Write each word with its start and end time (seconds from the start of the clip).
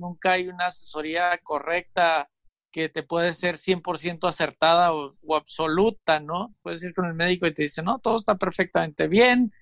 nunca 0.00 0.32
hay 0.32 0.48
una 0.48 0.66
asesoría 0.66 1.38
correcta 1.42 2.28
que 2.72 2.88
te 2.88 3.02
puede 3.02 3.32
ser 3.32 3.56
100% 3.56 4.28
acertada 4.28 4.92
o, 4.94 5.14
absoluta, 5.34 6.20
¿no? 6.20 6.54
Puedes 6.62 6.82
ir 6.84 6.94
con 6.94 7.06
el 7.06 7.14
médico 7.14 7.46
y 7.46 7.54
te 7.54 7.62
dice, 7.64 7.82
no, 7.82 7.98
todo 7.98 8.16
está 8.16 8.36
perfectamente 8.36 9.08
bien, 9.08 9.52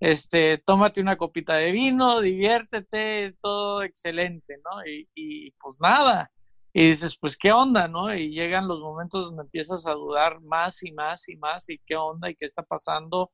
este, 0.00 0.58
tómate 0.58 1.00
una 1.00 1.16
copita 1.16 1.54
de 1.56 1.72
vino, 1.72 2.20
diviértete, 2.20 3.36
todo 3.40 3.82
excelente, 3.82 4.58
¿no? 4.64 4.86
Y, 4.86 5.08
y 5.14 5.50
pues 5.52 5.78
nada, 5.80 6.30
y 6.76 6.86
dices, 6.86 7.16
pues 7.16 7.36
qué 7.36 7.52
onda, 7.52 7.86
¿no? 7.86 8.12
Y 8.12 8.30
llegan 8.30 8.66
los 8.66 8.80
momentos 8.80 9.26
donde 9.26 9.44
empiezas 9.44 9.86
a 9.86 9.92
dudar 9.92 10.40
más 10.40 10.82
y 10.82 10.90
más 10.90 11.28
y 11.28 11.36
más 11.36 11.70
y 11.70 11.78
qué 11.86 11.94
onda 11.94 12.28
y 12.28 12.34
qué 12.34 12.46
está 12.46 12.64
pasando. 12.64 13.30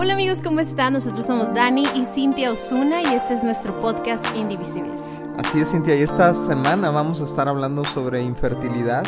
Hola 0.00 0.12
amigos, 0.12 0.42
¿cómo 0.42 0.60
están? 0.60 0.92
Nosotros 0.92 1.26
somos 1.26 1.52
Dani 1.52 1.82
y 1.96 2.04
Cintia 2.04 2.52
Osuna 2.52 3.02
y 3.02 3.06
este 3.16 3.34
es 3.34 3.42
nuestro 3.42 3.80
podcast 3.80 4.24
Indivisibles. 4.36 5.00
Así 5.36 5.58
es, 5.58 5.72
Cintia, 5.72 5.96
y 5.96 6.02
esta 6.02 6.32
semana 6.34 6.90
vamos 6.90 7.20
a 7.20 7.24
estar 7.24 7.48
hablando 7.48 7.84
sobre 7.84 8.22
infertilidad 8.22 9.02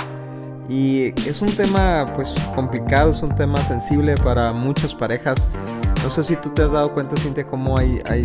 y 0.69 1.13
es 1.29 1.43
un 1.43 1.49
tema 1.55 2.07
pues 2.17 2.35
complicado, 2.57 3.13
es 3.13 3.23
un 3.23 3.33
tema 3.37 3.59
sensible 3.59 4.17
para 4.17 4.53
muchas 4.53 4.93
parejas. 4.93 5.49
No 6.03 6.11
sé 6.11 6.25
si 6.25 6.35
tú 6.35 6.51
te 6.51 6.63
has 6.63 6.73
dado 6.73 6.93
cuenta, 6.93 7.17
Cintia, 7.19 7.47
cómo 7.47 7.79
hay, 7.79 8.03
hay 8.07 8.25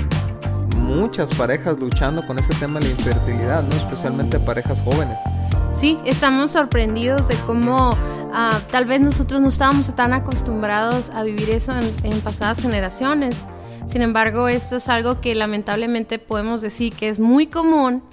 muchas 0.76 1.34
parejas 1.36 1.80
luchando 1.80 2.22
con 2.26 2.38
este 2.38 2.54
tema 2.56 2.80
de 2.80 2.86
la 2.86 2.92
infertilidad, 2.92 3.64
¿no? 3.64 3.76
Especialmente 3.76 4.40
parejas 4.40 4.82
jóvenes. 4.82 5.20
Sí, 5.72 5.98
estamos 6.06 6.52
sorprendidos 6.52 7.28
de 7.28 7.36
cómo 7.46 7.90
ah, 8.34 8.60
tal 8.72 8.86
vez 8.86 9.02
nosotros 9.02 9.42
no 9.42 9.48
estábamos 9.48 9.94
tan 9.96 10.14
acostumbrados 10.14 11.10
a 11.10 11.24
vivir 11.24 11.50
eso 11.50 11.74
en 12.04 12.22
pasadas 12.22 12.62
generaciones. 12.62 13.48
Sin 13.88 14.02
embargo, 14.02 14.48
esto 14.48 14.78
es 14.78 14.90
algo 14.90 15.22
que 15.22 15.36
lamentablemente 15.36 16.20
podemos 16.20 16.62
decir 16.62 16.94
que 16.94 17.10
es 17.10 17.20
muy 17.20 17.48
común 17.48 18.04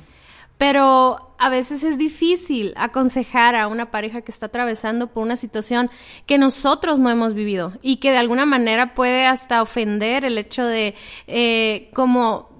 pero 0.63 1.35
a 1.39 1.49
veces 1.49 1.83
es 1.83 1.99
difícil 1.99 2.73
aconsejar 2.77 3.57
a 3.57 3.67
una 3.67 3.91
pareja 3.91 4.21
que 4.21 4.31
está 4.31 4.47
atravesando 4.47 5.09
por 5.09 5.25
una 5.25 5.35
situación 5.35 5.91
que 6.25 6.39
nosotros 6.39 7.01
no 7.01 7.11
hemos 7.11 7.35
vivido 7.35 7.73
y 7.83 7.97
que 7.97 8.13
de 8.13 8.19
alguna 8.19 8.47
manera 8.47 8.95
puede 8.95 9.27
hasta 9.27 9.61
ofender 9.61 10.25
el 10.25 10.39
hecho 10.39 10.65
de 10.65 10.95
eh, 11.27 11.91
como 11.95 12.52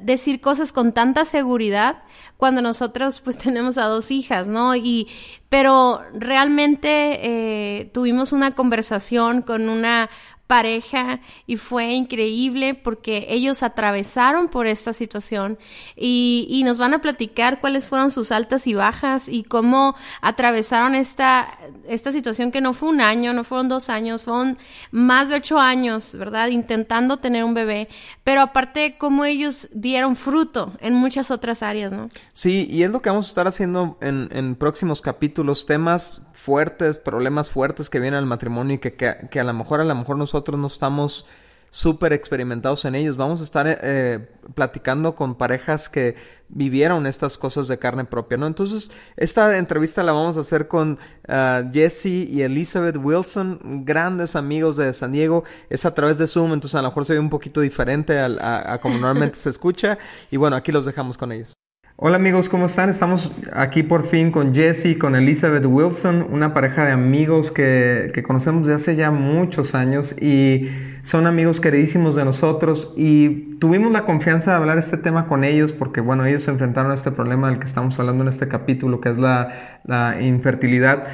decir 0.00 0.40
cosas 0.40 0.72
con 0.72 0.92
tanta 0.92 1.24
seguridad 1.24 2.02
cuando 2.36 2.62
nosotros 2.62 3.20
pues 3.20 3.38
tenemos 3.46 3.78
a 3.78 3.84
dos 3.84 4.10
hijas, 4.10 4.48
¿no? 4.48 4.74
Y 4.74 5.08
pero 5.48 6.02
realmente 6.12 7.20
eh, 7.22 7.90
tuvimos 7.92 8.32
una 8.32 8.54
conversación 8.54 9.42
con 9.42 9.68
una 9.68 10.10
pareja 10.46 11.20
y 11.46 11.56
fue 11.56 11.92
increíble 11.92 12.74
porque 12.74 13.26
ellos 13.28 13.62
atravesaron 13.62 14.48
por 14.48 14.66
esta 14.66 14.92
situación 14.92 15.58
y, 15.96 16.46
y, 16.48 16.62
nos 16.62 16.78
van 16.78 16.94
a 16.94 17.00
platicar 17.00 17.60
cuáles 17.60 17.88
fueron 17.88 18.10
sus 18.10 18.30
altas 18.30 18.66
y 18.66 18.74
bajas 18.74 19.28
y 19.28 19.42
cómo 19.42 19.96
atravesaron 20.20 20.94
esta, 20.94 21.58
esta 21.88 22.12
situación 22.12 22.52
que 22.52 22.60
no 22.60 22.72
fue 22.72 22.88
un 22.88 23.00
año, 23.00 23.32
no 23.32 23.44
fueron 23.44 23.68
dos 23.68 23.90
años, 23.90 24.24
fueron 24.24 24.58
más 24.90 25.28
de 25.28 25.36
ocho 25.36 25.58
años, 25.58 26.14
¿verdad? 26.16 26.48
Intentando 26.48 27.18
tener 27.18 27.44
un 27.44 27.54
bebé, 27.54 27.88
pero 28.22 28.40
aparte 28.40 28.96
cómo 28.98 29.24
ellos 29.24 29.68
dieron 29.72 30.16
fruto 30.16 30.74
en 30.80 30.94
muchas 30.94 31.30
otras 31.30 31.62
áreas, 31.62 31.92
¿no? 31.92 32.08
Sí, 32.32 32.66
y 32.70 32.84
es 32.84 32.90
lo 32.90 33.02
que 33.02 33.10
vamos 33.10 33.26
a 33.26 33.28
estar 33.28 33.48
haciendo 33.48 33.98
en, 34.00 34.28
en 34.32 34.54
próximos 34.54 35.00
capítulos, 35.00 35.66
temas 35.66 36.22
fuertes, 36.46 36.98
problemas 36.98 37.50
fuertes 37.50 37.90
que 37.90 37.98
vienen 37.98 38.18
al 38.18 38.26
matrimonio 38.26 38.76
y 38.76 38.78
que, 38.78 38.94
que, 38.94 39.40
a 39.40 39.42
lo 39.42 39.52
mejor 39.52 39.80
a 39.80 39.84
lo 39.84 39.96
mejor 39.96 40.16
nosotros 40.16 40.60
no 40.60 40.68
estamos 40.68 41.26
súper 41.70 42.12
experimentados 42.12 42.84
en 42.84 42.94
ellos. 42.94 43.16
Vamos 43.16 43.40
a 43.40 43.44
estar 43.44 43.66
eh, 43.68 44.28
platicando 44.54 45.16
con 45.16 45.34
parejas 45.34 45.88
que 45.88 46.14
vivieron 46.48 47.04
estas 47.08 47.36
cosas 47.36 47.66
de 47.66 47.80
carne 47.80 48.04
propia, 48.04 48.38
¿no? 48.38 48.46
Entonces, 48.46 48.92
esta 49.16 49.58
entrevista 49.58 50.04
la 50.04 50.12
vamos 50.12 50.36
a 50.36 50.40
hacer 50.42 50.68
con 50.68 51.00
uh, 51.28 51.68
Jesse 51.72 52.06
y 52.06 52.42
Elizabeth 52.42 52.96
Wilson, 52.96 53.84
grandes 53.84 54.36
amigos 54.36 54.76
de 54.76 54.94
San 54.94 55.10
Diego. 55.10 55.42
Es 55.68 55.84
a 55.84 55.94
través 55.94 56.18
de 56.18 56.28
Zoom, 56.28 56.52
entonces 56.52 56.76
a 56.76 56.82
lo 56.82 56.90
mejor 56.90 57.04
se 57.04 57.14
ve 57.14 57.18
un 57.18 57.28
poquito 57.30 57.60
diferente 57.60 58.20
a, 58.20 58.72
a 58.72 58.80
como 58.80 58.98
normalmente 58.98 59.36
se 59.44 59.50
escucha. 59.50 59.98
Y 60.30 60.36
bueno, 60.36 60.54
aquí 60.54 60.70
los 60.70 60.84
dejamos 60.84 61.18
con 61.18 61.32
ellos. 61.32 61.56
Hola 61.98 62.16
amigos, 62.16 62.50
¿cómo 62.50 62.66
están? 62.66 62.90
Estamos 62.90 63.34
aquí 63.54 63.82
por 63.82 64.06
fin 64.06 64.30
con 64.30 64.54
Jesse 64.54 64.98
con 64.98 65.16
Elizabeth 65.16 65.64
Wilson, 65.64 66.26
una 66.30 66.52
pareja 66.52 66.84
de 66.84 66.92
amigos 66.92 67.50
que, 67.50 68.10
que, 68.12 68.22
conocemos 68.22 68.66
desde 68.66 68.76
hace 68.76 68.96
ya 68.96 69.10
muchos 69.10 69.74
años 69.74 70.14
y 70.20 70.68
son 71.04 71.26
amigos 71.26 71.58
queridísimos 71.58 72.14
de 72.14 72.26
nosotros 72.26 72.92
y 72.98 73.56
tuvimos 73.60 73.92
la 73.92 74.04
confianza 74.04 74.50
de 74.50 74.56
hablar 74.58 74.76
este 74.76 74.98
tema 74.98 75.26
con 75.26 75.42
ellos 75.42 75.72
porque 75.72 76.02
bueno, 76.02 76.26
ellos 76.26 76.42
se 76.42 76.50
enfrentaron 76.50 76.90
a 76.92 76.96
este 76.96 77.12
problema 77.12 77.48
del 77.48 77.60
que 77.60 77.64
estamos 77.66 77.98
hablando 77.98 78.24
en 78.24 78.28
este 78.28 78.46
capítulo 78.46 79.00
que 79.00 79.08
es 79.08 79.16
la, 79.16 79.80
la 79.84 80.20
infertilidad 80.20 81.06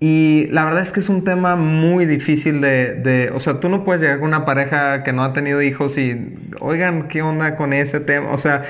y 0.00 0.46
la 0.50 0.64
verdad 0.64 0.82
es 0.82 0.92
que 0.92 1.00
es 1.00 1.08
un 1.08 1.24
tema 1.24 1.56
muy 1.56 2.04
difícil 2.04 2.60
de, 2.60 2.94
de, 2.94 3.30
o 3.30 3.40
sea, 3.40 3.60
tú 3.60 3.68
no 3.68 3.84
puedes 3.84 4.02
llegar 4.02 4.18
con 4.18 4.28
una 4.28 4.44
pareja 4.44 5.02
que 5.02 5.12
no 5.12 5.24
ha 5.24 5.32
tenido 5.32 5.62
hijos 5.62 5.96
y, 5.96 6.34
oigan, 6.60 7.08
¿qué 7.08 7.22
onda 7.22 7.56
con 7.56 7.72
ese 7.72 8.00
tema? 8.00 8.32
O 8.32 8.38
sea, 8.38 8.64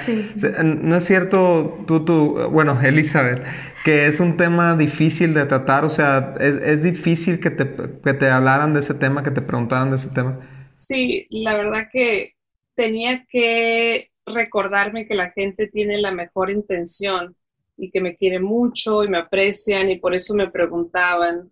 no 0.63 0.97
es 0.97 1.05
cierto, 1.05 1.85
tú, 1.87 2.05
tú, 2.05 2.49
bueno, 2.51 2.81
Elizabeth, 2.81 3.43
que 3.85 4.07
es 4.07 4.21
un 4.21 4.37
tema 4.37 4.77
difícil 4.77 5.35
de 5.35 5.47
tratar, 5.47 5.85
o 5.85 5.91
sea, 5.91 6.35
es, 6.41 6.55
es 6.57 6.83
difícil 6.83 7.41
que 7.41 7.51
te, 7.51 7.69
que 8.05 8.15
te 8.15 8.29
hablaran 8.31 8.75
de 8.75 8.81
ese 8.81 8.95
tema, 8.95 9.25
que 9.25 9.31
te 9.31 9.43
preguntaran 9.43 9.91
de 9.91 9.97
ese 9.97 10.11
tema. 10.11 10.39
Sí, 10.73 11.27
la 11.31 11.57
verdad 11.57 11.89
que 11.93 12.35
tenía 12.75 13.25
que 13.29 14.11
recordarme 14.27 15.07
que 15.07 15.15
la 15.15 15.31
gente 15.31 15.69
tiene 15.69 15.99
la 15.99 16.11
mejor 16.13 16.51
intención 16.51 17.37
y 17.77 17.91
que 17.91 18.01
me 18.01 18.17
quieren 18.17 18.43
mucho 18.43 19.05
y 19.05 19.09
me 19.09 19.19
aprecian 19.19 19.91
y 19.91 19.99
por 19.99 20.15
eso 20.15 20.35
me 20.35 20.51
preguntaban, 20.51 21.51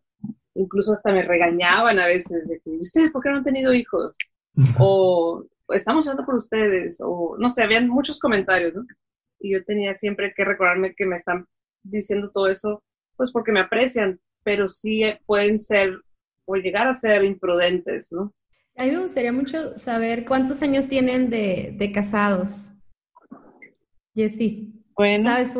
incluso 0.54 0.92
hasta 0.92 1.12
me 1.12 1.22
regañaban 1.22 1.98
a 1.98 2.06
veces 2.06 2.48
de 2.48 2.60
que, 2.60 2.70
¿ustedes 2.70 3.10
por 3.10 3.22
qué 3.22 3.30
no 3.30 3.36
han 3.36 3.44
tenido 3.44 3.72
hijos? 3.72 4.16
o 4.78 5.44
estamos 5.70 6.06
hablando 6.06 6.26
por 6.26 6.34
ustedes, 6.34 7.00
o 7.02 7.36
no 7.38 7.48
sé, 7.48 7.62
habían 7.62 7.88
muchos 7.88 8.20
comentarios, 8.20 8.74
¿no? 8.74 8.84
Y 9.40 9.52
yo 9.52 9.64
tenía 9.64 9.94
siempre 9.94 10.32
que 10.36 10.44
recordarme 10.44 10.94
que 10.94 11.06
me 11.06 11.16
están 11.16 11.46
diciendo 11.82 12.30
todo 12.32 12.48
eso, 12.48 12.82
pues 13.16 13.32
porque 13.32 13.52
me 13.52 13.60
aprecian, 13.60 14.20
pero 14.44 14.68
sí 14.68 15.02
pueden 15.26 15.58
ser 15.58 15.98
o 16.44 16.56
llegar 16.56 16.86
a 16.86 16.94
ser 16.94 17.24
imprudentes, 17.24 18.12
¿no? 18.12 18.32
A 18.78 18.84
mí 18.84 18.90
me 18.90 19.02
gustaría 19.02 19.32
mucho 19.32 19.76
saber 19.78 20.24
cuántos 20.26 20.62
años 20.62 20.88
tienen 20.88 21.30
de, 21.30 21.74
de 21.76 21.92
casados. 21.92 22.72
Jessy. 24.14 24.81
¿Sabes? 24.96 25.54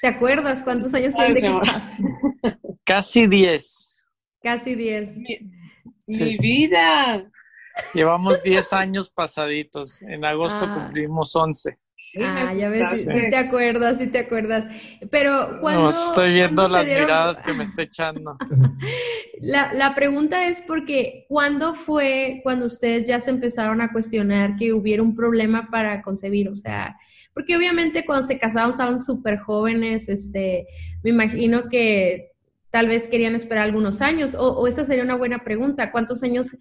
¿Te 0.00 0.08
acuerdas 0.08 0.62
cuántos 0.62 0.94
años 0.94 1.14
tiene 1.14 1.34
de 1.34 2.58
Casi 2.84 3.26
10. 3.26 4.02
Casi 4.42 4.74
10. 4.74 5.16
Mi, 6.08 6.36
vida. 6.38 7.28
Llevamos 7.94 8.42
10 8.42 8.72
años 8.72 9.10
pasaditos. 9.10 10.00
En 10.02 10.24
agosto 10.24 10.66
ah. 10.68 10.74
cumplimos 10.74 11.34
11. 11.34 11.78
Ah, 12.24 12.54
ya 12.54 12.68
ves, 12.68 13.02
sí, 13.02 13.06
te 13.06 13.36
acuerdas, 13.36 13.98
sí 13.98 14.06
te 14.06 14.18
acuerdas. 14.18 14.66
Pero 15.10 15.58
cuando... 15.60 15.82
No, 15.82 15.88
estoy 15.88 16.32
viendo 16.32 16.68
las 16.68 16.86
miradas 16.86 17.42
que 17.42 17.52
me 17.52 17.62
está 17.64 17.82
echando. 17.82 18.36
La, 19.40 19.72
la, 19.72 19.94
pregunta 19.94 20.46
es 20.46 20.62
porque, 20.62 21.26
¿cuándo 21.28 21.74
fue 21.74 22.40
cuando 22.42 22.66
ustedes 22.66 23.06
ya 23.06 23.20
se 23.20 23.30
empezaron 23.30 23.80
a 23.80 23.92
cuestionar 23.92 24.56
que 24.56 24.72
hubiera 24.72 25.02
un 25.02 25.14
problema 25.14 25.68
para 25.70 26.02
concebir? 26.02 26.48
O 26.48 26.54
sea, 26.54 26.96
porque 27.36 27.54
obviamente 27.54 28.06
cuando 28.06 28.26
se 28.26 28.38
casaron 28.38 28.70
estaban 28.70 28.98
súper 28.98 29.38
jóvenes, 29.38 30.08
este, 30.08 30.66
me 31.02 31.10
imagino 31.10 31.68
que 31.68 32.32
tal 32.70 32.88
vez 32.88 33.08
querían 33.08 33.34
esperar 33.34 33.64
algunos 33.64 34.00
años, 34.00 34.34
o, 34.38 34.66
esa 34.66 34.84
sería 34.84 35.04
una 35.04 35.16
buena 35.16 35.44
pregunta, 35.44 35.92
¿cuántos 35.92 36.22
años 36.22 36.56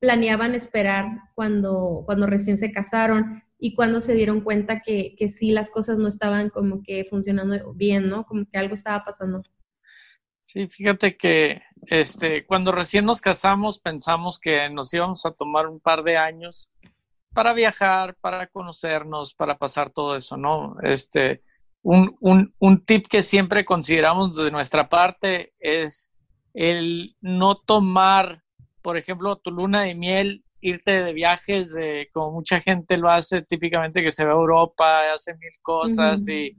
planeaban 0.00 0.54
esperar 0.54 1.06
cuando, 1.34 2.02
cuando 2.04 2.26
recién 2.26 2.58
se 2.58 2.72
casaron? 2.72 3.42
Y 3.58 3.74
cuando 3.74 4.00
se 4.00 4.14
dieron 4.14 4.40
cuenta 4.40 4.80
que, 4.80 5.14
que 5.16 5.28
sí 5.28 5.50
las 5.50 5.70
cosas 5.70 5.98
no 5.98 6.08
estaban 6.08 6.48
como 6.50 6.82
que 6.82 7.04
funcionando 7.04 7.72
bien, 7.74 8.08
¿no? 8.08 8.24
Como 8.24 8.46
que 8.46 8.58
algo 8.58 8.74
estaba 8.74 9.04
pasando. 9.04 9.42
Sí, 10.42 10.66
fíjate 10.68 11.16
que 11.16 11.60
este, 11.86 12.46
cuando 12.46 12.72
recién 12.72 13.04
nos 13.04 13.20
casamos 13.20 13.80
pensamos 13.80 14.38
que 14.38 14.70
nos 14.70 14.94
íbamos 14.94 15.26
a 15.26 15.32
tomar 15.32 15.66
un 15.66 15.80
par 15.80 16.02
de 16.04 16.16
años 16.16 16.70
para 17.34 17.52
viajar, 17.52 18.16
para 18.20 18.46
conocernos, 18.46 19.34
para 19.34 19.58
pasar 19.58 19.90
todo 19.90 20.16
eso, 20.16 20.36
¿no? 20.36 20.76
Este, 20.82 21.42
un, 21.82 22.16
un, 22.20 22.54
un 22.58 22.84
tip 22.84 23.06
que 23.08 23.22
siempre 23.22 23.64
consideramos 23.64 24.36
de 24.36 24.50
nuestra 24.50 24.88
parte 24.88 25.52
es 25.58 26.12
el 26.54 27.14
no 27.20 27.56
tomar, 27.56 28.42
por 28.82 28.96
ejemplo, 28.96 29.36
tu 29.36 29.50
luna 29.50 29.82
de 29.82 29.94
miel, 29.94 30.44
irte 30.60 31.02
de 31.02 31.12
viajes, 31.12 31.74
de, 31.74 32.08
como 32.12 32.32
mucha 32.32 32.60
gente 32.60 32.96
lo 32.96 33.10
hace 33.10 33.42
típicamente, 33.42 34.02
que 34.02 34.10
se 34.10 34.24
va 34.24 34.32
a 34.32 34.36
Europa, 34.36 35.12
hace 35.12 35.34
mil 35.34 35.52
cosas 35.62 36.28
y 36.28 36.56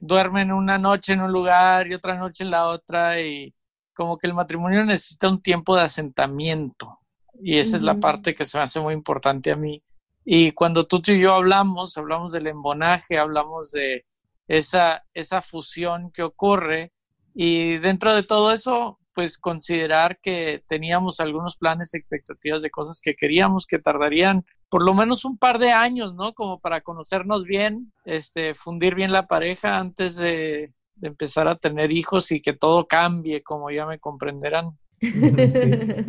duermen 0.00 0.52
una 0.52 0.78
noche 0.78 1.14
en 1.14 1.22
un 1.22 1.32
lugar 1.32 1.86
y 1.86 1.94
otra 1.94 2.16
noche 2.16 2.44
en 2.44 2.50
la 2.50 2.68
otra 2.68 3.20
y 3.20 3.54
como 3.94 4.18
que 4.18 4.26
el 4.26 4.34
matrimonio 4.34 4.84
necesita 4.84 5.28
un 5.28 5.42
tiempo 5.42 5.76
de 5.76 5.82
asentamiento. 5.82 6.98
Y 7.40 7.58
esa 7.58 7.76
es 7.76 7.82
la 7.82 7.98
parte 7.98 8.34
que 8.34 8.44
se 8.44 8.58
me 8.58 8.64
hace 8.64 8.80
muy 8.80 8.94
importante 8.94 9.50
a 9.50 9.56
mí. 9.56 9.82
Y 10.24 10.52
cuando 10.52 10.86
tú 10.86 11.00
y 11.06 11.18
yo 11.18 11.34
hablamos, 11.34 11.96
hablamos 11.98 12.32
del 12.32 12.46
embonaje, 12.46 13.18
hablamos 13.18 13.72
de 13.72 14.04
esa, 14.46 15.04
esa 15.14 15.42
fusión 15.42 16.10
que 16.12 16.22
ocurre 16.22 16.92
y 17.34 17.78
dentro 17.78 18.14
de 18.14 18.22
todo 18.22 18.52
eso, 18.52 18.98
pues 19.14 19.38
considerar 19.38 20.18
que 20.22 20.62
teníamos 20.66 21.20
algunos 21.20 21.56
planes, 21.56 21.94
expectativas 21.94 22.62
de 22.62 22.70
cosas 22.70 23.00
que 23.00 23.14
queríamos 23.14 23.66
que 23.66 23.78
tardarían 23.78 24.44
por 24.68 24.84
lo 24.84 24.94
menos 24.94 25.26
un 25.26 25.36
par 25.36 25.58
de 25.58 25.70
años, 25.70 26.14
¿no? 26.14 26.32
Como 26.32 26.58
para 26.58 26.80
conocernos 26.80 27.44
bien, 27.44 27.92
este, 28.06 28.54
fundir 28.54 28.94
bien 28.94 29.12
la 29.12 29.26
pareja 29.26 29.78
antes 29.78 30.16
de, 30.16 30.72
empezar 31.02 31.48
a 31.48 31.56
tener 31.56 31.90
hijos 31.92 32.30
y 32.32 32.40
que 32.40 32.52
todo 32.52 32.86
cambie, 32.86 33.42
como 33.42 33.70
ya 33.70 33.84
me 33.86 33.98
comprenderán. 33.98 34.70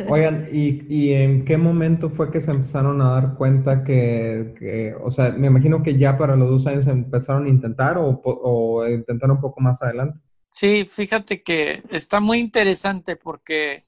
Oigan, 0.08 0.48
¿y, 0.52 0.82
¿y, 0.88 1.12
en 1.12 1.44
qué 1.44 1.56
momento 1.56 2.10
fue 2.10 2.30
que 2.30 2.40
se 2.40 2.52
empezaron 2.52 3.02
a 3.02 3.10
dar 3.10 3.34
cuenta 3.34 3.82
que, 3.82 4.94
o 5.02 5.10
sea, 5.10 5.30
me 5.32 5.48
imagino 5.48 5.82
que 5.82 5.98
ya 5.98 6.16
para 6.16 6.36
los 6.36 6.48
dos 6.48 6.66
años 6.66 6.86
empezaron 6.86 7.46
a 7.46 7.48
intentar 7.48 7.98
o, 7.98 8.22
o 8.24 8.86
intentaron 8.86 9.36
un 9.36 9.42
poco 9.42 9.60
más 9.60 9.82
adelante? 9.82 10.20
Sí, 10.54 10.86
fíjate 10.88 11.42
que 11.42 11.82
está 11.90 12.20
muy 12.20 12.38
interesante 12.38 13.16
porque 13.16 13.80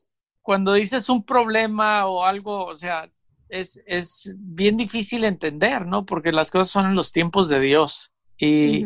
cuando 0.42 0.72
dices 0.72 1.08
un 1.08 1.24
problema 1.24 2.06
o 2.08 2.24
algo, 2.24 2.64
o 2.64 2.74
sea, 2.74 3.08
es, 3.48 3.80
es 3.86 4.34
bien 4.36 4.76
difícil 4.76 5.22
entender, 5.22 5.86
¿no? 5.86 6.04
Porque 6.04 6.32
las 6.32 6.50
cosas 6.50 6.70
son 6.70 6.86
en 6.86 6.96
los 6.96 7.12
tiempos 7.12 7.48
de 7.48 7.60
Dios 7.60 8.12
y 8.36 8.84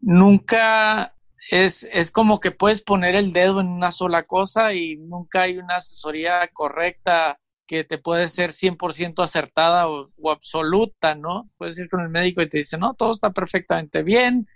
nunca 0.00 1.16
es, 1.50 1.88
es 1.92 2.12
como 2.12 2.38
que 2.38 2.52
puedes 2.52 2.80
poner 2.80 3.16
el 3.16 3.32
dedo 3.32 3.60
en 3.60 3.66
una 3.70 3.90
sola 3.90 4.22
cosa 4.22 4.72
y 4.72 4.96
nunca 4.96 5.42
hay 5.42 5.58
una 5.58 5.76
asesoría 5.78 6.48
correcta 6.52 7.40
que 7.66 7.82
te 7.82 7.98
puede 7.98 8.28
ser 8.28 8.52
100% 8.52 9.24
acertada 9.24 9.88
o, 9.88 10.12
o, 10.16 10.30
absoluta, 10.30 11.16
¿no? 11.16 11.50
Puedes 11.58 11.76
ir 11.80 11.88
con 11.88 12.02
el 12.02 12.08
médico 12.08 12.40
y 12.40 12.48
te 12.48 12.58
dice, 12.58 12.78
no, 12.78 12.94
todo 12.94 13.10
está 13.10 13.32
perfectamente 13.32 14.04
bien, 14.04 14.46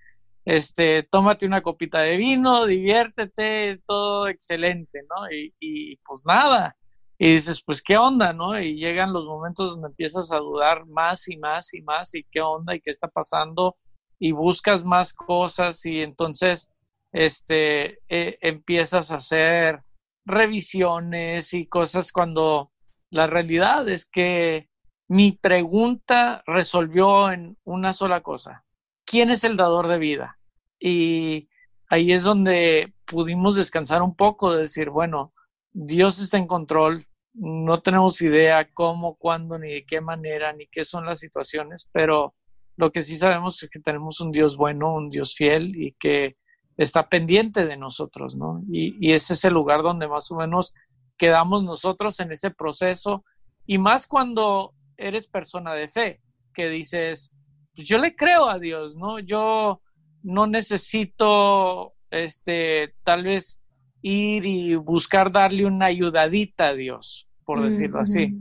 este, 0.44 1.02
tómate 1.04 1.46
una 1.46 1.62
copita 1.62 2.00
de 2.00 2.16
vino, 2.16 2.66
diviértete, 2.66 3.80
todo 3.86 4.28
excelente, 4.28 5.00
¿no? 5.08 5.30
Y, 5.30 5.54
y, 5.60 5.96
pues 5.98 6.22
nada, 6.26 6.76
y 7.18 7.32
dices, 7.32 7.62
pues 7.64 7.82
qué 7.82 7.96
onda, 7.96 8.32
¿no? 8.32 8.58
Y 8.58 8.76
llegan 8.76 9.12
los 9.12 9.24
momentos 9.26 9.72
donde 9.72 9.88
empiezas 9.88 10.32
a 10.32 10.38
dudar 10.38 10.86
más 10.86 11.28
y 11.28 11.36
más 11.36 11.74
y 11.74 11.82
más, 11.82 12.14
y 12.14 12.24
qué 12.24 12.40
onda 12.40 12.74
y 12.74 12.80
qué 12.80 12.90
está 12.90 13.08
pasando, 13.08 13.76
y 14.18 14.32
buscas 14.32 14.84
más 14.84 15.12
cosas, 15.12 15.84
y 15.84 16.00
entonces, 16.00 16.70
este, 17.12 17.98
eh, 18.08 18.38
empiezas 18.40 19.12
a 19.12 19.16
hacer 19.16 19.82
revisiones 20.24 21.52
y 21.54 21.66
cosas 21.66 22.12
cuando 22.12 22.70
la 23.10 23.26
realidad 23.26 23.88
es 23.88 24.06
que 24.06 24.68
mi 25.08 25.32
pregunta 25.32 26.42
resolvió 26.46 27.32
en 27.32 27.56
una 27.64 27.92
sola 27.92 28.20
cosa 28.20 28.64
quién 29.10 29.30
es 29.30 29.42
el 29.42 29.56
dador 29.56 29.88
de 29.88 29.98
vida. 29.98 30.38
Y 30.78 31.48
ahí 31.88 32.12
es 32.12 32.22
donde 32.22 32.94
pudimos 33.04 33.56
descansar 33.56 34.02
un 34.02 34.14
poco, 34.14 34.52
de 34.52 34.60
decir, 34.60 34.88
bueno, 34.88 35.34
Dios 35.72 36.20
está 36.20 36.38
en 36.38 36.46
control, 36.46 37.04
no 37.34 37.80
tenemos 37.80 38.22
idea 38.22 38.70
cómo, 38.72 39.16
cuándo, 39.16 39.58
ni 39.58 39.72
de 39.72 39.84
qué 39.84 40.00
manera, 40.00 40.52
ni 40.52 40.68
qué 40.68 40.84
son 40.84 41.06
las 41.06 41.18
situaciones, 41.18 41.90
pero 41.92 42.34
lo 42.76 42.92
que 42.92 43.02
sí 43.02 43.16
sabemos 43.16 43.60
es 43.60 43.68
que 43.68 43.80
tenemos 43.80 44.20
un 44.20 44.30
Dios 44.30 44.56
bueno, 44.56 44.94
un 44.94 45.10
Dios 45.10 45.34
fiel 45.34 45.74
y 45.74 45.92
que 45.98 46.36
está 46.76 47.08
pendiente 47.08 47.66
de 47.66 47.76
nosotros, 47.76 48.36
¿no? 48.36 48.62
Y, 48.70 48.96
y 49.04 49.12
ese 49.12 49.34
es 49.34 49.44
el 49.44 49.54
lugar 49.54 49.82
donde 49.82 50.06
más 50.06 50.30
o 50.30 50.36
menos 50.36 50.72
quedamos 51.18 51.64
nosotros 51.64 52.20
en 52.20 52.30
ese 52.30 52.52
proceso 52.52 53.24
y 53.66 53.78
más 53.78 54.06
cuando 54.06 54.72
eres 54.96 55.26
persona 55.26 55.74
de 55.74 55.88
fe, 55.88 56.20
que 56.54 56.68
dices, 56.68 57.32
pues, 57.80 57.88
yo 57.88 57.98
le 57.98 58.14
creo 58.14 58.48
a 58.48 58.58
Dios, 58.58 58.96
¿no? 58.96 59.18
Yo 59.18 59.80
no 60.22 60.46
necesito, 60.46 61.94
este, 62.10 62.94
tal 63.02 63.24
vez 63.24 63.62
ir 64.02 64.44
y 64.46 64.74
buscar 64.74 65.32
darle 65.32 65.64
una 65.64 65.86
ayudadita 65.86 66.68
a 66.68 66.74
Dios, 66.74 67.26
por 67.44 67.62
decirlo 67.62 68.00
así. 68.00 68.36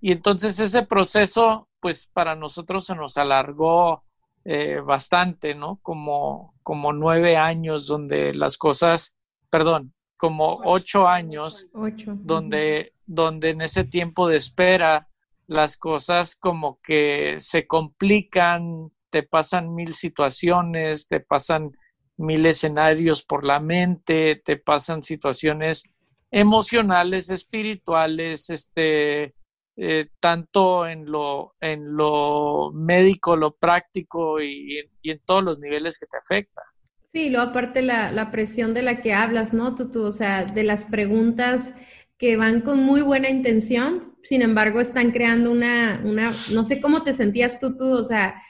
Y 0.00 0.12
entonces 0.12 0.58
ese 0.58 0.84
proceso, 0.84 1.68
pues 1.80 2.06
para 2.06 2.34
nosotros 2.34 2.86
se 2.86 2.94
nos 2.94 3.16
alargó 3.18 4.04
eh, 4.44 4.80
bastante, 4.80 5.54
¿no? 5.54 5.78
Como, 5.82 6.54
como 6.62 6.92
nueve 6.92 7.36
años 7.36 7.86
donde 7.86 8.32
las 8.32 8.56
cosas, 8.56 9.16
perdón, 9.50 9.92
como 10.16 10.60
ocho, 10.64 11.06
años, 11.06 11.68
donde, 11.72 12.92
donde 13.06 13.50
en 13.50 13.60
ese 13.60 13.84
tiempo 13.84 14.28
de 14.28 14.36
espera 14.36 15.08
las 15.48 15.76
cosas 15.76 16.36
como 16.36 16.78
que 16.82 17.36
se 17.38 17.66
complican, 17.66 18.92
te 19.10 19.22
pasan 19.22 19.74
mil 19.74 19.94
situaciones, 19.94 21.08
te 21.08 21.20
pasan 21.20 21.72
mil 22.18 22.46
escenarios 22.46 23.24
por 23.24 23.44
la 23.44 23.58
mente, 23.58 24.40
te 24.44 24.58
pasan 24.58 25.02
situaciones 25.02 25.84
emocionales, 26.30 27.30
espirituales, 27.30 28.50
este, 28.50 29.34
eh, 29.76 30.08
tanto 30.20 30.86
en 30.86 31.10
lo, 31.10 31.54
en 31.60 31.96
lo 31.96 32.70
médico, 32.74 33.34
lo 33.34 33.56
práctico 33.56 34.42
y, 34.42 34.80
en 35.02 35.20
todos 35.24 35.42
los 35.42 35.58
niveles 35.60 35.98
que 35.98 36.06
te 36.06 36.18
afecta. 36.18 36.62
Sí, 37.04 37.30
luego 37.30 37.50
aparte 37.50 37.80
la, 37.80 38.12
la 38.12 38.30
presión 38.30 38.74
de 38.74 38.82
la 38.82 39.00
que 39.00 39.14
hablas, 39.14 39.54
¿no? 39.54 39.74
Tú, 39.74 40.02
o 40.04 40.12
sea, 40.12 40.44
de 40.44 40.64
las 40.64 40.84
preguntas 40.84 41.74
que 42.18 42.36
van 42.36 42.60
con 42.60 42.82
muy 42.82 43.00
buena 43.00 43.30
intención, 43.30 44.07
sin 44.22 44.42
embargo 44.42 44.80
están 44.80 45.10
creando 45.10 45.50
una, 45.50 46.02
una, 46.04 46.32
no 46.52 46.64
sé 46.64 46.80
cómo 46.80 47.02
te 47.02 47.12
sentías 47.12 47.60
tú, 47.60 47.76
tú, 47.76 47.96
o 47.96 48.04
sea, 48.04 48.40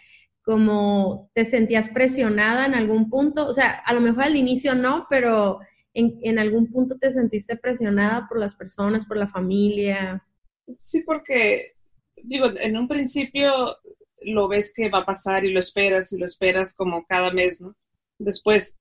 como 0.42 1.30
te 1.34 1.44
sentías 1.44 1.90
presionada 1.90 2.66
en 2.66 2.74
algún 2.74 3.10
punto, 3.10 3.46
o 3.46 3.52
sea, 3.52 3.70
a 3.84 3.92
lo 3.92 4.00
mejor 4.00 4.24
al 4.24 4.36
inicio 4.36 4.74
no, 4.74 5.06
pero 5.10 5.60
en, 5.94 6.18
en 6.22 6.38
algún 6.38 6.70
punto 6.70 6.96
te 6.98 7.10
sentiste 7.10 7.56
presionada 7.56 8.26
por 8.28 8.38
las 8.38 8.56
personas, 8.56 9.04
por 9.04 9.16
la 9.16 9.28
familia. 9.28 10.24
Sí, 10.74 11.02
porque, 11.04 11.60
digo, 12.22 12.46
en 12.62 12.76
un 12.76 12.88
principio 12.88 13.76
lo 14.22 14.48
ves 14.48 14.72
que 14.74 14.88
va 14.88 15.00
a 15.00 15.06
pasar 15.06 15.44
y 15.44 15.52
lo 15.52 15.58
esperas 15.58 16.12
y 16.12 16.18
lo 16.18 16.24
esperas 16.24 16.74
como 16.74 17.04
cada 17.06 17.30
mes, 17.30 17.60
¿no? 17.60 17.74
Después, 18.18 18.78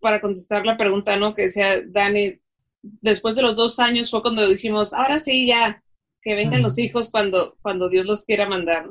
para 0.00 0.20
contestar 0.20 0.64
la 0.66 0.76
pregunta, 0.76 1.16
¿no? 1.16 1.34
Que 1.34 1.42
decía 1.42 1.82
Dani, 1.86 2.40
después 2.82 3.36
de 3.36 3.42
los 3.42 3.54
dos 3.54 3.78
años 3.78 4.10
fue 4.10 4.22
cuando 4.22 4.48
dijimos, 4.48 4.92
ahora 4.92 5.18
sí, 5.18 5.46
ya, 5.46 5.81
que 6.22 6.34
vengan 6.34 6.62
los 6.62 6.78
hijos 6.78 7.10
cuando, 7.10 7.56
cuando 7.62 7.88
Dios 7.88 8.06
los 8.06 8.24
quiera 8.24 8.48
mandar. 8.48 8.88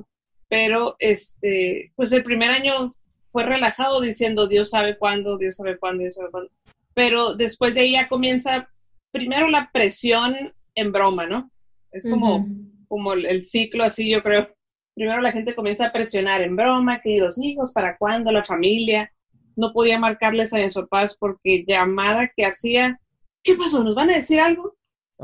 Pero, 0.50 0.96
este, 1.00 1.92
pues 1.96 2.12
el 2.12 2.24
primer 2.24 2.50
año 2.50 2.90
fue 3.30 3.46
relajado 3.46 4.02
diciendo, 4.02 4.48
Dios 4.48 4.72
sabe 4.72 4.98
cuándo, 4.98 5.38
Dios 5.38 5.56
sabe 5.56 5.78
cuándo, 5.78 6.04
Dios 6.04 6.16
sabe 6.16 6.32
cuándo. 6.32 6.52
Pero 6.94 7.36
después 7.36 7.74
de 7.74 7.82
ahí 7.82 7.92
ya 7.94 8.10
comienza, 8.10 8.70
primero 9.12 9.50
la 9.50 9.70
presión 9.72 10.36
en 10.76 10.92
broma, 10.92 11.26
¿no? 11.26 11.50
Es 11.92 12.10
como, 12.10 12.48
como 12.88 13.14
el, 13.14 13.46
ciclo 13.46 13.84
así, 13.84 14.10
yo 14.10 14.22
creo. 14.24 14.50
Primero 14.94 15.22
la 15.22 15.32
gente 15.32 15.56
comienza 15.56 15.88
a 15.88 15.92
presionar 15.94 16.42
en 16.42 16.56
broma, 16.56 17.02
que 17.02 17.18
los 17.18 17.42
hijos, 17.42 17.72
¿para 17.72 17.98
cuándo? 17.98 18.32
La 18.32 18.44
familia. 18.44 19.12
No 19.56 19.72
podía 19.74 20.00
marcarles 20.00 20.54
a 20.54 20.60
mis 20.60 20.74
papás 20.74 21.18
porque 21.18 21.64
llamada 21.68 22.32
que 22.36 22.46
hacía 22.46 23.00
¿qué 23.44 23.56
pasó? 23.56 23.84
¿Nos 23.84 23.96
van 23.96 24.10
a 24.10 24.16
decir 24.16 24.40
algo? 24.40 24.76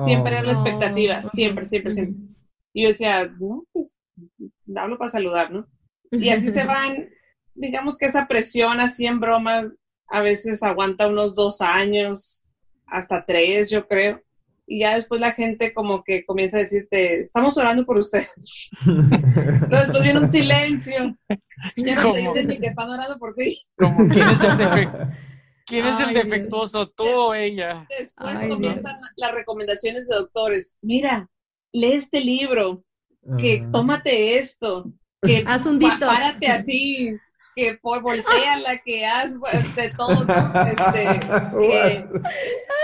Siempre 0.06 0.34
era 0.34 0.44
la 0.44 0.50
oh, 0.50 0.51
expectativa, 0.51 1.22
siempre, 1.22 1.66
siempre, 1.66 1.94
siempre. 1.94 2.22
Y 2.74 2.84
yo 2.84 2.89
decía, 2.89 3.25
no, 3.39 3.63
pues 3.72 3.98
hablo 4.75 4.98
para 4.98 5.10
saludar, 5.10 5.51
¿no? 5.51 5.68
Y 6.12 6.30
así 6.30 6.50
se 6.51 6.63
van, 6.66 7.10
digamos 7.56 7.98
que 7.98 8.06
esa 8.06 8.27
presión 8.27 8.80
así 8.80 9.06
en 9.06 9.20
broma 9.20 9.72
a 10.08 10.22
veces 10.22 10.63
aguanta 10.63 11.08
unos 11.08 11.36
dos 11.36 11.62
años, 11.62 12.46
hasta 12.86 13.25
tres, 13.25 13.70
yo 13.70 13.88
creo. 13.88 14.22
Y 14.70 14.82
ya 14.82 14.96
después 14.96 15.22
la 15.22 15.32
gente 15.32 15.74
como 15.74 16.04
que 16.04 16.25
comienza 16.25 16.58
a 16.58 16.62
decirte, 16.62 17.22
estamos 17.22 17.58
orando 17.58 17.86
por 17.86 17.98
ustedes. 17.98 18.70
Luego 18.86 19.70
después 19.70 20.04
viene 20.04 20.20
un 20.20 20.30
silencio. 20.30 21.18
Ya 21.77 21.96
no 21.96 22.12
te 22.12 22.20
dicen 22.20 22.48
ni 22.48 22.58
que 22.58 22.68
están 22.68 22.89
orando 22.89 23.18
por 23.18 23.34
ti. 23.34 23.58
Como 23.77 24.10
quién 24.10 24.30
es 24.30 24.44
el 24.44 24.58
defecto. 24.58 25.00
¿Quién 25.68 25.86
es 25.86 26.00
el 26.00 26.14
defectuoso, 26.14 26.90
tú 26.90 27.06
o 27.06 27.34
ella? 27.34 27.86
Después 28.00 28.40
comienzan 28.40 28.96
las 29.18 29.34
recomendaciones 29.34 30.08
de 30.08 30.16
doctores. 30.16 30.78
Mira, 30.82 31.30
lee 31.74 31.92
este 31.94 32.22
libro, 32.22 32.86
que 33.38 33.64
ah. 33.64 33.70
tómate 33.74 34.38
esto, 34.38 34.86
que 35.22 35.44
haz 35.48 35.66
un 35.66 35.78
detox. 35.78 36.00
Párate 36.00 36.48
así, 36.48 37.18
que 37.54 37.78
por 37.82 38.02
volteala, 38.02 38.78
que 38.86 39.06
haz 39.06 39.34
de 39.76 39.94
todo, 39.98 40.26
este, 40.64 41.20
que 41.60 42.08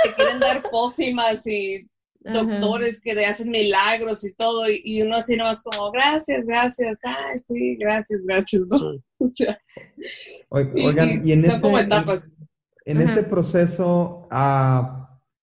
te 0.03 0.15
quieren 0.15 0.39
dar 0.41 0.61
pócimas 0.69 1.47
y 1.47 1.87
doctores 2.19 2.99
que 3.01 3.15
te 3.15 3.25
hacen 3.25 3.49
milagros 3.49 4.25
y 4.25 4.33
todo, 4.33 4.65
y, 4.69 5.01
uno 5.03 5.15
así 5.15 5.37
nomás 5.37 5.61
como, 5.63 5.89
gracias, 5.91 6.45
gracias, 6.45 6.99
ay, 7.03 7.37
sí, 7.47 7.77
gracias, 7.77 8.21
gracias. 8.25 8.71
o 9.19 9.27
sea, 9.27 9.57
Oigan, 10.49 11.25
y, 11.25 11.31
en 11.31 11.45
son 11.45 11.61
como 11.61 11.79
etapas. 11.79 12.27
En 12.27 12.43
este 12.85 13.23
proceso, 13.23 14.27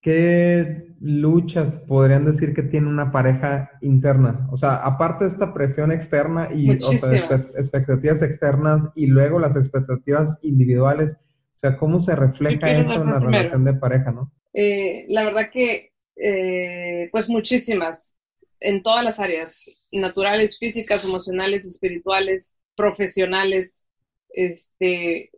¿qué, 0.00 0.90
luchas 1.00 1.72
podrían 1.88 2.26
decir 2.26 2.52
que 2.54 2.62
tiene 2.62 2.88
una 2.88 3.10
pareja 3.10 3.70
interna? 3.80 4.46
O 4.52 4.56
sea, 4.56 4.74
aparte 4.76 5.24
de 5.24 5.30
esta 5.30 5.54
presión 5.54 5.92
externa 5.92 6.50
y 6.54 6.70
expectativas 6.70 8.22
externas 8.22 8.88
y 8.94 9.06
luego 9.06 9.38
las 9.38 9.56
expectativas 9.56 10.38
individuales, 10.42 11.12
o 11.12 11.58
sea, 11.58 11.76
¿cómo 11.76 12.00
se 12.00 12.14
refleja 12.14 12.70
eso 12.70 13.02
en 13.02 13.06
la 13.06 13.18
relación 13.18 13.64
de 13.64 13.74
pareja, 13.74 14.12
no? 14.12 14.32
Eh, 14.52 15.06
la 15.08 15.24
verdad 15.24 15.50
que, 15.52 15.92
eh, 16.16 17.08
pues 17.12 17.28
muchísimas, 17.30 18.18
en 18.60 18.82
todas 18.82 19.04
las 19.04 19.20
áreas, 19.20 19.88
naturales, 19.92 20.58
físicas, 20.58 21.04
emocionales, 21.04 21.64
espirituales, 21.66 22.56
profesionales, 22.76 23.88
este, 24.30 25.30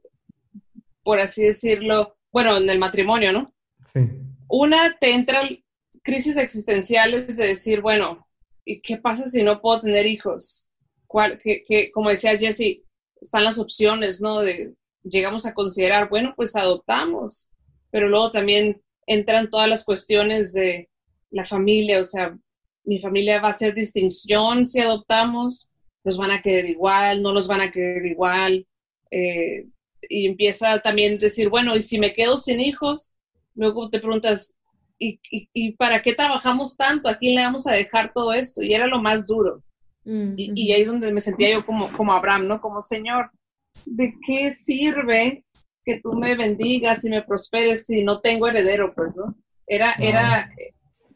por 1.02 1.20
así 1.20 1.44
decirlo, 1.44 2.16
bueno, 2.30 2.56
en 2.56 2.68
el 2.68 2.78
matrimonio, 2.78 3.32
¿no? 3.32 3.54
Sí. 3.92 4.00
Una, 4.48 4.96
te 4.98 5.14
entran 5.14 5.62
crisis 6.02 6.36
existenciales 6.36 7.36
de 7.36 7.46
decir, 7.46 7.80
bueno, 7.80 8.26
¿y 8.64 8.80
qué 8.80 8.96
pasa 8.96 9.28
si 9.28 9.42
no 9.42 9.60
puedo 9.60 9.80
tener 9.80 10.06
hijos? 10.06 10.70
¿Cuál, 11.06 11.40
qué, 11.42 11.90
como 11.92 12.10
decía 12.10 12.36
Jesse, 12.36 12.82
están 13.20 13.44
las 13.44 13.58
opciones, 13.58 14.20
¿no? 14.20 14.40
De, 14.40 14.74
llegamos 15.04 15.46
a 15.46 15.54
considerar, 15.54 16.08
bueno, 16.08 16.32
pues 16.36 16.56
adoptamos, 16.56 17.50
pero 17.90 18.08
luego 18.08 18.30
también 18.30 18.80
entran 19.06 19.50
todas 19.50 19.68
las 19.68 19.84
cuestiones 19.84 20.52
de 20.52 20.88
la 21.30 21.44
familia, 21.44 22.00
o 22.00 22.04
sea, 22.04 22.36
mi 22.84 23.00
familia 23.00 23.40
va 23.40 23.48
a 23.48 23.50
hacer 23.50 23.74
distinción 23.74 24.66
si 24.66 24.80
adoptamos, 24.80 25.68
los 26.04 26.18
van 26.18 26.30
a 26.30 26.42
querer 26.42 26.66
igual, 26.66 27.22
no 27.22 27.32
los 27.32 27.46
van 27.46 27.60
a 27.60 27.70
querer 27.70 28.04
igual, 28.06 28.66
eh, 29.10 29.66
y 30.08 30.26
empieza 30.26 30.78
también 30.80 31.14
a 31.14 31.18
decir, 31.18 31.48
bueno, 31.48 31.76
y 31.76 31.80
si 31.80 31.98
me 31.98 32.12
quedo 32.12 32.36
sin 32.36 32.60
hijos, 32.60 33.14
luego 33.54 33.90
te 33.90 34.00
preguntas, 34.00 34.58
¿y, 34.98 35.20
y, 35.30 35.72
para 35.72 36.02
qué 36.02 36.14
trabajamos 36.14 36.76
tanto? 36.76 37.08
¿A 37.08 37.16
quién 37.16 37.36
le 37.36 37.44
vamos 37.44 37.66
a 37.66 37.72
dejar 37.72 38.12
todo 38.12 38.32
esto? 38.32 38.62
Y 38.62 38.74
era 38.74 38.86
lo 38.86 39.00
más 39.00 39.26
duro. 39.26 39.62
Mm, 40.04 40.34
y, 40.36 40.72
ahí 40.72 40.82
es 40.82 40.88
donde 40.88 41.12
me 41.12 41.20
sentía 41.20 41.52
yo 41.52 41.64
como, 41.64 41.96
como 41.96 42.12
Abraham, 42.12 42.48
¿no? 42.48 42.60
Como 42.60 42.80
Señor, 42.80 43.30
¿de 43.86 44.14
qué 44.26 44.52
sirve 44.52 45.44
que 45.84 46.00
tú 46.00 46.12
me 46.12 46.36
bendigas 46.36 47.04
y 47.04 47.10
me 47.10 47.22
prosperes 47.22 47.86
si 47.86 48.04
no 48.04 48.20
tengo 48.20 48.48
heredero? 48.48 48.92
Pues, 48.94 49.16
¿no? 49.16 49.34
Era, 49.66 49.92
era, 49.98 50.50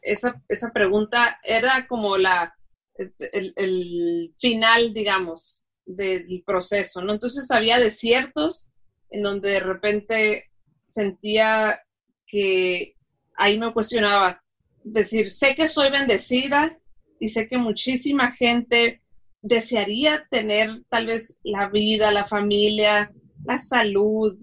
esa, 0.01 0.41
esa 0.47 0.71
pregunta 0.71 1.39
era 1.43 1.87
como 1.87 2.17
la, 2.17 2.55
el, 2.95 3.53
el 3.55 4.33
final, 4.39 4.93
digamos, 4.93 5.65
del 5.85 6.43
proceso, 6.45 7.01
¿no? 7.01 7.13
Entonces 7.13 7.49
había 7.51 7.79
desiertos 7.79 8.69
en 9.09 9.23
donde 9.23 9.51
de 9.51 9.59
repente 9.59 10.49
sentía 10.87 11.79
que 12.27 12.95
ahí 13.37 13.57
me 13.57 13.73
cuestionaba, 13.73 14.43
decir, 14.83 15.29
sé 15.29 15.55
que 15.55 15.67
soy 15.67 15.89
bendecida 15.91 16.77
y 17.19 17.29
sé 17.29 17.47
que 17.47 17.57
muchísima 17.57 18.31
gente 18.31 19.01
desearía 19.41 20.25
tener 20.29 20.83
tal 20.89 21.05
vez 21.07 21.39
la 21.43 21.69
vida, 21.69 22.11
la 22.11 22.27
familia, 22.27 23.11
la 23.45 23.57
salud, 23.57 24.37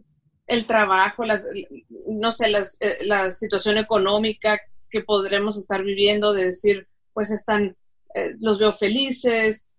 el 0.46 0.66
trabajo, 0.66 1.24
las, 1.24 1.46
no 2.06 2.32
sé, 2.32 2.50
eh, 2.50 3.04
la 3.04 3.30
situación 3.30 3.78
económica 3.78 4.60
que 4.90 5.02
podremos 5.02 5.56
estar 5.56 5.82
viviendo, 5.82 6.32
de 6.32 6.46
decir, 6.46 6.86
pues 7.12 7.30
están, 7.30 7.76
eh, 8.14 8.34
los 8.38 8.58
veo 8.58 8.72
felices, 8.72 9.70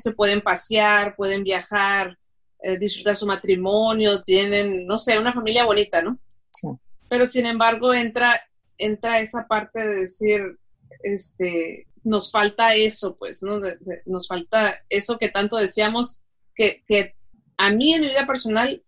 se 0.00 0.12
pueden 0.12 0.40
pasear, 0.40 1.14
pueden 1.16 1.44
viajar, 1.44 2.18
eh, 2.62 2.78
disfrutar 2.78 3.16
su 3.16 3.26
matrimonio, 3.26 4.22
tienen, 4.22 4.86
no 4.86 4.98
sé, 4.98 5.18
una 5.18 5.32
familia 5.32 5.64
bonita, 5.64 6.02
¿no? 6.02 6.18
Sí. 6.52 6.68
Pero 7.08 7.26
sin 7.26 7.46
embargo 7.46 7.94
entra, 7.94 8.40
entra 8.76 9.20
esa 9.20 9.46
parte 9.48 9.80
de 9.80 10.00
decir, 10.00 10.58
este, 11.02 11.86
nos 12.04 12.30
falta 12.30 12.74
eso, 12.74 13.16
pues, 13.16 13.42
¿no? 13.42 13.60
nos 14.06 14.28
falta 14.28 14.74
eso 14.88 15.18
que 15.18 15.28
tanto 15.28 15.56
deseamos, 15.56 16.20
que, 16.54 16.82
que 16.86 17.14
a 17.56 17.70
mí 17.70 17.94
en 17.94 18.02
mi 18.02 18.08
vida 18.08 18.26
personal 18.26 18.82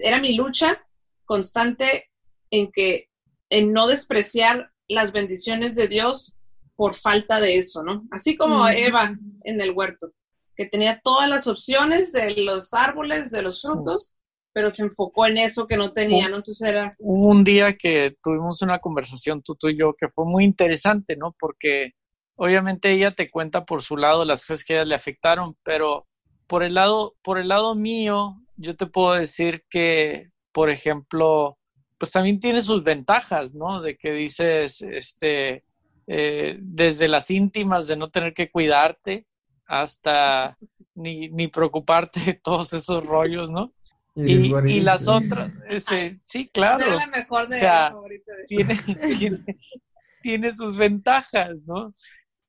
era 0.00 0.20
mi 0.20 0.36
lucha 0.36 0.84
constante 1.24 2.10
en 2.50 2.70
que, 2.72 3.08
en 3.50 3.72
no 3.72 3.86
despreciar 3.86 4.70
las 4.88 5.12
bendiciones 5.12 5.76
de 5.76 5.88
Dios 5.88 6.36
por 6.74 6.94
falta 6.94 7.40
de 7.40 7.58
eso, 7.58 7.82
¿no? 7.82 8.06
Así 8.10 8.36
como 8.36 8.68
Eva 8.68 9.16
en 9.44 9.60
el 9.60 9.70
huerto 9.70 10.12
que 10.56 10.66
tenía 10.66 11.00
todas 11.02 11.28
las 11.28 11.46
opciones 11.46 12.12
de 12.12 12.34
los 12.36 12.72
árboles, 12.72 13.30
de 13.30 13.42
los 13.42 13.62
frutos, 13.62 14.14
pero 14.52 14.70
se 14.70 14.84
enfocó 14.84 15.26
en 15.26 15.36
eso 15.36 15.66
que 15.66 15.76
no 15.76 15.92
tenía, 15.92 16.28
¿no? 16.28 16.36
Entonces 16.36 16.66
era... 16.66 16.96
Hubo 16.98 17.28
un 17.28 17.44
día 17.44 17.76
que 17.76 18.16
tuvimos 18.22 18.62
una 18.62 18.78
conversación 18.78 19.42
tú, 19.42 19.54
tú 19.54 19.68
y 19.68 19.78
yo 19.78 19.94
que 19.94 20.08
fue 20.08 20.24
muy 20.24 20.44
interesante, 20.44 21.14
¿no? 21.16 21.36
Porque 21.38 21.92
obviamente 22.36 22.90
ella 22.90 23.14
te 23.14 23.30
cuenta 23.30 23.66
por 23.66 23.82
su 23.82 23.98
lado 23.98 24.24
las 24.24 24.46
cosas 24.46 24.64
que 24.64 24.72
a 24.72 24.76
ella 24.76 24.86
le 24.86 24.94
afectaron, 24.94 25.56
pero 25.62 26.06
por 26.46 26.62
el 26.62 26.74
lado, 26.74 27.14
por 27.22 27.38
el 27.38 27.48
lado 27.48 27.74
mío, 27.74 28.36
yo 28.56 28.74
te 28.76 28.86
puedo 28.86 29.12
decir 29.12 29.64
que, 29.68 30.30
por 30.52 30.70
ejemplo, 30.70 31.58
pues 31.98 32.12
también 32.12 32.40
tiene 32.40 32.62
sus 32.62 32.82
ventajas, 32.82 33.54
¿no? 33.54 33.82
De 33.82 33.96
que 33.96 34.12
dices, 34.12 34.80
este, 34.80 35.64
eh, 36.06 36.56
desde 36.60 37.08
las 37.08 37.30
íntimas 37.30 37.88
de 37.88 37.96
no 37.96 38.10
tener 38.10 38.32
que 38.32 38.50
cuidarte, 38.50 39.26
hasta 39.66 40.56
ni, 40.94 41.28
ni 41.28 41.48
preocuparte 41.48 42.20
de 42.20 42.34
todos 42.34 42.72
esos 42.72 43.04
rollos, 43.06 43.50
¿no? 43.50 43.72
Y, 44.16 44.80
las 44.80 45.08
otras, 45.08 45.52
sí, 46.22 46.48
claro. 46.48 46.86
Es 46.86 46.96
la 46.96 47.06
mejor 47.06 47.48
de, 47.48 47.56
o 47.56 47.58
sea, 47.58 47.94
tiene, 48.46 48.74
tiene, 49.18 49.44
tiene, 50.22 50.52
sus 50.52 50.78
ventajas, 50.78 51.54
¿no? 51.66 51.92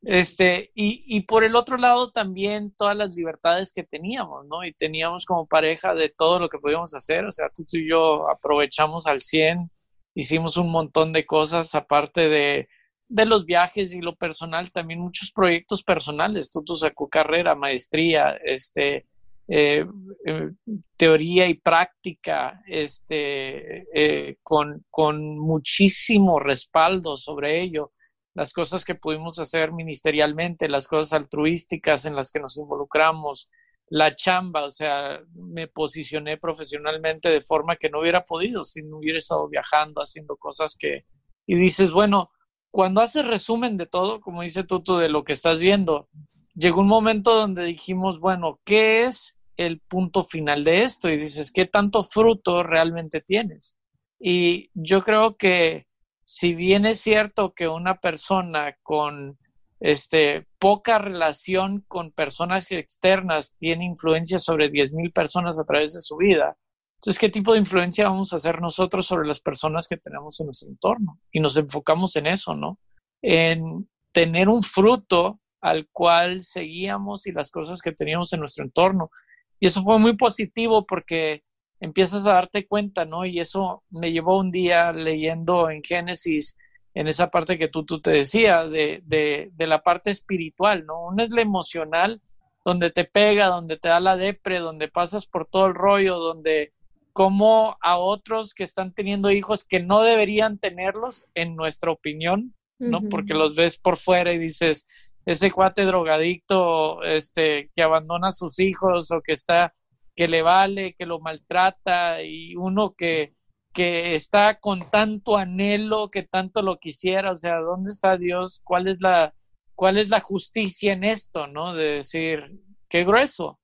Este, 0.02 0.72
y, 0.74 1.04
y 1.06 1.22
por 1.22 1.44
el 1.44 1.58
otro 1.58 1.76
lado 1.76 2.12
también 2.12 2.72
todas 2.78 2.96
las 2.96 3.16
libertades 3.18 3.74
que 3.74 3.84
teníamos, 3.84 4.46
¿no? 4.46 4.64
Y 4.64 4.74
teníamos 4.74 5.26
como 5.26 5.46
pareja 5.46 5.94
de 5.94 6.08
todo 6.08 6.40
lo 6.40 6.48
que 6.48 6.60
podíamos 6.60 6.94
hacer, 6.94 7.26
o 7.26 7.32
sea, 7.32 7.50
tú, 7.54 7.66
tú 7.70 7.78
y 7.78 7.90
yo 7.90 8.30
aprovechamos 8.30 9.06
al 9.06 9.20
100, 9.20 9.70
hicimos 10.16 10.56
un 10.56 10.72
montón 10.72 11.12
de 11.12 11.26
cosas 11.26 11.76
aparte 11.76 12.30
de 12.30 12.70
de 13.10 13.26
los 13.26 13.46
viajes 13.46 13.94
y 13.94 14.02
lo 14.02 14.16
personal, 14.16 14.72
también 14.72 15.00
muchos 15.00 15.32
proyectos 15.32 15.84
personales. 15.84 16.50
Tú, 16.50 16.76
sacó 16.76 17.08
carrera, 17.08 17.56
maestría, 17.56 18.38
este, 18.44 19.06
eh, 19.48 19.86
eh, 20.26 20.52
teoría 20.98 21.48
y 21.48 21.56
práctica, 21.56 22.62
este, 22.68 23.86
eh, 23.94 24.38
con, 24.44 24.86
con 24.90 25.38
muchísimo 25.38 26.40
respaldo 26.40 27.16
sobre 27.16 27.62
ello. 27.62 27.92
Las 28.34 28.54
cosas 28.54 28.86
que 28.86 28.96
pudimos 28.96 29.40
hacer 29.40 29.72
ministerialmente, 29.72 30.68
las 30.68 30.88
cosas 30.88 31.14
altruísticas 31.14 32.06
en 32.06 32.16
las 32.16 32.30
que 32.30 32.40
nos 32.40 32.58
involucramos, 32.58 33.50
la 33.90 34.16
chamba, 34.16 34.66
o 34.66 34.70
sea, 34.70 35.22
me 35.34 35.68
posicioné 35.68 36.38
profesionalmente 36.38 37.30
de 37.30 37.42
forma 37.42 37.78
que 37.78 37.90
no 37.90 38.02
hubiera 38.02 38.24
podido 38.26 38.64
si 38.64 38.84
no 38.84 38.98
hubiera 38.98 39.18
estado 39.18 39.48
viajando, 39.48 40.02
haciendo 40.02 40.36
cosas 40.36 40.76
que, 40.78 41.06
y 41.46 41.56
dices, 41.56 41.92
bueno, 41.92 42.30
cuando 42.78 43.02
haces 43.02 43.26
resumen 43.26 43.76
de 43.76 43.88
todo, 43.88 44.22
como 44.22 44.44
dice 44.44 44.64
Tutu, 44.64 44.98
de 44.98 45.10
lo 45.10 45.24
que 45.24 45.34
estás 45.34 45.60
viendo, 45.60 46.10
llegó 46.54 46.82
un 46.82 46.88
momento 46.88 47.34
donde 47.34 47.64
dijimos, 47.64 48.20
bueno, 48.20 48.60
¿qué 48.64 49.06
es 49.06 49.40
el 49.56 49.80
punto 49.80 50.24
final 50.24 50.64
de 50.64 50.84
esto? 50.84 51.10
Y 51.10 51.18
dices, 51.18 51.52
¿qué 51.52 51.66
tanto 51.66 52.04
fruto 52.04 52.62
realmente 52.62 53.20
tienes? 53.20 53.80
Y 54.20 54.70
yo 54.76 55.02
creo 55.02 55.38
que 55.38 55.88
si 56.24 56.54
bien 56.54 56.86
es 56.86 57.00
cierto 57.00 57.52
que 57.52 57.68
una 57.68 57.96
persona 57.96 58.76
con 58.84 59.40
este, 59.80 60.46
poca 60.60 61.00
relación 61.00 61.84
con 61.88 62.12
personas 62.12 62.72
externas 62.72 63.56
tiene 63.58 63.86
influencia 63.86 64.38
sobre 64.38 64.70
10.000 64.70 65.12
personas 65.14 65.60
a 65.60 65.66
través 65.66 65.96
de 65.96 66.02
su 66.02 66.16
vida, 66.18 66.56
entonces, 66.98 67.20
¿qué 67.20 67.30
tipo 67.30 67.54
de 67.54 67.60
influencia 67.60 68.10
vamos 68.10 68.34
a 68.34 68.38
hacer 68.38 68.60
nosotros 68.60 69.06
sobre 69.06 69.28
las 69.28 69.40
personas 69.40 69.88
que 69.88 69.98
tenemos 69.98 70.40
en 70.40 70.48
nuestro 70.48 70.70
entorno? 70.70 71.20
Y 71.32 71.40
nos 71.40 71.56
enfocamos 71.56 72.16
en 72.16 72.26
eso, 72.26 72.56
¿no? 72.56 72.80
En 73.22 73.88
tener 74.12 74.50
un 74.50 74.64
fruto 74.64 75.40
al 75.62 75.88
cual 75.92 76.42
seguíamos 76.42 77.28
y 77.28 77.32
las 77.32 77.52
cosas 77.52 77.82
que 77.84 77.92
teníamos 77.92 78.34
en 78.34 78.40
nuestro 78.40 78.66
entorno. 78.66 79.12
Y 79.60 79.68
eso 79.68 79.84
fue 79.84 80.00
muy 80.00 80.18
positivo 80.18 80.88
porque 80.88 81.44
empiezas 81.80 82.26
a 82.26 82.34
darte 82.34 82.66
cuenta, 82.66 83.06
¿no? 83.06 83.26
Y 83.26 83.40
eso 83.40 83.84
me 83.92 84.12
llevó 84.12 84.40
un 84.40 84.50
día 84.50 84.92
leyendo 84.92 85.70
en 85.70 85.84
Génesis, 85.84 86.58
en 86.96 87.08
esa 87.08 87.30
parte 87.30 87.60
que 87.60 87.68
tú, 87.68 87.86
tú 87.86 88.02
te 88.02 88.10
decías, 88.10 88.72
de, 88.72 89.04
de, 89.06 89.52
de 89.54 89.68
la 89.68 89.84
parte 89.84 90.10
espiritual, 90.10 90.84
¿no? 90.88 91.06
Una 91.06 91.24
es 91.24 91.32
la 91.32 91.42
emocional, 91.42 92.24
donde 92.66 92.90
te 92.90 93.06
pega, 93.06 93.48
donde 93.48 93.78
te 93.78 93.88
da 93.88 94.00
la 94.00 94.18
depre, 94.18 94.58
donde 94.58 94.88
pasas 94.88 95.28
por 95.28 95.46
todo 95.46 95.68
el 95.68 95.76
rollo, 95.76 96.18
donde 96.18 96.74
como 97.18 97.76
a 97.82 97.98
otros 97.98 98.54
que 98.54 98.64
están 98.64 98.94
teniendo 98.94 99.32
hijos 99.32 99.64
que 99.64 99.80
no 99.80 100.04
deberían 100.04 100.60
tenerlos, 100.60 101.26
en 101.34 101.56
nuestra 101.56 101.90
opinión, 101.90 102.54
¿no? 102.78 103.02
Porque 103.10 103.34
los 103.34 103.56
ves 103.56 103.80
por 103.80 103.98
fuera 103.98 104.34
y 104.34 104.38
dices, 104.38 104.86
ese 105.26 105.50
cuate 105.50 105.86
drogadicto, 105.86 107.02
este, 107.02 107.72
que 107.74 107.82
abandona 107.82 108.28
a 108.28 108.32
sus 108.32 108.60
hijos 108.60 109.10
o 109.10 109.22
que 109.22 109.32
está, 109.32 109.74
que 110.16 110.28
le 110.28 110.44
vale, 110.44 110.94
que 110.94 111.08
lo 111.08 111.20
maltrata 111.20 112.22
y 112.22 112.56
uno 112.56 112.94
que, 112.96 113.34
que 113.74 114.14
está 114.14 114.60
con 114.60 114.88
tanto 114.92 115.38
anhelo, 115.38 116.12
que 116.12 116.22
tanto 116.22 116.62
lo 116.62 116.78
quisiera, 116.78 117.32
o 117.32 117.36
sea, 117.36 117.58
¿dónde 117.62 117.90
está 117.90 118.16
Dios? 118.16 118.62
¿Cuál 118.64 118.90
es 118.90 118.98
la, 119.02 119.34
cuál 119.74 119.98
es 119.98 120.10
la 120.10 120.20
justicia 120.20 120.94
en 120.94 121.04
esto, 121.04 121.48
no? 121.48 121.74
De 121.74 121.94
decir, 121.94 122.62
qué 122.88 123.06
grueso. 123.06 123.60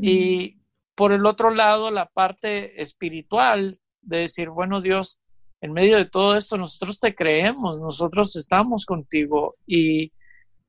Y 0.00 0.61
por 1.02 1.12
el 1.12 1.26
otro 1.26 1.50
lado, 1.50 1.90
la 1.90 2.06
parte 2.06 2.80
espiritual, 2.80 3.76
de 4.02 4.18
decir, 4.18 4.50
bueno, 4.50 4.80
Dios, 4.80 5.18
en 5.60 5.72
medio 5.72 5.96
de 5.96 6.04
todo 6.04 6.36
esto, 6.36 6.56
nosotros 6.56 7.00
te 7.00 7.12
creemos, 7.12 7.80
nosotros 7.80 8.36
estamos 8.36 8.86
contigo. 8.86 9.56
Y, 9.66 10.12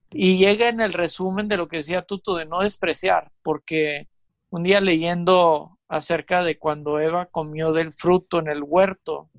y 0.09 0.37
llega 0.37 0.69
en 0.69 0.81
el 0.81 0.91
resumen 0.91 1.47
de 1.47 1.57
lo 1.57 1.67
que 1.67 1.77
decía 1.77 2.01
Tuto, 2.01 2.35
de 2.35 2.47
no 2.47 2.61
despreciar, 2.61 3.29
porque 3.43 4.07
un 4.49 4.63
día 4.63 4.81
leyendo 4.81 5.77
acerca 5.87 6.43
de 6.43 6.57
cuando 6.57 6.99
Eva 6.99 7.27
comió 7.27 7.71
del 7.71 7.93
fruto 7.93 8.39
en 8.39 8.47
el 8.47 8.63
huerto, 8.63 9.29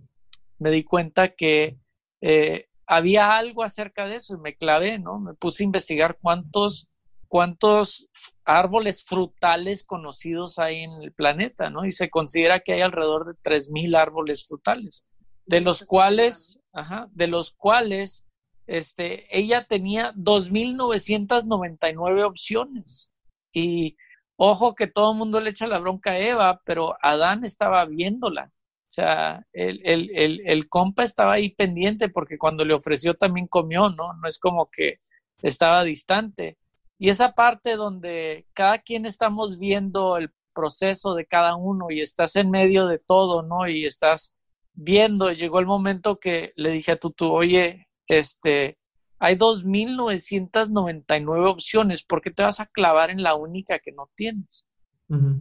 me 0.61 0.71
di 0.71 0.85
cuenta 0.85 1.31
que 1.31 1.77
eh, 2.21 2.69
había 2.87 3.37
algo 3.37 3.65
acerca 3.65 4.07
de 4.07 4.15
eso 4.15 4.37
y 4.37 4.39
me 4.39 4.55
clavé, 4.55 5.01
¿no? 5.01 5.19
Me 5.19 5.35
puse 5.35 5.65
a 5.65 5.67
investigar 5.67 6.19
cuántos, 6.23 6.87
cuántos 7.35 8.07
árboles 8.45 9.05
frutales 9.05 9.83
conocidos 9.83 10.61
hay 10.61 10.85
en 10.85 11.03
el 11.03 11.13
planeta, 11.13 11.69
¿no? 11.69 11.85
Y 11.85 11.91
se 11.91 12.09
considera 12.09 12.61
que 12.61 12.75
hay 12.75 12.83
alrededor 12.83 13.27
de 13.27 13.33
3.000 13.43 13.97
árboles 13.97 14.47
frutales, 14.47 15.11
de 15.45 15.61
los 15.61 15.83
cuales, 15.83 16.61
ajá, 16.73 17.09
de 17.11 17.27
los 17.27 17.51
cuales 17.51 18.29
este, 18.69 19.27
ella 19.37 19.67
tenía 19.67 20.13
2.999 20.13 22.25
opciones. 22.25 23.13
Y 23.53 23.97
ojo 24.37 24.77
que 24.77 24.87
todo 24.87 25.11
el 25.11 25.19
mundo 25.19 25.41
le 25.41 25.51
echa 25.51 25.67
la 25.67 25.81
bronca 25.81 26.13
a 26.13 26.21
Eva, 26.21 26.61
pero 26.65 26.95
Adán 27.03 27.43
estaba 27.43 27.85
viéndola. 27.85 28.45
O 28.45 28.93
sea, 28.95 29.45
el, 29.53 29.81
el, 29.85 30.41
el, 30.47 30.69
compa 30.69 31.03
estaba 31.03 31.33
ahí 31.33 31.51
pendiente 31.51 32.11
porque 32.11 32.39
cuando 32.39 32.65
le 32.65 32.75
ofreció 32.75 33.15
también 33.15 33.49
comió, 33.49 33.89
¿no? 33.89 34.13
No 34.13 34.29
es 34.29 34.39
como 34.39 34.71
que 34.71 35.01
estaba 35.43 35.83
distante. 35.83 36.59
Y 37.05 37.11
esa 37.11 37.35
parte 37.35 37.77
donde 37.77 38.47
cada 38.55 38.79
quien 38.79 39.05
estamos 39.05 39.59
viendo 39.59 40.17
el 40.17 40.31
proceso 40.55 41.15
de 41.15 41.27
cada 41.27 41.55
uno 41.55 41.91
y 41.91 42.01
estás 42.01 42.35
en 42.35 42.51
medio 42.51 42.87
de 42.87 42.99
todo, 42.99 43.43
¿no? 43.43 43.69
Y 43.69 43.85
estás 43.85 44.43
viendo, 44.73 45.31
llegó 45.31 45.59
el 45.59 45.67
momento 45.67 46.19
que 46.19 46.55
le 46.57 46.71
dije 46.71 46.93
a 46.93 46.99
Tutu, 46.99 47.31
oye, 47.31 47.89
este, 48.07 48.79
hay 49.19 49.37
2.999 49.37 51.47
opciones, 51.47 52.05
¿por 52.05 52.23
qué 52.23 52.31
te 52.31 52.43
vas 52.43 52.61
a 52.61 52.65
clavar 52.65 53.11
en 53.11 53.23
la 53.23 53.35
única 53.35 53.81
que 53.81 53.93
no 53.93 54.09
tienes? 54.15 54.67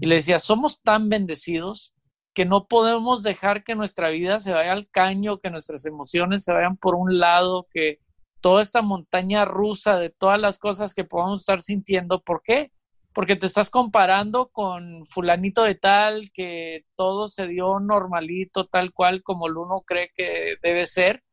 Y 0.01 0.05
le 0.05 0.15
decía, 0.15 0.39
somos 0.39 0.81
tan 0.81 1.07
bendecidos 1.07 1.95
que 2.33 2.43
no 2.43 2.67
podemos 2.67 3.23
dejar 3.23 3.63
que 3.63 3.75
nuestra 3.75 4.09
vida 4.09 4.41
se 4.41 4.51
vaya 4.51 4.73
al 4.73 4.89
caño, 4.89 5.39
que 5.39 5.49
nuestras 5.49 5.85
emociones 5.85 6.43
se 6.43 6.51
vayan 6.51 6.75
por 6.75 6.95
un 6.95 7.19
lado, 7.19 7.67
que 7.71 8.01
toda 8.43 8.61
esta 8.61 8.81
montaña 8.81 9.45
rusa 9.45 9.97
de 9.97 10.09
todas 10.09 10.37
las 10.37 10.59
cosas 10.59 10.93
que 10.93 11.05
podamos 11.05 11.39
estar 11.39 11.61
sintiendo, 11.61 12.21
¿por 12.21 12.41
qué? 12.43 12.73
Porque 13.13 13.37
te 13.37 13.45
estás 13.45 13.69
comparando 13.69 14.49
con 14.49 15.05
fulanito 15.05 15.63
de 15.63 15.75
tal, 15.75 16.29
que 16.33 16.83
todo 16.95 17.27
se 17.27 17.47
dio 17.47 17.79
normalito, 17.79 18.67
tal 18.67 18.91
cual 18.91 19.23
como 19.23 19.47
el 19.47 19.55
uno 19.55 19.81
cree 19.87 20.11
que 20.13 20.55
debe 20.61 20.85
ser, 20.85 21.23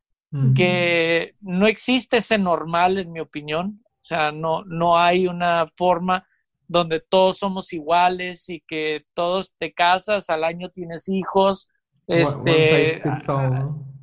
que 0.54 1.34
no 1.40 1.66
existe 1.66 2.18
ese 2.18 2.38
normal, 2.38 2.98
en 2.98 3.10
mi 3.10 3.18
opinión. 3.18 3.82
O 3.84 4.04
sea, 4.04 4.30
no, 4.30 4.62
no 4.64 4.96
hay 4.96 5.26
una 5.26 5.66
forma 5.74 6.24
donde 6.68 7.00
todos 7.00 7.38
somos 7.38 7.72
iguales 7.72 8.48
y 8.48 8.62
que 8.68 9.02
todos 9.14 9.56
te 9.58 9.72
casas, 9.72 10.30
al 10.30 10.44
año 10.44 10.68
tienes 10.68 11.08
hijos, 11.08 11.68
este, 12.06 13.02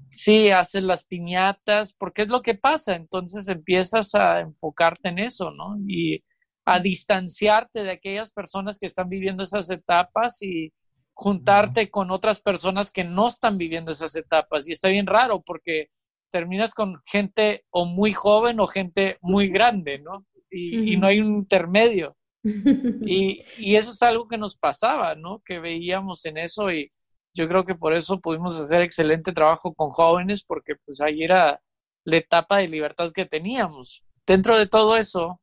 sí, 0.09 0.49
haces 0.49 0.83
las 0.83 1.05
piñatas, 1.05 1.93
porque 1.93 2.23
es 2.23 2.29
lo 2.29 2.41
que 2.41 2.55
pasa, 2.55 2.95
entonces 2.95 3.47
empiezas 3.47 4.15
a 4.15 4.39
enfocarte 4.39 5.09
en 5.09 5.19
eso, 5.19 5.51
¿no? 5.51 5.77
Y 5.87 6.23
a 6.65 6.79
distanciarte 6.79 7.83
de 7.83 7.91
aquellas 7.91 8.31
personas 8.31 8.77
que 8.79 8.85
están 8.87 9.09
viviendo 9.09 9.43
esas 9.43 9.69
etapas 9.69 10.41
y 10.41 10.73
juntarte 11.13 11.89
con 11.89 12.11
otras 12.11 12.41
personas 12.41 12.91
que 12.91 13.03
no 13.03 13.27
están 13.27 13.57
viviendo 13.57 13.91
esas 13.91 14.15
etapas. 14.15 14.67
Y 14.67 14.73
está 14.73 14.89
bien 14.89 15.07
raro 15.07 15.41
porque 15.41 15.87
terminas 16.29 16.73
con 16.73 17.01
gente 17.05 17.63
o 17.69 17.85
muy 17.85 18.13
joven 18.13 18.59
o 18.59 18.67
gente 18.67 19.17
muy 19.21 19.47
grande, 19.47 19.99
¿no? 19.99 20.25
Y, 20.49 20.97
no 20.97 21.07
hay 21.07 21.19
un 21.19 21.37
intermedio. 21.37 22.15
Y, 23.05 23.43
y, 23.57 23.75
eso 23.75 23.91
es 23.91 24.01
algo 24.03 24.27
que 24.27 24.37
nos 24.37 24.55
pasaba, 24.55 25.15
¿no? 25.15 25.41
Que 25.45 25.59
veíamos 25.59 26.25
en 26.25 26.37
eso 26.37 26.71
y 26.71 26.91
yo 27.37 27.47
creo 27.47 27.63
que 27.63 27.75
por 27.75 27.93
eso 27.93 28.19
pudimos 28.19 28.59
hacer 28.59 28.81
excelente 28.81 29.31
trabajo 29.31 29.73
con 29.73 29.91
jóvenes 29.91 30.43
porque 30.43 30.75
pues 30.83 30.99
ahí 31.01 31.23
era 31.23 31.61
la 32.03 32.17
etapa 32.17 32.57
de 32.57 32.67
libertad 32.67 33.11
que 33.11 33.25
teníamos. 33.25 34.03
Dentro 34.25 34.57
de 34.57 34.67
todo 34.67 34.97
eso, 34.97 35.39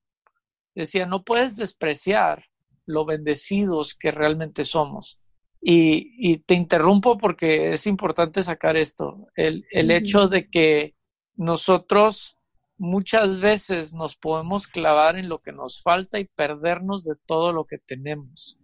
decía, 0.74 1.06
no 1.06 1.22
puedes 1.22 1.56
despreciar 1.56 2.44
lo 2.84 3.04
bendecidos 3.04 3.94
que 3.94 4.10
realmente 4.10 4.64
somos. 4.64 5.18
Y, 5.60 6.38
te 6.40 6.54
interrumpo 6.54 7.16
porque 7.16 7.72
es 7.72 7.86
importante 7.86 8.42
sacar 8.42 8.76
esto, 8.76 9.28
el, 9.34 9.64
hecho 9.72 10.28
de 10.28 10.50
que 10.50 10.94
nosotros 11.36 12.36
muchas 12.76 13.40
veces 13.40 13.94
nos 13.94 14.16
podemos 14.16 14.66
clavar 14.66 15.16
en 15.16 15.30
lo 15.30 15.38
que 15.38 15.52
nos 15.52 15.80
falta 15.80 16.18
y 16.18 16.26
perdernos 16.26 17.04
de 17.04 17.14
todo 17.24 17.54
lo 17.54 17.64
que 17.64 17.78
tenemos. 17.78 18.58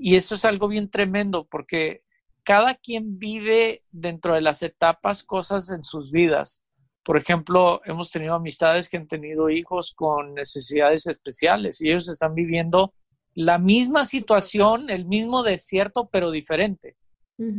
Y 0.00 0.16
eso 0.16 0.34
es 0.34 0.44
algo 0.44 0.66
bien 0.66 0.90
tremendo 0.90 1.46
porque 1.48 2.02
cada 2.48 2.74
quien 2.74 3.18
vive 3.18 3.82
dentro 3.90 4.32
de 4.32 4.40
las 4.40 4.62
etapas 4.62 5.22
cosas 5.22 5.70
en 5.70 5.84
sus 5.84 6.10
vidas. 6.10 6.64
Por 7.04 7.18
ejemplo, 7.18 7.82
hemos 7.84 8.10
tenido 8.10 8.32
amistades 8.36 8.88
que 8.88 8.96
han 8.96 9.06
tenido 9.06 9.50
hijos 9.50 9.92
con 9.94 10.32
necesidades 10.32 11.06
especiales 11.06 11.82
y 11.82 11.90
ellos 11.90 12.08
están 12.08 12.34
viviendo 12.34 12.94
la 13.34 13.58
misma 13.58 14.06
situación, 14.06 14.88
el 14.88 15.04
mismo 15.04 15.42
desierto, 15.42 16.08
pero 16.10 16.30
diferente. 16.30 16.96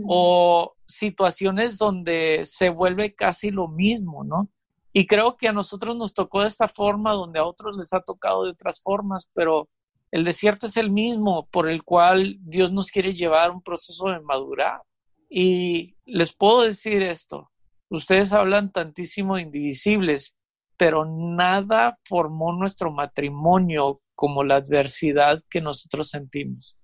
O 0.08 0.74
situaciones 0.88 1.78
donde 1.78 2.42
se 2.46 2.70
vuelve 2.70 3.14
casi 3.14 3.52
lo 3.52 3.68
mismo, 3.68 4.24
¿no? 4.24 4.50
Y 4.92 5.06
creo 5.06 5.38
que 5.38 5.48
a 5.48 5.54
nosotros 5.54 5.96
nos 5.98 6.16
tocó 6.16 6.42
de 6.42 6.48
esta 6.48 6.68
forma, 6.68 7.14
donde 7.14 7.38
a 7.38 7.46
otros 7.46 7.78
les 7.78 7.94
ha 7.94 8.02
tocado 8.02 8.44
de 8.44 8.52
otras 8.54 8.82
formas, 8.82 9.30
pero 9.36 9.70
el 10.12 10.24
desierto 10.24 10.66
es 10.66 10.78
el 10.78 10.92
mismo 10.92 11.48
por 11.52 11.70
el 11.70 11.84
cual 11.84 12.38
Dios 12.42 12.72
nos 12.72 12.92
quiere 12.92 13.14
llevar 13.14 13.52
un 13.52 13.62
proceso 13.62 14.10
de 14.10 14.20
madurar. 14.22 14.82
Y 15.30 15.96
les 16.06 16.34
puedo 16.34 16.62
decir 16.62 17.04
esto, 17.04 17.52
ustedes 17.90 18.34
hablan 18.34 18.72
tantísimo 18.72 19.36
de 19.36 19.44
indivisibles, 19.44 20.40
pero 20.78 21.06
nada 21.06 21.94
formó 22.04 22.54
nuestro 22.54 22.92
matrimonio 22.92 24.02
como 24.16 24.44
la 24.44 24.56
adversidad 24.56 25.40
que 25.50 25.62
nosotros 25.62 26.10
sentimos. 26.10 26.78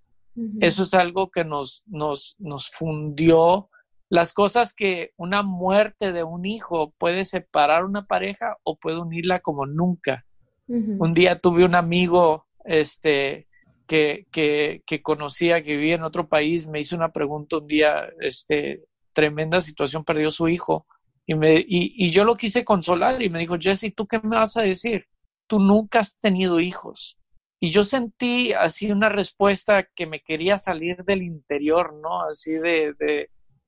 Eso 0.60 0.84
es 0.84 0.94
algo 0.94 1.32
que 1.32 1.46
nos, 1.46 1.84
nos, 1.88 2.36
nos 2.40 2.70
fundió. 2.70 3.70
Las 4.10 4.34
cosas 4.34 4.74
que 4.74 5.12
una 5.16 5.44
muerte 5.44 6.12
de 6.12 6.24
un 6.24 6.46
hijo 6.46 6.94
puede 6.98 7.24
separar 7.24 7.86
una 7.86 8.06
pareja 8.06 8.58
o 8.64 8.78
puede 8.78 9.00
unirla 9.00 9.40
como 9.40 9.66
nunca. 9.66 10.26
Un 10.68 11.14
día 11.14 11.40
tuve 11.40 11.64
un 11.64 11.76
amigo 11.76 12.45
este, 12.66 13.48
que, 13.88 14.26
que, 14.32 15.02
conocía, 15.02 15.62
que 15.62 15.78
vivía 15.78 15.96
en 15.96 16.04
otro 16.04 16.28
país, 16.28 16.68
me 16.68 16.80
hizo 16.80 16.96
una 16.96 17.12
pregunta 17.12 17.58
un 17.58 17.68
día, 17.68 18.10
este, 18.20 18.84
tremenda 19.14 19.62
situación, 19.62 20.04
perdió 20.04 20.30
su 20.30 20.48
hijo. 20.48 20.86
Y, 21.26 21.36
me, 21.36 21.64
y, 21.68 22.10
yo 22.10 22.24
lo 22.24 22.36
quise 22.36 22.64
consolar 22.64 23.22
y 23.22 23.30
me 23.30 23.40
dijo, 23.40 23.58
Jesse, 23.60 23.94
¿tú 23.96 24.08
qué 24.08 24.20
me 24.20 24.36
vas 24.36 24.58
a 24.58 24.62
decir? 24.62 25.06
Tú 25.48 25.60
nunca 25.60 26.00
has 26.00 26.20
tenido 26.20 26.60
hijos. 26.60 27.20
Y 27.60 27.72
yo 27.72 27.84
sentí 27.86 28.54
así 28.54 28.92
una 28.92 29.10
respuesta 29.10 29.88
que 29.96 30.06
me 30.06 30.20
quería 30.20 30.58
salir 30.58 30.98
del 31.06 31.24
interior, 31.24 31.94
¿no? 31.94 32.24
Así 32.24 32.52
de, 32.54 32.94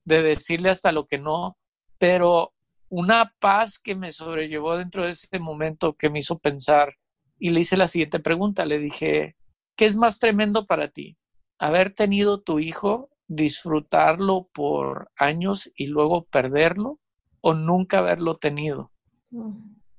de 0.04 0.24
decirle 0.24 0.70
hasta 0.70 0.92
lo 0.92 1.08
que 1.08 1.18
no, 1.18 1.58
pero 1.98 2.54
una 2.90 3.34
paz 3.40 3.80
que 3.80 3.96
me 3.96 4.12
sobrellevó 4.12 4.78
dentro 4.78 5.04
de 5.04 5.12
ese 5.12 5.40
momento 5.40 5.94
que 5.94 6.10
me 6.10 6.20
hizo 6.20 6.38
pensar 6.40 6.96
y 7.39 7.50
le 7.50 7.62
hice 7.62 7.78
la 7.78 7.88
siguiente 7.88 8.19
pregunta, 8.19 8.65
le 8.65 8.80
dije, 8.80 9.36
¿qué 9.76 9.86
es 9.86 9.95
más 9.95 10.19
tremendo 10.19 10.65
para 10.65 10.89
ti? 10.89 11.17
¿Haber 11.60 11.93
tenido 11.93 12.41
tu 12.41 12.60
hijo, 12.60 13.10
disfrutarlo 13.28 14.50
por 14.54 15.12
años 15.17 15.71
y 15.76 15.88
luego 15.88 16.26
perderlo 16.26 17.00
o 17.41 17.54
nunca 17.54 18.00
haberlo 18.00 18.36
tenido? 18.36 18.91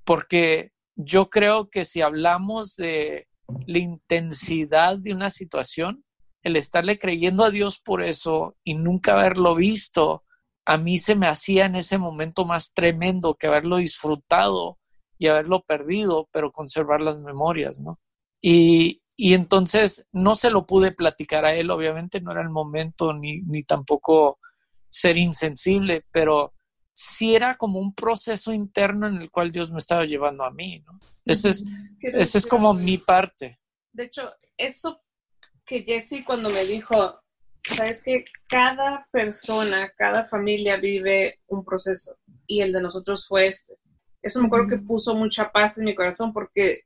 Porque 0.05 0.73
yo 0.97 1.31
creo 1.31 1.69
que 1.71 1.85
si 1.85 2.01
hablamos 2.01 2.77
de 2.77 3.29
la 3.67 3.79
intensidad 3.79 4.99
de 4.99 5.15
una 5.15 5.31
situación, 5.31 6.05
el 6.43 6.57
estarle 6.57 6.99
creyendo 6.99 7.45
a 7.45 7.51
Dios 7.51 7.79
por 7.79 8.03
eso 8.03 8.57
y 8.65 8.75
nunca 8.75 9.13
haberlo 9.13 9.55
visto, 9.55 10.25
a 10.65 10.77
mí 10.77 10.99
se 10.99 11.15
me 11.15 11.27
hacía 11.27 11.67
en 11.67 11.77
ese 11.77 11.99
momento 11.99 12.45
más 12.45 12.73
tremendo 12.73 13.35
que 13.35 13.47
haberlo 13.47 13.77
disfrutado 13.77 14.78
y 15.19 15.27
haberlo 15.27 15.63
perdido, 15.63 16.29
pero 16.33 16.53
conservar 16.53 17.01
las 17.01 17.19
memorias, 17.19 17.81
¿no? 17.81 17.99
Y, 18.41 19.03
y 19.17 19.35
entonces 19.35 20.07
no 20.13 20.35
se 20.35 20.51
lo 20.51 20.67
pude 20.67 20.93
platicar 20.93 21.45
a 21.45 21.55
él, 21.55 21.71
obviamente 21.71 22.21
no 22.21 22.31
era 22.33 22.43
el 22.43 22.51
momento 22.51 23.13
ni, 23.13 23.43
ni 23.43 23.65
tampoco 23.65 24.39
ser 24.89 25.17
insensible, 25.19 26.05
pero 26.13 26.55
sí 26.95 27.35
era 27.35 27.55
como 27.55 27.79
un 27.79 27.95
proceso 27.95 28.53
interno 28.53 29.07
en 29.07 29.17
el 29.17 29.31
cual 29.31 29.51
Dios 29.51 29.71
me 29.71 29.79
estaba 29.79 30.05
llevando 30.05 30.45
a 30.45 30.51
mí, 30.51 30.81
¿no? 30.81 30.99
Ese 31.25 31.51
es, 31.51 31.65
ese 32.01 32.39
es 32.39 32.47
como 32.47 32.73
mi 32.73 32.99
parte. 32.99 33.61
De 33.93 34.05
hecho, 34.05 34.31
eso 34.57 35.03
que 35.67 35.83
Jesse 35.83 36.25
cuando 36.25 36.49
me 36.51 36.65
dijo, 36.65 37.21
sabes 37.63 38.03
que 38.03 38.25
cada 38.49 39.07
persona, 39.13 39.93
cada 39.97 40.25
familia 40.25 40.79
vive 40.79 41.41
un 41.47 41.65
proceso 41.65 42.17
y 42.47 42.63
el 42.63 42.73
de 42.73 42.81
nosotros 42.81 43.27
fue 43.27 43.47
este. 43.47 43.75
Eso 44.23 44.41
me 44.41 44.47
acuerdo 44.47 44.69
que 44.69 44.79
puso 44.79 45.15
mucha 45.15 45.51
paz 45.51 45.79
en 45.79 45.85
mi 45.85 45.95
corazón 45.95 46.33
porque 46.33 46.81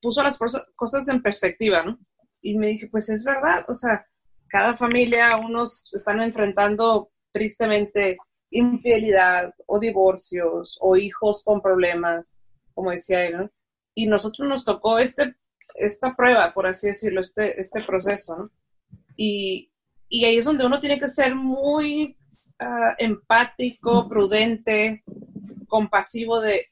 puso 0.00 0.22
las 0.22 0.38
cosas 0.74 1.08
en 1.08 1.22
perspectiva, 1.22 1.84
¿no? 1.84 1.98
Y 2.40 2.56
me 2.56 2.68
dije, 2.68 2.88
pues 2.88 3.10
es 3.10 3.24
verdad, 3.24 3.64
o 3.68 3.74
sea, 3.74 4.06
cada 4.48 4.76
familia, 4.76 5.36
unos 5.36 5.92
están 5.94 6.20
enfrentando 6.20 7.10
tristemente 7.32 8.16
infidelidad 8.50 9.54
o 9.66 9.78
divorcios 9.78 10.76
o 10.80 10.96
hijos 10.96 11.44
con 11.44 11.62
problemas, 11.62 12.40
como 12.74 12.90
decía 12.90 13.24
él, 13.24 13.36
¿no? 13.36 13.50
Y 13.94 14.06
nosotros 14.06 14.48
nos 14.48 14.64
tocó 14.64 14.98
este, 14.98 15.36
esta 15.74 16.16
prueba, 16.16 16.52
por 16.52 16.66
así 16.66 16.88
decirlo, 16.88 17.20
este, 17.20 17.60
este 17.60 17.80
proceso, 17.84 18.36
¿no? 18.36 18.50
Y, 19.16 19.70
y 20.08 20.24
ahí 20.24 20.38
es 20.38 20.44
donde 20.44 20.66
uno 20.66 20.80
tiene 20.80 20.98
que 20.98 21.08
ser 21.08 21.34
muy 21.34 22.16
ah, 22.58 22.94
empático, 22.98 24.08
prudente, 24.08 25.04
compasivo 25.70 26.38
de 26.40 26.66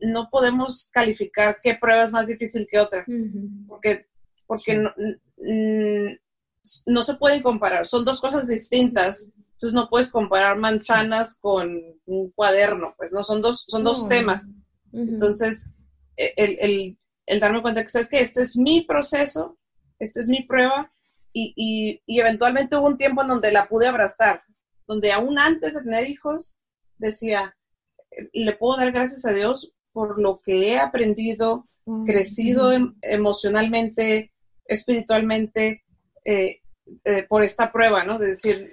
no 0.00 0.28
podemos 0.30 0.90
calificar 0.92 1.58
qué 1.62 1.76
prueba 1.80 2.04
es 2.04 2.12
más 2.12 2.26
difícil 2.26 2.66
que 2.70 2.80
otra, 2.80 3.04
porque, 3.66 4.06
porque 4.46 4.76
no, 4.76 4.92
no, 6.86 7.02
se 7.02 7.14
pueden 7.14 7.42
comparar, 7.42 7.86
son 7.86 8.04
dos 8.04 8.20
cosas 8.20 8.48
distintas, 8.48 9.32
entonces 9.52 9.74
no 9.74 9.88
puedes 9.88 10.10
comparar 10.10 10.56
manzanas 10.56 11.38
con 11.40 11.80
un 12.06 12.30
cuaderno, 12.30 12.94
pues 12.96 13.12
no, 13.12 13.24
son 13.24 13.42
dos, 13.42 13.64
son 13.68 13.84
dos 13.84 14.08
temas. 14.08 14.48
Entonces, 14.92 15.74
e, 16.16 16.32
el, 16.36 16.56
el, 16.60 16.98
el, 17.26 17.40
darme 17.40 17.62
cuenta 17.62 17.82
que 17.82 17.90
sabes 17.90 18.08
que 18.08 18.20
este 18.20 18.42
es 18.42 18.56
mi 18.56 18.82
proceso, 18.82 19.58
esta 19.98 20.20
es 20.20 20.28
mi 20.28 20.42
prueba, 20.44 20.90
y, 21.32 21.52
y, 21.56 22.02
y 22.06 22.20
eventualmente 22.20 22.76
hubo 22.76 22.86
un 22.86 22.96
tiempo 22.96 23.22
en 23.22 23.28
donde 23.28 23.52
la 23.52 23.68
pude 23.68 23.86
abrazar, 23.86 24.42
donde 24.86 25.12
aún 25.12 25.38
antes 25.38 25.74
de 25.74 25.82
tener 25.82 26.08
hijos, 26.08 26.58
decía, 26.96 27.54
le 28.32 28.52
puedo 28.54 28.78
dar 28.78 28.92
gracias 28.92 29.24
a 29.26 29.32
Dios 29.32 29.74
por 29.92 30.20
lo 30.20 30.40
que 30.40 30.72
he 30.72 30.78
aprendido, 30.78 31.66
crecido 32.06 32.72
em, 32.72 32.94
emocionalmente, 33.02 34.32
espiritualmente, 34.64 35.84
eh, 36.24 36.60
eh, 37.04 37.22
por 37.28 37.42
esta 37.42 37.72
prueba, 37.72 38.04
¿no? 38.04 38.18
De 38.18 38.28
decir, 38.28 38.72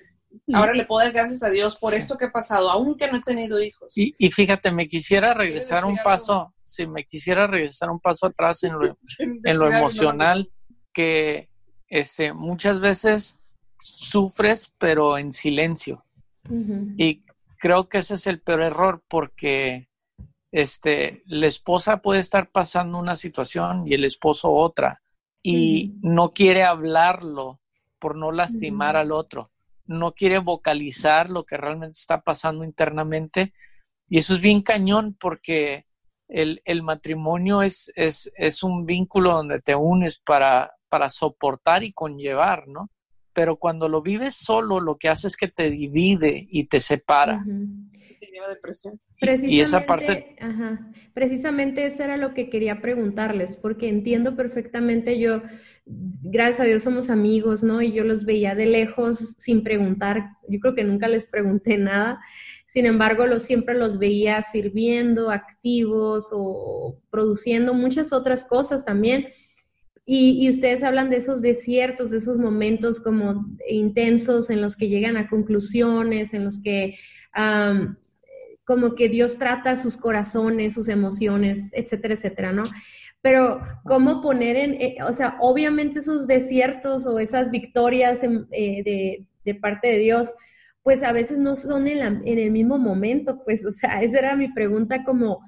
ahora 0.53 0.73
le 0.73 0.85
puedo 0.85 1.03
dar 1.03 1.13
gracias 1.13 1.43
a 1.43 1.49
Dios 1.49 1.77
por 1.79 1.93
esto 1.93 2.17
que 2.17 2.25
ha 2.25 2.31
pasado, 2.31 2.69
aunque 2.69 3.07
no 3.07 3.17
he 3.17 3.21
tenido 3.21 3.61
hijos. 3.61 3.93
Y, 3.95 4.13
fíjate, 4.31 4.71
me 4.71 4.87
quisiera 4.87 5.33
regresar 5.33 5.85
un 5.85 5.97
paso, 6.03 6.53
si 6.63 6.85
me 6.87 7.05
quisiera 7.05 7.47
regresar 7.47 7.89
un 7.89 7.99
paso 7.99 8.27
atrás 8.27 8.63
en 8.63 8.73
lo, 8.73 8.97
en 9.19 9.57
lo 9.57 9.71
emocional, 9.71 10.51
que 10.93 11.49
este, 11.87 12.33
muchas 12.33 12.79
veces 12.79 13.39
sufres, 13.79 14.73
pero 14.77 15.17
en 15.17 15.31
silencio. 15.31 16.03
Y 16.97 17.24
creo 17.57 17.89
que 17.89 17.99
ese 17.99 18.15
es 18.15 18.27
el 18.27 18.41
peor 18.41 18.61
error 18.61 19.03
porque 19.07 19.89
este, 20.51 21.23
la 21.25 21.47
esposa 21.47 22.01
puede 22.01 22.19
estar 22.19 22.49
pasando 22.49 22.97
una 22.97 23.15
situación 23.15 23.87
y 23.87 23.93
el 23.93 24.05
esposo 24.05 24.51
otra 24.51 25.01
y 25.43 25.93
no 26.01 26.31
quiere 26.31 26.63
hablarlo 26.63 27.59
por 27.99 28.15
no 28.15 28.31
lastimar 28.31 28.95
al 28.95 29.11
otro, 29.11 29.51
no 29.85 30.13
quiere 30.13 30.39
vocalizar 30.39 31.29
lo 31.29 31.43
que 31.43 31.57
realmente 31.57 31.95
está 31.95 32.21
pasando 32.21 32.63
internamente 32.63 33.53
y 34.07 34.17
eso 34.17 34.33
es 34.33 34.41
bien 34.41 34.61
cañón 34.61 35.15
porque 35.19 35.85
el, 36.27 36.61
matrimonio 36.83 37.61
es, 37.61 37.91
es, 37.95 38.31
es, 38.35 38.63
un 38.63 38.85
vínculo 38.85 39.33
donde 39.33 39.61
te 39.61 39.75
unes 39.75 40.19
para, 40.19 40.73
para 40.89 41.09
soportar 41.09 41.83
y 41.83 41.93
conllevar, 41.93 42.67
¿no? 42.67 42.89
Pero 43.35 43.57
cuando 43.57 43.89
lo 43.89 44.01
vives 44.01 44.35
solo, 44.35 44.79
lo 44.79 44.97
que 44.97 45.09
hace 45.09 45.27
es 45.27 45.35
que 45.35 45.49
te 45.49 45.69
divide 45.69 46.47
y 46.49 46.67
te 46.67 46.79
separa. 46.79 47.43
Te 48.19 48.27
lleva 48.27 48.47
depresión. 48.47 48.99
y 49.21 49.59
esa 49.59 49.85
parte... 49.85 50.37
Ajá. 50.39 50.89
Precisamente 51.13 51.85
eso 51.85 52.03
era 52.03 52.15
lo 52.15 52.33
que 52.33 52.49
quería 52.49 52.81
preguntarles, 52.81 53.57
porque 53.57 53.89
entiendo 53.89 54.37
perfectamente 54.37 55.19
yo, 55.19 55.41
gracias 55.85 56.61
a 56.61 56.63
Dios 56.63 56.83
somos 56.83 57.09
amigos, 57.09 57.61
¿no? 57.61 57.81
Y 57.81 57.91
yo 57.91 58.05
los 58.05 58.23
veía 58.23 58.55
de 58.55 58.67
lejos 58.67 59.35
sin 59.37 59.63
preguntar, 59.63 60.29
yo 60.47 60.59
creo 60.61 60.75
que 60.75 60.85
nunca 60.85 61.09
les 61.09 61.25
pregunté 61.25 61.77
nada, 61.77 62.21
sin 62.65 62.85
embargo, 62.85 63.25
los, 63.25 63.43
siempre 63.43 63.75
los 63.75 63.99
veía 63.99 64.41
sirviendo, 64.41 65.29
activos 65.29 66.29
o 66.31 66.99
produciendo 67.09 67.73
muchas 67.73 68.11
otras 68.13 68.43
cosas 68.45 68.85
también 68.85 69.27
y, 70.05 70.47
ustedes 70.49 70.83
hablan 70.83 71.09
de 71.09 71.17
esos 71.17 71.41
desiertos, 71.41 72.11
de 72.11 72.17
esos 72.17 72.37
momentos 72.37 72.99
como 72.99 73.45
intensos 73.67 74.51
en 74.51 74.61
los 74.61 74.75
que 74.75 74.87
llegan 74.87 75.17
a 75.17 75.27
conclusiones, 75.27 76.33
en 76.33 76.45
los 76.45 76.61
que 76.61 76.95
como 78.65 78.95
que 78.95 79.09
Dios 79.09 79.37
trata 79.37 79.77
sus 79.77 79.95
corazones, 79.95 80.73
sus 80.73 80.89
emociones, 80.89 81.71
etcétera, 81.73 82.15
etcétera, 82.15 82.51
¿no? 82.51 82.63
Pero 83.21 83.61
cómo 83.85 84.21
poner 84.21 84.55
en, 84.55 84.73
eh, 84.81 84.97
o 85.07 85.13
sea, 85.13 85.37
obviamente 85.39 85.99
esos 85.99 86.27
desiertos 86.27 87.05
o 87.05 87.19
esas 87.19 87.51
victorias 87.51 88.21
eh, 88.23 88.83
de, 88.83 89.25
de, 89.43 89.55
parte 89.55 89.87
de 89.87 89.97
Dios, 89.99 90.33
pues 90.83 91.03
a 91.03 91.11
veces 91.11 91.37
no 91.37 91.55
son 91.55 91.87
en, 91.87 92.21
en 92.25 92.39
el 92.39 92.51
mismo 92.51 92.77
momento, 92.77 93.43
pues, 93.43 93.65
o 93.65 93.71
sea, 93.71 94.01
esa 94.01 94.19
era 94.19 94.35
mi 94.35 94.51
pregunta 94.51 95.03
como 95.03 95.41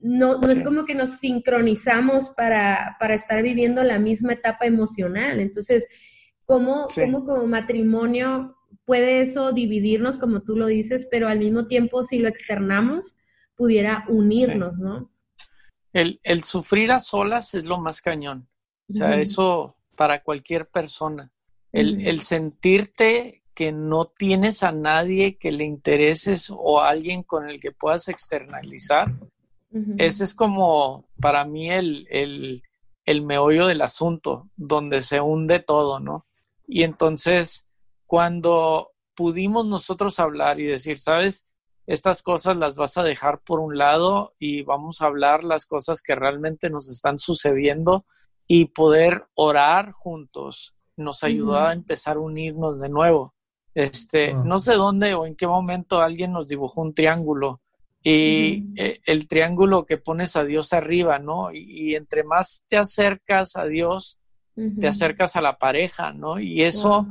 no, 0.00 0.38
no 0.38 0.48
es 0.48 0.62
como 0.62 0.84
que 0.84 0.94
nos 0.94 1.18
sincronizamos 1.18 2.30
para, 2.30 2.96
estar 3.10 3.42
viviendo 3.42 3.82
la 3.82 3.98
misma 3.98 4.34
etapa 4.34 4.66
emocional. 4.66 5.40
Entonces, 5.40 5.86
¿cómo, 6.44 6.86
como 6.86 7.46
matrimonio 7.46 8.56
puede 8.84 9.20
eso 9.20 9.52
dividirnos, 9.52 10.18
como 10.18 10.42
tú 10.42 10.56
lo 10.56 10.66
dices, 10.66 11.06
pero 11.10 11.28
al 11.28 11.38
mismo 11.38 11.66
tiempo, 11.66 12.02
si 12.02 12.18
lo 12.18 12.28
externamos, 12.28 13.16
pudiera 13.54 14.04
unirnos, 14.08 14.78
¿no? 14.78 15.10
El, 15.92 16.20
sufrir 16.44 16.92
a 16.92 16.98
solas 16.98 17.54
es 17.54 17.64
lo 17.64 17.78
más 17.78 18.00
cañón. 18.00 18.48
O 18.88 18.92
sea, 18.92 19.20
eso 19.20 19.76
para 19.96 20.22
cualquier 20.22 20.68
persona. 20.68 21.32
El, 21.72 22.06
el 22.06 22.20
sentirte 22.20 23.44
que 23.54 23.72
no 23.72 24.06
tienes 24.06 24.62
a 24.62 24.72
nadie 24.72 25.36
que 25.36 25.52
le 25.52 25.64
intereses 25.64 26.50
o 26.50 26.80
a 26.80 26.88
alguien 26.90 27.22
con 27.22 27.48
el 27.48 27.60
que 27.60 27.72
puedas 27.72 28.08
externalizar, 28.08 29.12
ese 29.98 30.24
es 30.24 30.34
como 30.34 31.08
para 31.20 31.44
mí 31.44 31.70
el, 31.70 32.06
el, 32.10 32.62
el 33.04 33.22
meollo 33.22 33.66
del 33.66 33.82
asunto, 33.82 34.48
donde 34.56 35.02
se 35.02 35.20
hunde 35.20 35.60
todo, 35.60 36.00
¿no? 36.00 36.26
Y 36.66 36.82
entonces, 36.82 37.68
cuando 38.06 38.90
pudimos 39.14 39.66
nosotros 39.66 40.18
hablar 40.18 40.60
y 40.60 40.64
decir, 40.64 40.98
sabes, 40.98 41.44
estas 41.86 42.22
cosas 42.22 42.56
las 42.56 42.76
vas 42.76 42.96
a 42.96 43.02
dejar 43.02 43.40
por 43.40 43.60
un 43.60 43.76
lado 43.76 44.34
y 44.38 44.62
vamos 44.62 45.02
a 45.02 45.06
hablar 45.06 45.44
las 45.44 45.66
cosas 45.66 46.02
que 46.02 46.14
realmente 46.14 46.70
nos 46.70 46.88
están 46.88 47.18
sucediendo 47.18 48.04
y 48.46 48.66
poder 48.66 49.26
orar 49.34 49.92
juntos 49.92 50.74
nos 51.00 51.24
ayudó 51.24 51.56
a 51.56 51.72
empezar 51.72 52.16
a 52.16 52.20
unirnos 52.20 52.80
de 52.80 52.88
nuevo. 52.88 53.34
Este, 53.74 54.34
no 54.34 54.58
sé 54.58 54.74
dónde 54.74 55.14
o 55.14 55.26
en 55.26 55.34
qué 55.34 55.46
momento 55.46 56.00
alguien 56.00 56.32
nos 56.32 56.48
dibujó 56.48 56.82
un 56.82 56.94
triángulo 56.94 57.60
y 58.02 58.72
eh, 58.76 59.00
el 59.04 59.28
triángulo 59.28 59.84
que 59.84 59.98
pones 59.98 60.36
a 60.36 60.44
Dios 60.44 60.72
arriba, 60.72 61.18
¿no? 61.18 61.52
Y, 61.52 61.94
entre 61.94 62.24
más 62.24 62.64
te 62.68 62.76
acercas 62.76 63.56
a 63.56 63.66
Dios, 63.66 64.18
te 64.78 64.88
acercas 64.88 65.36
a 65.36 65.40
la 65.40 65.56
pareja, 65.56 66.12
¿no? 66.12 66.38
Y 66.38 66.62
eso 66.62 67.06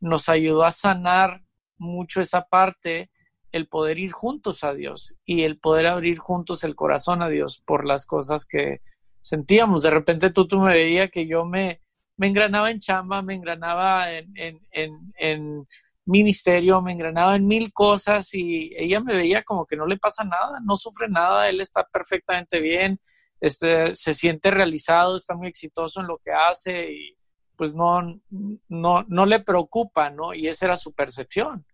nos 0.00 0.28
ayudó 0.28 0.64
a 0.64 0.70
sanar 0.70 1.42
mucho 1.76 2.20
esa 2.20 2.42
parte, 2.42 3.10
el 3.50 3.66
poder 3.66 3.98
ir 3.98 4.12
juntos 4.12 4.62
a 4.62 4.74
Dios 4.74 5.14
y 5.24 5.42
el 5.42 5.58
poder 5.58 5.86
abrir 5.86 6.18
juntos 6.18 6.62
el 6.62 6.76
corazón 6.76 7.22
a 7.22 7.28
Dios 7.28 7.62
por 7.64 7.84
las 7.84 8.06
cosas 8.06 8.46
que 8.46 8.80
sentíamos. 9.20 9.82
De 9.82 9.90
repente 9.90 10.30
tú, 10.30 10.46
tú 10.46 10.60
me 10.60 10.74
veías 10.74 11.10
que 11.10 11.26
yo 11.26 11.44
me, 11.44 11.80
me 12.16 12.28
engranaba 12.28 12.70
en 12.70 12.80
chamba, 12.80 13.22
me 13.22 13.34
engranaba 13.34 14.12
en, 14.12 14.32
en, 14.36 15.12
en 15.16 15.66
ministerio, 16.06 16.82
me 16.82 16.92
engranaba 16.92 17.36
en 17.36 17.46
mil 17.46 17.72
cosas 17.72 18.32
y 18.34 18.72
ella 18.76 19.00
me 19.00 19.14
veía 19.14 19.42
como 19.42 19.66
que 19.66 19.76
no 19.76 19.86
le 19.86 19.96
pasa 19.96 20.24
nada, 20.24 20.60
no 20.62 20.74
sufre 20.74 21.08
nada, 21.08 21.48
él 21.48 21.60
está 21.60 21.84
perfectamente 21.84 22.60
bien, 22.60 23.00
este, 23.40 23.94
se 23.94 24.14
siente 24.14 24.50
realizado, 24.50 25.16
está 25.16 25.34
muy 25.34 25.48
exitoso 25.48 26.00
en 26.00 26.06
lo 26.06 26.18
que 26.18 26.32
hace 26.32 26.92
y 26.92 27.16
pues 27.56 27.74
no, 27.74 28.20
no, 28.68 29.04
no 29.06 29.26
le 29.26 29.40
preocupa, 29.40 30.10
¿no? 30.10 30.34
Y 30.34 30.48
esa 30.48 30.66
era 30.66 30.76
su 30.76 30.92
percepción. 30.92 31.64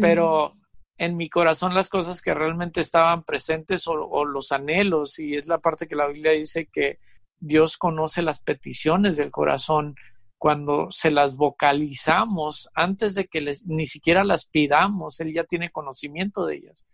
Pero 0.00 0.52
en 0.96 1.16
mi 1.16 1.28
corazón 1.28 1.72
las 1.74 1.88
cosas 1.88 2.20
que 2.20 2.34
realmente 2.34 2.80
estaban 2.80 3.22
presentes 3.22 3.86
o, 3.86 3.92
o 3.92 4.24
los 4.24 4.50
anhelos, 4.50 5.20
y 5.20 5.36
es 5.36 5.46
la 5.46 5.58
parte 5.58 5.86
que 5.86 5.94
la 5.94 6.08
Biblia 6.08 6.32
dice 6.32 6.68
que 6.72 6.98
Dios 7.38 7.76
conoce 7.76 8.22
las 8.22 8.40
peticiones 8.40 9.16
del 9.16 9.30
corazón, 9.30 9.94
cuando 10.38 10.90
se 10.90 11.10
las 11.10 11.36
vocalizamos 11.36 12.68
antes 12.74 13.14
de 13.14 13.26
que 13.26 13.40
les, 13.40 13.66
ni 13.66 13.86
siquiera 13.86 14.24
las 14.24 14.46
pidamos, 14.46 15.20
Él 15.20 15.34
ya 15.34 15.44
tiene 15.44 15.70
conocimiento 15.70 16.46
de 16.46 16.56
ellas. 16.56 16.88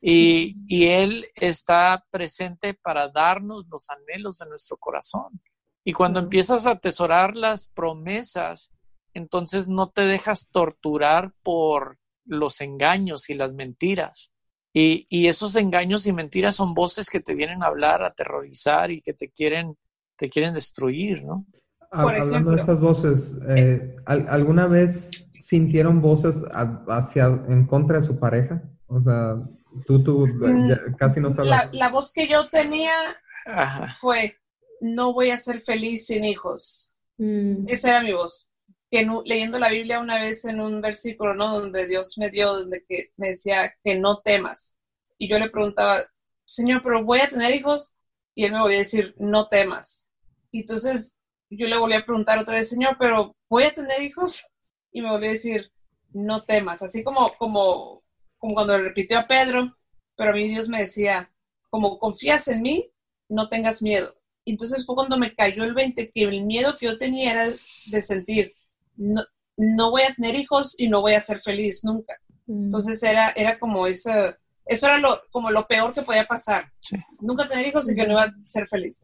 Y, 0.00 0.56
y, 0.68 0.86
Él 0.86 1.26
está 1.34 2.04
presente 2.10 2.74
para 2.74 3.08
darnos 3.08 3.66
los 3.68 3.88
anhelos 3.90 4.38
de 4.38 4.48
nuestro 4.48 4.76
corazón. 4.76 5.40
Y 5.82 5.92
cuando 5.92 6.20
empiezas 6.20 6.66
a 6.66 6.72
atesorar 6.72 7.36
las 7.36 7.68
promesas, 7.68 8.72
entonces 9.12 9.66
no 9.66 9.90
te 9.90 10.02
dejas 10.02 10.50
torturar 10.50 11.32
por 11.42 11.98
los 12.24 12.60
engaños 12.60 13.28
y 13.30 13.34
las 13.34 13.54
mentiras. 13.54 14.34
Y, 14.72 15.06
y, 15.08 15.28
esos 15.28 15.56
engaños 15.56 16.06
y 16.06 16.12
mentiras 16.12 16.56
son 16.56 16.74
voces 16.74 17.08
que 17.08 17.20
te 17.20 17.34
vienen 17.34 17.62
a 17.62 17.66
hablar, 17.66 18.02
a 18.02 18.08
aterrorizar 18.08 18.90
y 18.90 19.00
que 19.00 19.14
te 19.14 19.30
quieren, 19.30 19.78
te 20.16 20.28
quieren 20.28 20.54
destruir, 20.54 21.24
¿no? 21.24 21.46
Hablando 21.94 22.50
de 22.50 22.62
esas 22.62 22.80
voces, 22.80 23.36
eh, 23.56 23.96
¿alguna 24.06 24.66
vez 24.66 25.28
sintieron 25.40 26.00
voces 26.00 26.36
hacia 26.88 27.26
en 27.26 27.66
contra 27.66 27.96
de 27.96 28.02
su 28.02 28.18
pareja? 28.18 28.62
O 28.86 29.00
sea, 29.00 29.36
tú, 29.86 30.02
tú 30.02 30.26
mm, 30.26 30.96
casi 30.98 31.20
no 31.20 31.30
sabes. 31.30 31.48
La, 31.50 31.70
la, 31.72 31.88
voz 31.90 32.12
que 32.12 32.28
yo 32.28 32.48
tenía 32.48 32.92
fue, 34.00 34.36
no 34.80 35.12
voy 35.12 35.30
a 35.30 35.38
ser 35.38 35.60
feliz 35.60 36.06
sin 36.06 36.24
hijos. 36.24 36.94
Mm. 37.18 37.68
Esa 37.68 37.90
era 37.90 38.02
mi 38.02 38.12
voz. 38.12 38.50
Que 38.90 39.08
leyendo 39.24 39.58
la 39.58 39.70
Biblia 39.70 40.00
una 40.00 40.20
vez 40.20 40.44
en 40.44 40.60
un 40.60 40.80
versículo, 40.80 41.34
¿no? 41.34 41.60
Donde 41.60 41.86
Dios 41.86 42.16
me 42.18 42.30
dio, 42.30 42.52
donde 42.52 42.84
que 42.88 43.10
me 43.16 43.28
decía 43.28 43.72
que 43.82 43.96
no 43.98 44.20
temas. 44.20 44.78
Y 45.18 45.28
yo 45.28 45.38
le 45.38 45.50
preguntaba, 45.50 46.04
Señor, 46.44 46.82
pero 46.82 47.04
voy 47.04 47.20
a 47.20 47.28
tener 47.28 47.54
hijos. 47.54 47.94
Y 48.34 48.44
él 48.44 48.52
me 48.52 48.60
volvió 48.60 48.76
a 48.76 48.80
decir, 48.80 49.14
no 49.18 49.46
temas. 49.48 50.10
Y 50.50 50.60
entonces 50.60 51.18
yo 51.56 51.66
le 51.66 51.78
volví 51.78 51.94
a 51.94 52.04
preguntar 52.04 52.38
otra 52.38 52.54
vez, 52.54 52.68
Señor, 52.68 52.96
pero 52.98 53.34
¿voy 53.48 53.64
a 53.64 53.74
tener 53.74 54.02
hijos? 54.02 54.44
Y 54.92 55.02
me 55.02 55.10
volvió 55.10 55.28
a 55.28 55.32
decir, 55.32 55.70
no 56.12 56.44
temas, 56.44 56.82
así 56.82 57.02
como, 57.02 57.32
como, 57.38 58.02
como 58.38 58.54
cuando 58.54 58.76
le 58.76 58.84
repitió 58.84 59.18
a 59.18 59.26
Pedro, 59.26 59.76
pero 60.16 60.30
a 60.30 60.34
mí 60.34 60.48
Dios 60.48 60.68
me 60.68 60.80
decía, 60.80 61.30
como 61.70 61.98
confías 61.98 62.46
en 62.48 62.62
mí, 62.62 62.90
no 63.28 63.48
tengas 63.48 63.82
miedo. 63.82 64.14
Entonces 64.44 64.84
fue 64.86 64.94
cuando 64.94 65.18
me 65.18 65.34
cayó 65.34 65.64
el 65.64 65.74
20, 65.74 66.10
que 66.12 66.22
el 66.24 66.44
miedo 66.44 66.76
que 66.78 66.86
yo 66.86 66.98
tenía 66.98 67.32
era 67.32 67.46
de 67.46 68.02
sentir, 68.02 68.52
no, 68.96 69.22
no 69.56 69.90
voy 69.90 70.02
a 70.02 70.14
tener 70.14 70.34
hijos 70.34 70.78
y 70.78 70.88
no 70.88 71.00
voy 71.00 71.14
a 71.14 71.20
ser 71.20 71.40
feliz 71.40 71.84
nunca. 71.84 72.14
Mm. 72.46 72.64
Entonces 72.64 73.02
era, 73.02 73.30
era 73.30 73.58
como 73.58 73.86
esa, 73.86 74.38
eso 74.66 74.86
era 74.86 74.98
lo, 74.98 75.20
como 75.30 75.50
lo 75.50 75.66
peor 75.66 75.92
que 75.92 76.02
podía 76.02 76.24
pasar. 76.24 76.72
Nunca 77.20 77.48
tener 77.48 77.66
hijos 77.66 77.90
y 77.90 77.94
que 77.94 78.06
no 78.06 78.12
iba 78.12 78.22
a 78.22 78.34
ser 78.46 78.66
feliz. 78.68 79.02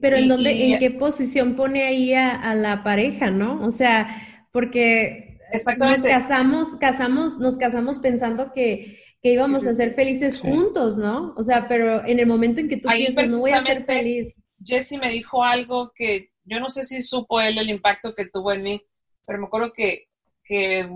Pero 0.00 0.16
¿en, 0.16 0.28
dónde, 0.28 0.72
¿en 0.72 0.78
qué 0.78 0.90
posición 0.90 1.54
pone 1.54 1.84
ahí 1.84 2.14
a, 2.14 2.54
la 2.54 2.82
pareja, 2.82 3.30
no? 3.30 3.64
O 3.64 3.70
sea, 3.70 4.08
porque 4.52 5.38
nos 5.78 6.02
casamos, 6.02 6.76
casamos, 6.76 7.38
nos 7.38 7.58
casamos 7.58 7.98
pensando 7.98 8.52
que, 8.52 8.98
íbamos 9.24 9.66
a 9.66 9.74
ser 9.74 9.94
felices 9.94 10.40
juntos, 10.40 10.96
¿no? 10.96 11.34
O 11.36 11.44
sea, 11.44 11.68
pero 11.68 12.04
en 12.06 12.18
el 12.18 12.26
momento 12.26 12.60
en 12.60 12.68
que 12.68 12.78
tú 12.78 12.88
piensas, 12.88 13.28
no 13.30 13.38
voy 13.38 13.52
a 13.52 13.62
ser 13.62 13.84
feliz. 13.84 14.34
Jesse 14.64 14.98
me 14.98 15.10
dijo 15.10 15.44
algo 15.44 15.92
que 15.94 16.30
yo 16.44 16.58
no 16.58 16.70
sé 16.70 16.84
si 16.84 17.02
supo 17.02 17.40
él 17.40 17.58
el 17.58 17.70
impacto 17.70 18.14
que 18.14 18.26
tuvo 18.26 18.52
en 18.52 18.62
mí, 18.62 18.82
pero 19.26 19.38
me 19.38 19.46
acuerdo 19.46 19.72
que, 19.72 20.06
que 20.44 20.88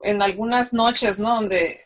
en 0.00 0.22
algunas 0.22 0.72
noches, 0.72 1.18
¿no? 1.18 1.34
Donde 1.34 1.78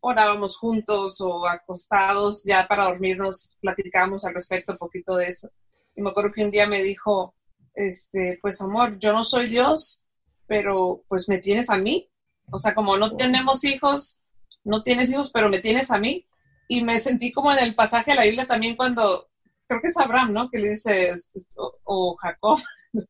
orábamos 0.00 0.56
juntos 0.56 1.20
o 1.20 1.46
acostados 1.46 2.44
ya 2.44 2.66
para 2.66 2.84
dormirnos, 2.84 3.56
platicábamos 3.60 4.24
al 4.24 4.34
respecto 4.34 4.72
un 4.72 4.78
poquito 4.78 5.16
de 5.16 5.26
eso. 5.28 5.50
Y 5.94 6.02
me 6.02 6.10
acuerdo 6.10 6.32
que 6.32 6.44
un 6.44 6.50
día 6.50 6.66
me 6.66 6.82
dijo, 6.82 7.34
este, 7.74 8.38
pues 8.40 8.60
amor, 8.60 8.98
yo 8.98 9.12
no 9.12 9.24
soy 9.24 9.48
Dios, 9.48 10.06
pero 10.46 11.02
pues 11.08 11.28
me 11.28 11.38
tienes 11.38 11.70
a 11.70 11.78
mí. 11.78 12.10
O 12.50 12.58
sea, 12.58 12.74
como 12.74 12.96
no 12.96 13.16
tenemos 13.16 13.64
hijos, 13.64 14.22
no 14.64 14.82
tienes 14.82 15.10
hijos, 15.10 15.30
pero 15.32 15.48
me 15.48 15.58
tienes 15.58 15.90
a 15.90 15.98
mí. 15.98 16.26
Y 16.68 16.82
me 16.82 16.98
sentí 16.98 17.32
como 17.32 17.52
en 17.52 17.58
el 17.58 17.74
pasaje 17.74 18.10
de 18.12 18.16
la 18.16 18.24
Biblia 18.24 18.46
también 18.46 18.76
cuando, 18.76 19.28
creo 19.66 19.80
que 19.80 19.88
es 19.88 19.96
Abraham, 19.96 20.32
¿no? 20.32 20.50
Que 20.50 20.58
le 20.58 20.70
dice, 20.70 21.10
este, 21.10 21.40
o, 21.56 22.16
Jacob. 22.16 22.58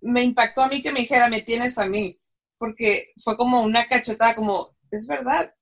me 0.00 0.22
impactó 0.22 0.62
a 0.62 0.68
mí 0.68 0.82
que 0.82 0.92
me 0.92 1.00
dijera, 1.00 1.28
me 1.28 1.42
tienes 1.42 1.78
a 1.78 1.86
mí, 1.86 2.18
porque 2.58 3.12
fue 3.22 3.36
como 3.36 3.62
una 3.62 3.86
cachetada, 3.86 4.34
como, 4.34 4.74
es 4.96 5.06
verdad. 5.06 5.54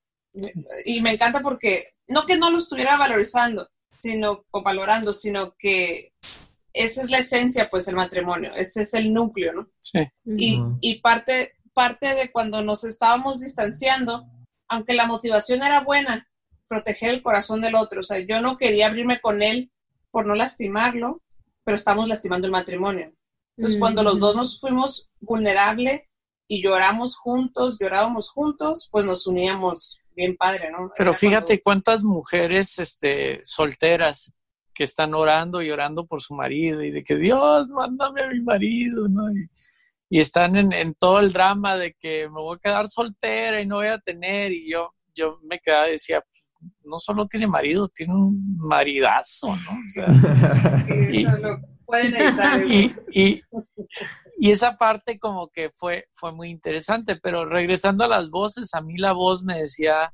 Y 0.85 1.01
me 1.01 1.13
encanta 1.13 1.41
porque, 1.41 1.95
no 2.07 2.27
que 2.27 2.37
no 2.37 2.51
lo 2.51 2.59
estuviera 2.59 2.97
valorizando, 2.97 3.69
sino, 3.99 4.45
o 4.51 4.63
valorando, 4.63 5.13
sino 5.13 5.55
que 5.59 6.13
esa 6.73 7.03
es 7.03 7.11
la 7.11 7.19
esencia, 7.19 7.69
pues, 7.71 7.87
del 7.87 7.97
matrimonio, 7.97 8.53
ese 8.55 8.83
es 8.83 8.95
el 8.95 9.13
núcleo, 9.13 9.53
¿no? 9.53 9.69
Sí. 9.81 10.01
Y, 10.25 10.63
y 10.81 11.01
parte, 11.01 11.53
parte 11.73 12.15
de 12.15 12.31
cuando 12.31 12.63
nos 12.63 12.85
estábamos 12.85 13.41
distanciando, 13.41 14.27
aunque 14.69 14.95
la 14.95 15.07
motivación 15.07 15.63
era 15.63 15.81
buena, 15.81 16.29
proteger 16.69 17.11
el 17.11 17.23
corazón 17.23 17.63
del 17.63 17.75
otro, 17.75 18.01
o 18.01 18.05
sea, 18.05 18.19
yo 18.19 18.41
no 18.41 18.59
quería 18.59 18.87
abrirme 18.87 19.21
con 19.21 19.43
él 19.43 19.73
por 20.11 20.27
no 20.27 20.35
lastimarlo, 20.35 21.23
pero 21.65 21.77
estamos 21.77 22.07
lastimando 22.07 22.47
el 22.47 22.53
matrimonio. 22.53 23.13
Entonces, 23.57 23.81
cuando 23.81 24.05
los 24.05 24.21
dos 24.21 24.37
nos 24.37 24.61
fuimos 24.61 25.11
vulnerables 25.21 26.03
y 26.49 26.63
lloramos 26.63 27.17
juntos, 27.17 27.79
llorábamos 27.79 28.31
juntos, 28.31 28.89
pues 28.91 29.05
nos 29.05 29.27
uníamos 29.27 29.99
bien 30.17 30.37
padre, 30.37 30.71
¿no? 30.73 30.91
Pero 30.97 31.15
fíjate 31.15 31.63
cuántas 31.63 32.03
mujeres 32.03 32.79
este, 32.79 33.41
solteras 33.45 34.33
que 34.75 34.85
están 34.85 35.15
orando 35.15 35.61
y 35.61 35.71
orando 35.71 36.07
por 36.07 36.23
su 36.23 36.35
marido 36.35 36.83
y 36.83 36.91
de 36.91 37.03
que 37.03 37.17
Dios, 37.17 37.69
mándame 37.69 38.23
a 38.23 38.29
mi 38.29 38.41
marido, 38.41 39.09
¿no? 39.09 39.31
Y, 39.31 39.49
están 40.19 40.57
en, 40.57 40.95
todo 40.95 41.21
el 41.21 41.31
drama 41.31 41.77
de 41.77 41.93
que 41.93 42.29
me 42.29 42.41
voy 42.41 42.57
a 42.57 42.61
quedar 42.61 42.89
soltera 42.89 43.61
y 43.61 43.67
no 43.67 43.77
voy 43.77 43.89
a 43.89 43.99
tener 43.99 44.53
y 44.53 44.71
yo, 44.71 44.95
yo 45.15 45.39
me 45.43 45.59
quedaba 45.59 45.89
y 45.89 45.93
decía, 45.93 46.25
no 46.83 46.97
solo 46.97 47.27
tiene 47.27 47.47
marido, 47.47 47.89
tiene 47.89 48.15
un 48.15 48.57
maridazo, 48.57 49.49
¿no? 49.49 49.73
O 49.73 49.91
sea, 49.91 50.07
y, 51.13 51.27
pueden 51.85 52.17
editar 52.17 52.63
y, 53.13 53.43
y 54.41 54.53
esa 54.53 54.77
parte 54.77 55.19
como 55.19 55.49
que 55.49 55.71
fue, 55.75 56.07
fue 56.13 56.33
muy 56.33 56.51
interesante, 56.51 57.17
pero 57.17 57.45
regresando 57.45 58.05
a 58.05 58.09
las 58.09 58.31
voces, 58.31 58.73
a 58.73 58.81
mí 58.81 58.97
la 58.97 59.13
voz 59.13 59.43
me 59.43 59.59
decía 59.59 60.13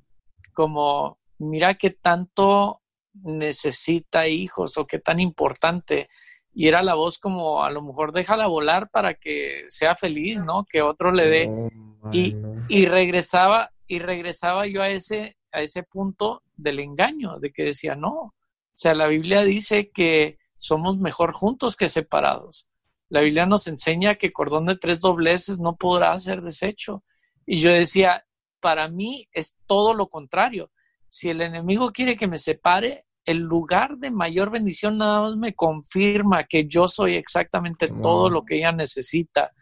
como, 0.55 1.19
mira 1.39 1.75
qué 1.75 1.91
tanto 1.91 2.81
necesita 3.13 4.27
hijos 4.27 4.79
o 4.79 4.87
qué 4.87 4.99
tan 4.99 5.21
importante. 5.21 6.09
Y 6.55 6.69
era 6.69 6.83
la 6.83 6.95
voz 6.95 7.19
como, 7.19 7.63
a 7.63 7.71
lo 7.71 7.83
mejor 7.83 8.13
déjala 8.13 8.47
volar 8.47 8.89
para 8.91 9.13
que 9.13 9.65
sea 9.69 9.95
feliz, 9.95 10.43
¿no? 10.43 10.65
Que 10.65 10.81
otro 10.81 11.13
le 11.13 11.29
dé. 11.29 11.71
y, 12.11 12.35
y, 12.69 12.87
regresaba, 12.87 13.73
y 13.87 13.99
regresaba 13.99 14.67
yo 14.67 14.81
a 14.81 14.89
ese, 14.89 15.37
a 15.53 15.61
ese 15.61 15.83
punto 15.83 16.43
del 16.57 16.81
engaño, 16.81 17.39
de 17.41 17.53
que 17.53 17.65
decía, 17.65 17.95
no. 17.95 18.13
O 18.13 18.33
sea, 18.73 18.95
la 18.95 19.07
Biblia 19.07 19.43
dice 19.43 19.91
que 19.91 20.39
somos 20.57 20.99
mejor 20.99 21.33
juntos 21.33 21.77
que 21.77 21.91
separados. 21.91 22.71
La 23.09 23.21
Biblia 23.21 23.47
nos 23.47 23.67
enseña 23.67 24.15
que 24.15 24.33
cordón 24.33 24.67
de 24.67 24.77
tres 24.77 25.01
dobleces 25.01 25.61
no 25.61 25.77
podrá 25.77 26.17
ser 26.19 26.43
deshecho. 26.43 27.05
Y 27.47 27.59
yo 27.59 27.71
decía, 27.71 28.25
para 28.61 28.89
mí 28.89 29.29
es 29.33 29.57
todo 29.67 29.95
lo 29.95 30.09
contrario. 30.09 30.71
Si 31.09 31.29
el 31.29 31.41
enemigo 31.43 31.93
quiere 31.93 32.17
que 32.17 32.27
me 32.27 32.39
separe, 32.39 33.07
el 33.25 33.39
lugar 33.39 33.97
de 33.99 34.11
mayor 34.11 34.51
bendición 34.51 34.99
nada 34.99 35.23
más 35.23 35.37
me 35.37 35.55
confirma 35.55 36.45
que 36.45 36.67
yo 36.67 36.89
soy 36.89 37.17
exactamente 37.17 37.89
todo 38.03 38.29
lo 38.29 38.45
que 38.45 38.57
ella 38.57 38.73
necesita. 38.73 39.53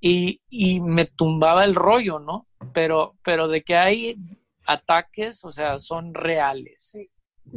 Y, 0.00 0.40
me 0.80 1.04
tumbaba 1.04 1.64
el 1.64 1.74
rollo, 1.74 2.18
¿no? 2.18 2.48
Pero, 2.72 3.16
pero 3.22 3.46
de 3.48 3.62
que 3.62 3.76
hay 3.76 4.16
ataques, 4.66 5.44
o 5.44 5.52
sea, 5.52 5.78
son 5.78 6.12
reales. 6.12 6.98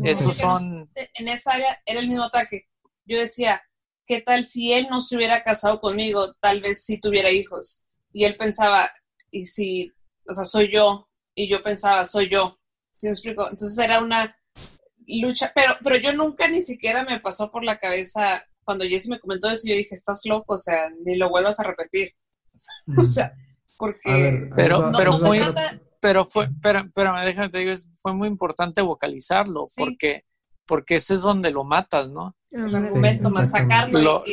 Esos 0.04 0.38
son... 0.38 0.90
En 0.96 1.28
esa 1.28 1.54
área 1.54 1.82
era 1.86 2.00
el 2.00 2.08
mismo 2.08 2.24
ataque. 2.24 2.68
Yo 3.06 3.20
decía, 3.20 3.62
¿qué 4.06 4.22
tal 4.22 4.44
si 4.44 4.74
él 4.74 4.88
no 4.90 5.00
se 5.00 5.16
hubiera 5.16 5.44
casado 5.44 5.80
conmigo? 5.80 6.34
Tal 6.40 6.62
vez 6.62 6.84
si 6.84 7.00
tuviera 7.00 7.32
hijos. 7.32 7.86
Y 8.12 8.26
él 8.26 8.38
pensaba, 8.38 8.90
y 9.32 9.46
si, 9.46 9.92
o 10.28 10.34
sea, 10.34 10.46
soy 10.46 10.72
yo, 10.72 11.10
y 11.34 11.50
yo 11.50 11.62
pensaba, 11.64 12.06
soy 12.06 12.30
yo. 12.30 12.58
¿Sí 12.98 13.08
me 13.08 13.12
explico? 13.12 13.44
Entonces 13.50 13.78
era 13.78 14.00
una 14.00 14.38
lucha, 15.08 15.52
pero, 15.54 15.74
pero 15.84 15.98
yo 15.98 16.14
nunca 16.14 16.48
ni 16.48 16.62
siquiera 16.62 17.04
me 17.04 17.20
pasó 17.20 17.52
por 17.52 17.64
la 17.64 17.78
cabeza, 17.78 18.44
cuando 18.64 18.86
Jesse 18.86 19.10
me 19.10 19.20
comentó 19.20 19.50
eso, 19.50 19.68
yo 19.68 19.76
dije, 19.76 19.94
estás 19.94 20.22
loco, 20.26 20.54
o 20.54 20.58
sea, 20.58 20.90
ni 21.04 21.16
lo 21.16 21.30
vuelvas 21.30 21.60
a 21.60 21.64
repetir. 21.64 22.14
o 22.98 23.04
sea, 23.04 23.34
porque... 23.78 24.50
pero, 24.56 24.92
pero 24.96 25.14
fue... 25.14 25.42
Pero 26.02 26.24
fue, 26.24 26.50
pero, 26.62 26.84
pero 26.94 27.16
déjame 27.26 27.50
te 27.50 27.58
digo, 27.58 27.74
fue 28.00 28.14
muy 28.14 28.28
importante 28.28 28.84
vocalizarlo, 28.84 29.64
porque, 29.76 30.24
porque 30.68 30.96
ese 30.96 31.16
es 31.16 31.24
donde 31.24 31.50
lo 31.50 31.64
matas, 31.64 32.10
¿no? 32.10 32.36
El 32.56 32.76
argumento. 32.76 33.30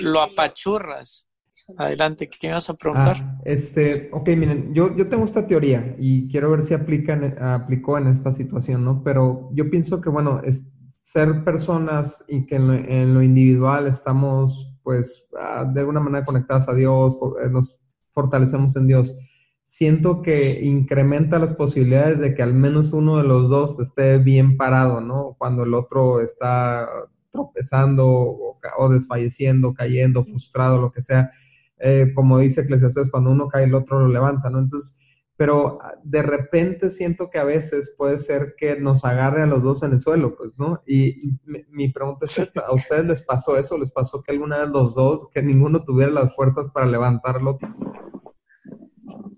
Lo, 0.03 0.21
apachurras. 0.21 1.29
Adelante, 1.77 2.29
¿qué 2.29 2.51
vas 2.51 2.69
a 2.69 2.75
preguntar? 2.75 3.17
Ah, 3.21 3.41
este, 3.45 4.11
ok, 4.13 4.29
miren, 4.31 4.75
yo, 4.75 4.95
yo 4.97 5.09
tengo 5.09 5.25
esta 5.25 5.47
teoría 5.47 5.95
y 5.99 6.29
quiero 6.29 6.51
ver 6.51 6.65
si 6.65 6.75
aplica 6.75 7.19
aplicó 7.55 7.97
en 7.99 8.09
esta 8.09 8.33
situación, 8.33 8.85
¿no? 8.85 9.03
Pero 9.03 9.49
yo 9.53 9.71
pienso 9.71 10.01
que, 10.01 10.11
bueno, 10.11 10.41
es 10.45 10.67
ser 11.01 11.45
personas 11.45 12.25
y 12.29 12.47
que 12.47 12.57
en 12.57 13.15
lo, 13.15 13.23
individual 13.23 13.87
estamos 13.87 14.69
pues 14.83 15.29
ah, 15.39 15.65
de 15.65 15.81
alguna 15.81 16.01
manera 16.01 16.25
conectadas 16.25 16.69
a 16.69 16.75
Dios, 16.75 17.17
eh, 17.45 17.49
nos 17.49 17.79
fortalecemos 18.13 18.75
en 18.77 18.87
Dios, 18.87 19.17
siento 19.65 20.23
que 20.23 20.61
incrementa 20.65 21.39
las 21.39 21.55
posibilidades 21.55 22.19
de 22.19 22.35
que 22.35 22.43
al 22.43 22.53
menos 22.53 22.93
uno 22.93 23.19
de 23.19 23.25
los 23.25 23.49
dos 23.49 23.79
esté 23.81 24.19
bien 24.19 24.57
parado, 24.57 25.01
¿no? 25.01 25.37
Cuando 25.39 25.63
el 25.63 25.75
otro 25.75 26.21
está 26.21 26.89
tropezando 27.33 28.07
o, 28.07 28.89
desfalleciendo, 28.91 29.75
cayendo, 29.75 30.25
frustrado, 30.25 30.81
lo 30.81 30.93
que 30.93 31.03
sea. 31.03 31.33
Eh, 31.79 32.13
como 32.15 32.39
dice 32.39 32.61
Eclesiastes, 32.61 33.11
cuando 33.11 33.31
uno 33.31 33.49
cae, 33.49 33.65
el 33.65 33.75
otro 33.75 34.01
lo 34.01 34.09
levanta, 34.09 34.51
¿no? 34.51 34.61
Entonces, 34.61 34.97
pero 35.37 35.81
ah, 35.83 35.95
de 36.05 36.23
repente 36.23 36.91
siento 36.91 37.31
que 37.31 37.39
a 37.41 37.45
veces 37.45 37.93
puede 37.97 38.21
ser 38.21 38.55
que 38.57 38.77
nos 38.77 39.05
agarre 39.05 39.43
a 39.43 39.47
los 39.47 39.63
dos 39.63 39.83
en 39.83 39.93
el 39.93 39.99
suelo, 39.99 40.37
pues, 40.37 40.53
¿no? 40.57 40.83
Y, 40.87 41.39
mi, 41.69 41.89
pregunta 41.89 42.27
es 42.27 42.39
esta, 42.39 42.61
¿a 42.61 42.73
ustedes 42.73 43.05
les 43.07 43.23
pasó 43.23 43.57
eso? 43.57 43.77
¿Les 43.77 43.91
pasó 43.91 44.23
que 44.23 44.31
alguna 44.31 44.61
de 44.61 44.69
los 44.69 44.95
dos, 44.95 45.29
que 45.33 45.43
ninguno 45.43 45.83
tuviera 45.83 46.13
las 46.13 46.35
fuerzas 46.37 46.69
para 46.71 46.87
levantarlo? 46.87 47.59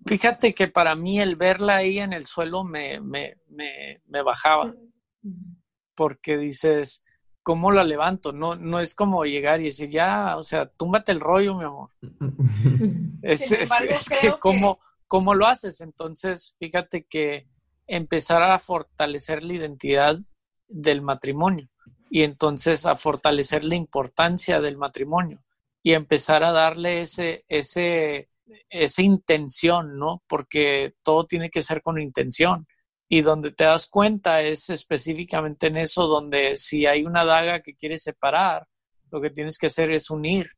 Fíjate 0.07 0.52
que 0.52 0.68
para 0.68 0.94
mí 0.94 1.20
el 1.20 1.37
verla 1.37 1.76
ahí 1.76 1.98
en 1.98 2.12
el 2.12 2.26
suelo 2.26 2.64
me, 2.64 3.00
me, 3.00 3.38
me, 3.48 4.02
me 4.07 4.22
bajaba, 4.22 4.74
porque 5.94 6.37
dices, 6.37 7.02
¿cómo 7.44 7.70
la 7.70 7.85
levanto? 7.85 8.33
No, 8.33 8.57
no 8.57 8.80
es 8.80 8.96
como 8.96 9.24
llegar 9.24 9.61
y 9.61 9.66
decir, 9.66 9.90
ya, 9.90 10.37
o 10.37 10.42
sea, 10.42 10.66
túmbate 10.66 11.12
el 11.12 11.20
rollo, 11.20 11.54
mi 11.54 11.64
amor. 11.64 11.90
es, 13.22 13.52
es, 13.52 14.09
que, 14.09 14.33
¿cómo, 14.40 14.80
¿cómo 15.07 15.35
lo 15.35 15.46
haces? 15.46 15.80
Entonces, 15.80 16.57
fíjate 16.59 17.04
que 17.04 17.46
empezar 17.87 18.42
a 18.42 18.59
fortalecer 18.59 19.44
la 19.44 19.52
identidad 19.52 20.18
del 20.66 21.02
matrimonio 21.02 21.68
y 22.11 22.22
entonces 22.22 22.87
a 22.87 22.96
fortalecer 22.96 23.64
la 23.64 23.76
importancia 23.76 24.61
del 24.61 24.78
matrimonio 24.78 25.44
y 25.83 25.92
empezar 25.92 26.42
a 26.44 26.52
darle 26.52 27.02
ese, 27.02 27.44
ese, 27.46 28.30
esa 28.70 29.02
intención, 29.02 29.98
¿no? 29.98 30.22
Porque 30.26 30.94
todo 31.02 31.26
tiene 31.26 31.50
que 31.50 31.61
ser 31.61 31.83
con 31.83 32.00
intención 32.00 32.66
y 33.14 33.22
donde 33.22 33.53
te 33.53 33.62
das 33.62 33.87
cuenta 33.87 34.40
es 34.40 34.70
específicamente 34.70 35.68
en 35.68 35.77
eso, 35.77 36.09
donde 36.09 36.57
si 36.57 36.85
hay 36.85 37.05
una 37.05 37.24
daga 37.24 37.62
que 37.62 37.77
quieres 37.77 38.03
separar, 38.03 38.66
lo 39.12 39.20
que 39.20 39.31
tienes 39.31 39.57
que 39.57 39.68
hacer 39.68 39.92
es 39.92 40.11
unir. 40.11 40.48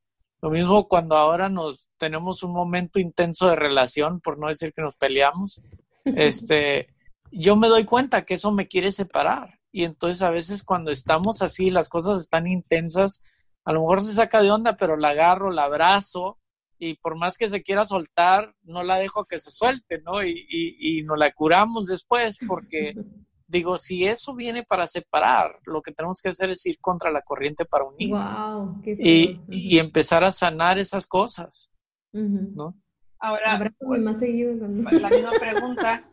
Lo 0.41 0.49
mismo 0.49 0.89
cuando 0.89 1.19
ahora 1.19 1.51
nos 1.51 1.91
tenemos 1.99 2.43
un 2.43 2.55
momento 2.55 2.99
intenso 2.99 3.51
de 3.51 3.57
relación, 3.57 4.23
por 4.23 4.39
no 4.39 4.49
decir 4.49 4.73
que 4.73 4.81
nos 4.81 4.97
peleamos, 4.97 5.61
este, 6.07 6.89
yo 7.31 7.57
me 7.57 7.69
doy 7.69 7.85
cuenta 7.85 8.25
que 8.25 8.33
eso 8.33 8.51
me 8.53 8.69
quiere 8.69 8.91
separar. 8.91 9.59
Y 9.71 9.85
entonces 9.85 10.23
a 10.23 10.31
veces 10.31 10.65
cuando 10.65 10.91
estamos 10.91 11.43
así, 11.43 11.69
las 11.69 11.91
cosas 11.91 12.19
están 12.21 12.47
intensas, 12.47 13.23
a 13.67 13.75
lo 13.75 13.81
mejor 13.81 14.01
se 14.01 14.15
saca 14.15 14.41
de 14.41 14.51
onda, 14.51 14.79
pero 14.79 14.97
la 14.97 15.11
agarro, 15.11 15.51
la 15.51 15.65
abrazo 15.65 16.39
y 16.79 16.95
por 16.97 17.17
más 17.17 17.39
que 17.39 17.49
se 17.49 17.63
quiera 17.63 17.85
soltar, 17.85 18.55
no 18.63 18.83
la 18.83 18.97
dejo 18.99 19.25
que 19.25 19.39
se 19.39 19.51
suelte, 19.51 20.01
¿no? 20.03 20.23
Y, 20.23 20.47
y, 20.49 20.99
y 20.99 21.03
nos 21.03 21.19
la 21.19 21.33
curamos 21.33 21.87
después 21.87 22.39
porque 22.47 22.95
digo, 23.49 23.77
si 23.77 24.05
eso 24.05 24.35
viene 24.35 24.65
para 24.65 24.87
separar, 24.87 25.59
lo 25.65 25.83
que 25.83 25.93
tenemos 25.93 26.21
que 26.21 26.31
hacer 26.31 26.51
es 26.51 26.65
ir 26.67 26.79
contra 26.81 27.11
la 27.11 27.23
corriente 27.23 27.65
para 27.65 27.85
unir. 27.85 28.11
Wow, 28.11 28.81
qué 28.83 28.97
y, 28.99 29.41
y, 29.49 29.79
empezar 29.79 30.25
a 30.25 30.33
sanar 30.33 30.79
esas 30.79 31.07
cosas, 31.07 31.71
¿no? 32.13 32.75
Ahora, 33.19 33.73
más 33.81 34.19
seguido 34.19 34.55
la 34.55 35.09
misma 35.09 35.33
pregunta, 35.39 36.05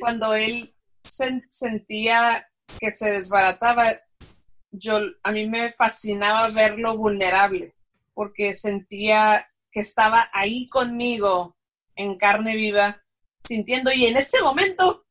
cuando 0.00 0.34
él 0.34 0.70
sentía 1.02 2.46
que 2.78 2.90
se 2.90 3.12
desbarataba, 3.12 3.92
yo, 4.70 4.98
a 5.22 5.32
mí 5.32 5.48
me 5.48 5.72
fascinaba 5.72 6.48
verlo 6.50 6.96
vulnerable, 6.96 7.74
porque 8.14 8.54
sentía 8.54 9.47
que 9.70 9.80
estaba 9.80 10.28
ahí 10.32 10.68
conmigo 10.68 11.56
en 11.96 12.16
carne 12.16 12.56
viva, 12.56 13.02
sintiendo, 13.44 13.92
y 13.92 14.06
en 14.06 14.16
ese 14.16 14.40
momento 14.42 15.04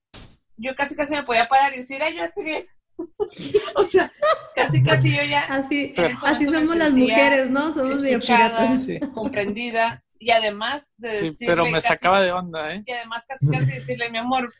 yo 0.58 0.76
casi 0.76 0.96
casi 0.96 1.14
me 1.14 1.24
podía 1.24 1.48
parar 1.48 1.74
y 1.74 1.78
decir, 1.78 2.02
ay, 2.02 2.16
yo 2.16 2.24
estoy 2.24 2.46
bien. 2.46 2.66
o 3.76 3.84
sea, 3.84 4.12
casi 4.56 4.84
casi 4.84 5.16
yo 5.16 5.24
ya. 5.24 5.42
Así, 5.46 5.94
así 6.26 6.46
somos 6.46 6.76
las 6.76 6.92
mujeres, 6.92 7.50
¿no? 7.50 7.72
Somos 7.72 8.04
escuchada, 8.04 8.72
comprendida 9.14 10.04
y 10.20 10.32
además 10.32 10.94
de 10.98 11.10
decirle. 11.10 11.32
Sí, 11.32 11.46
pero 11.46 11.66
me 11.66 11.80
sacaba 11.80 12.22
de 12.22 12.32
onda, 12.32 12.74
¿eh? 12.74 12.84
Y 12.86 12.92
además 12.92 13.26
casi 13.28 13.48
casi 13.48 13.74
decirle, 13.74 14.10
mi 14.10 14.18
amor, 14.18 14.52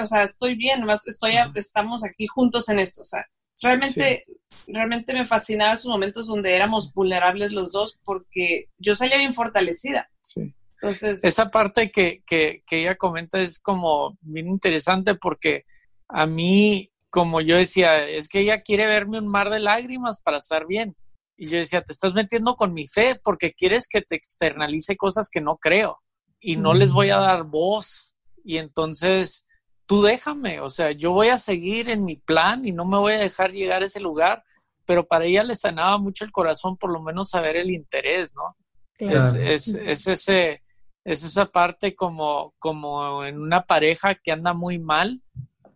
o 0.00 0.06
sea, 0.06 0.22
estoy 0.22 0.54
bien, 0.54 0.84
más 0.84 1.06
estoy, 1.06 1.34
estamos 1.54 2.04
aquí 2.04 2.26
juntos 2.26 2.68
en 2.70 2.78
esto, 2.78 3.02
o 3.02 3.04
sea, 3.04 3.26
realmente, 3.60 4.24
realmente 4.66 5.12
me 5.12 5.26
fascinaba 5.26 5.72
esos 5.72 5.90
momentos 5.90 6.26
donde 6.26 6.54
éramos 6.54 6.92
vulnerables 6.92 7.52
los 7.52 7.72
dos 7.72 7.98
porque 8.04 8.66
yo 8.78 8.94
salía 8.94 9.18
bien 9.18 9.34
fortalecida. 9.34 10.08
Sí. 10.20 10.54
Entonces, 10.80 11.22
esa 11.24 11.50
parte 11.50 11.92
que, 11.92 12.22
que, 12.26 12.62
que 12.66 12.80
ella 12.80 12.96
comenta 12.96 13.40
es 13.40 13.60
como 13.60 14.18
bien 14.20 14.48
interesante 14.48 15.14
porque 15.14 15.64
a 16.08 16.26
mí, 16.26 16.90
como 17.08 17.40
yo 17.40 17.56
decía, 17.56 18.08
es 18.08 18.28
que 18.28 18.40
ella 18.40 18.62
quiere 18.62 18.86
verme 18.86 19.18
un 19.18 19.28
mar 19.28 19.50
de 19.50 19.60
lágrimas 19.60 20.20
para 20.20 20.38
estar 20.38 20.66
bien. 20.66 20.96
Y 21.36 21.46
yo 21.46 21.58
decía, 21.58 21.82
te 21.82 21.92
estás 21.92 22.14
metiendo 22.14 22.54
con 22.54 22.74
mi 22.74 22.86
fe 22.86 23.20
porque 23.22 23.52
quieres 23.52 23.86
que 23.88 24.02
te 24.02 24.16
externalice 24.16 24.96
cosas 24.96 25.28
que 25.30 25.40
no 25.40 25.56
creo 25.56 26.00
y 26.40 26.56
no 26.56 26.74
les 26.74 26.92
voy 26.92 27.10
a 27.10 27.16
dar 27.18 27.44
voz. 27.44 28.14
Y 28.44 28.58
entonces 28.58 29.46
tú 29.86 30.02
déjame, 30.02 30.60
o 30.60 30.68
sea, 30.68 30.92
yo 30.92 31.12
voy 31.12 31.28
a 31.28 31.38
seguir 31.38 31.90
en 31.90 32.04
mi 32.04 32.16
plan 32.16 32.66
y 32.66 32.72
no 32.72 32.84
me 32.84 32.98
voy 32.98 33.14
a 33.14 33.18
dejar 33.18 33.52
llegar 33.52 33.82
a 33.82 33.86
ese 33.86 34.00
lugar, 34.00 34.42
pero 34.86 35.06
para 35.06 35.24
ella 35.24 35.44
le 35.44 35.56
sanaba 35.56 35.98
mucho 35.98 36.24
el 36.24 36.32
corazón 36.32 36.76
por 36.76 36.92
lo 36.92 37.00
menos 37.00 37.30
saber 37.30 37.56
el 37.56 37.70
interés, 37.70 38.34
¿no? 38.34 38.56
Es, 38.98 39.34
es, 39.34 39.74
es, 39.74 40.06
ese, 40.06 40.62
es 41.04 41.24
esa 41.24 41.46
parte 41.46 41.94
como, 41.94 42.54
como 42.58 43.24
en 43.24 43.40
una 43.40 43.64
pareja 43.64 44.14
que 44.14 44.30
anda 44.30 44.54
muy 44.54 44.78
mal 44.78 45.20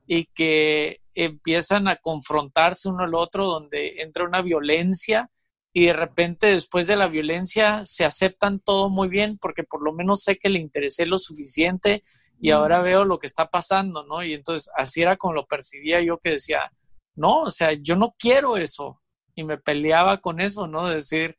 y 0.06 0.26
que 0.26 1.00
empiezan 1.14 1.88
a 1.88 1.96
confrontarse 1.96 2.88
uno 2.88 3.04
al 3.04 3.14
otro, 3.14 3.46
donde 3.46 4.02
entra 4.02 4.24
una 4.24 4.42
violencia 4.42 5.30
y 5.72 5.86
de 5.86 5.92
repente 5.92 6.46
después 6.46 6.86
de 6.86 6.96
la 6.96 7.08
violencia 7.08 7.84
se 7.84 8.04
aceptan 8.04 8.60
todo 8.60 8.88
muy 8.88 9.08
bien 9.08 9.38
porque 9.38 9.64
por 9.64 9.82
lo 9.82 9.92
menos 9.92 10.22
sé 10.22 10.36
que 10.36 10.48
le 10.48 10.58
interesé 10.58 11.04
lo 11.04 11.18
suficiente 11.18 12.02
y 12.38 12.50
ahora 12.50 12.80
veo 12.82 13.04
lo 13.04 13.18
que 13.18 13.26
está 13.26 13.48
pasando, 13.48 14.04
¿no? 14.04 14.22
Y 14.22 14.34
entonces 14.34 14.70
así 14.76 15.02
era 15.02 15.16
como 15.16 15.34
lo 15.34 15.46
percibía 15.46 16.00
yo 16.02 16.18
que 16.18 16.30
decía, 16.30 16.70
no, 17.14 17.42
o 17.42 17.50
sea, 17.50 17.72
yo 17.72 17.96
no 17.96 18.14
quiero 18.18 18.56
eso. 18.56 19.00
Y 19.34 19.44
me 19.44 19.58
peleaba 19.58 20.18
con 20.18 20.40
eso, 20.40 20.66
¿no? 20.66 20.88
decir, 20.88 21.36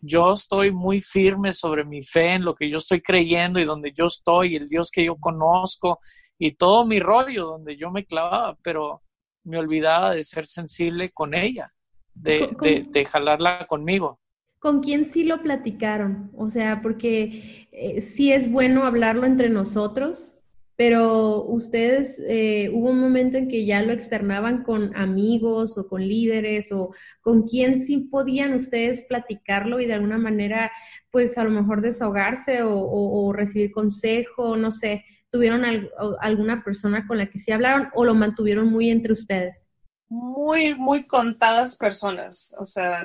yo 0.00 0.32
estoy 0.32 0.70
muy 0.70 1.00
firme 1.00 1.52
sobre 1.52 1.84
mi 1.84 2.02
fe 2.02 2.34
en 2.34 2.44
lo 2.44 2.54
que 2.54 2.70
yo 2.70 2.78
estoy 2.78 3.00
creyendo 3.00 3.58
y 3.58 3.64
donde 3.64 3.92
yo 3.92 4.06
estoy, 4.06 4.56
el 4.56 4.66
Dios 4.66 4.90
que 4.90 5.04
yo 5.04 5.16
conozco 5.16 5.98
y 6.38 6.52
todo 6.52 6.86
mi 6.86 7.00
rollo 7.00 7.46
donde 7.46 7.76
yo 7.76 7.90
me 7.90 8.04
clavaba, 8.04 8.56
pero 8.62 9.02
me 9.44 9.58
olvidaba 9.58 10.14
de 10.14 10.22
ser 10.22 10.46
sensible 10.46 11.10
con 11.10 11.34
ella, 11.34 11.68
de, 12.14 12.50
de, 12.60 12.86
de 12.88 13.04
jalarla 13.04 13.66
conmigo. 13.66 14.20
¿Con 14.58 14.80
quién 14.82 15.04
sí 15.04 15.24
lo 15.24 15.42
platicaron? 15.42 16.32
O 16.36 16.50
sea, 16.50 16.82
porque 16.82 17.68
eh, 17.70 18.00
sí 18.00 18.32
es 18.32 18.50
bueno 18.50 18.84
hablarlo 18.84 19.24
entre 19.24 19.50
nosotros, 19.50 20.37
pero 20.78 21.42
ustedes, 21.42 22.22
eh, 22.28 22.70
hubo 22.72 22.90
un 22.90 23.00
momento 23.00 23.36
en 23.36 23.48
que 23.48 23.66
ya 23.66 23.82
lo 23.82 23.92
externaban 23.92 24.62
con 24.62 24.96
amigos 24.96 25.76
o 25.76 25.88
con 25.88 26.06
líderes 26.06 26.70
o 26.70 26.94
con 27.20 27.48
quién 27.48 27.76
sí 27.76 27.98
podían 27.98 28.54
ustedes 28.54 29.02
platicarlo 29.02 29.80
y 29.80 29.86
de 29.86 29.94
alguna 29.94 30.18
manera, 30.18 30.70
pues 31.10 31.36
a 31.36 31.42
lo 31.42 31.50
mejor 31.50 31.80
desahogarse 31.80 32.60
o, 32.62 33.32
recibir 33.32 33.72
consejo, 33.72 34.56
no 34.56 34.70
sé, 34.70 35.04
¿tuvieron 35.32 35.64
alguna 36.20 36.62
persona 36.62 37.08
con 37.08 37.18
la 37.18 37.28
que 37.28 37.38
sí 37.38 37.50
hablaron 37.50 37.88
o 37.92 38.04
lo 38.04 38.14
mantuvieron 38.14 38.70
muy 38.70 38.88
entre 38.88 39.14
ustedes? 39.14 39.68
Muy, 40.08 40.76
muy 40.76 41.08
contadas 41.08 41.76
personas, 41.76 42.54
o 42.56 42.66
sea, 42.66 43.04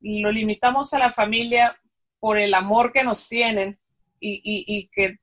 lo 0.00 0.30
limitamos 0.30 0.92
a 0.92 0.98
la 0.98 1.14
familia 1.14 1.78
por 2.20 2.38
el 2.38 2.52
amor 2.52 2.92
que 2.92 3.04
nos 3.04 3.26
tienen 3.26 3.78
y, 4.20 4.42
y 4.44 4.90
que 4.92 5.16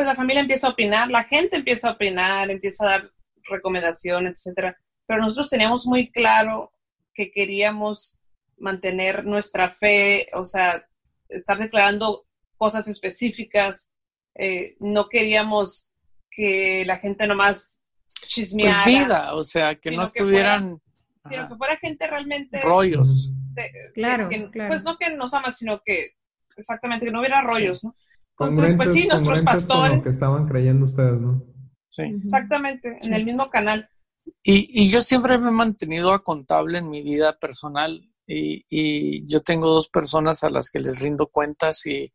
pues 0.00 0.08
la 0.08 0.14
familia 0.14 0.40
empieza 0.40 0.66
a 0.66 0.70
opinar, 0.70 1.10
la 1.10 1.24
gente 1.24 1.56
empieza 1.56 1.90
a 1.90 1.92
opinar, 1.92 2.50
empieza 2.50 2.86
a 2.86 2.90
dar 2.92 3.10
recomendaciones, 3.50 4.32
etcétera. 4.32 4.74
Pero 5.06 5.20
nosotros 5.20 5.50
teníamos 5.50 5.86
muy 5.86 6.10
claro 6.10 6.72
que 7.12 7.30
queríamos 7.30 8.18
mantener 8.56 9.26
nuestra 9.26 9.72
fe, 9.72 10.26
o 10.32 10.46
sea, 10.46 10.86
estar 11.28 11.58
declarando 11.58 12.24
cosas 12.56 12.88
específicas. 12.88 13.92
Eh, 14.36 14.74
no 14.80 15.10
queríamos 15.10 15.92
que 16.30 16.82
la 16.86 16.96
gente 16.96 17.26
nomás 17.26 17.84
chismeara. 18.08 18.84
Pues 18.84 18.86
vida, 18.86 19.34
o 19.34 19.44
sea, 19.44 19.74
que 19.74 19.90
no 19.90 20.02
estuvieran... 20.02 20.80
sino 21.26 21.46
que 21.46 21.56
fuera 21.56 21.76
gente 21.76 22.06
realmente... 22.06 22.62
Rollos. 22.62 23.34
claro, 23.92 24.30
Pues 24.66 24.82
no 24.82 24.96
que 24.96 25.14
nos 25.14 25.34
ama, 25.34 25.50
sino 25.50 25.82
que 25.84 26.14
exactamente, 26.56 27.04
que 27.04 27.12
no 27.12 27.20
hubiera 27.20 27.42
rollos, 27.42 27.84
¿no? 27.84 27.94
Entonces, 28.40 28.76
pues 28.76 28.92
sí, 28.92 29.06
nuestros 29.06 29.42
pastores. 29.42 30.02
que 30.02 30.08
estaban 30.08 30.46
creyendo 30.46 30.86
ustedes, 30.86 31.20
¿no? 31.20 31.44
Sí. 31.88 32.02
Exactamente, 32.02 32.98
en 33.02 33.14
el 33.14 33.24
mismo 33.24 33.50
canal. 33.50 33.88
Y, 34.42 34.82
y, 34.82 34.88
yo 34.88 35.00
siempre 35.00 35.38
me 35.38 35.48
he 35.48 35.52
mantenido 35.52 36.12
a 36.12 36.22
contable 36.22 36.78
en 36.78 36.88
mi 36.88 37.02
vida 37.02 37.38
personal 37.38 38.08
y, 38.26 38.64
y, 38.70 39.26
yo 39.26 39.40
tengo 39.40 39.68
dos 39.68 39.88
personas 39.88 40.44
a 40.44 40.50
las 40.50 40.70
que 40.70 40.78
les 40.78 41.00
rindo 41.00 41.26
cuentas 41.26 41.84
y 41.86 42.12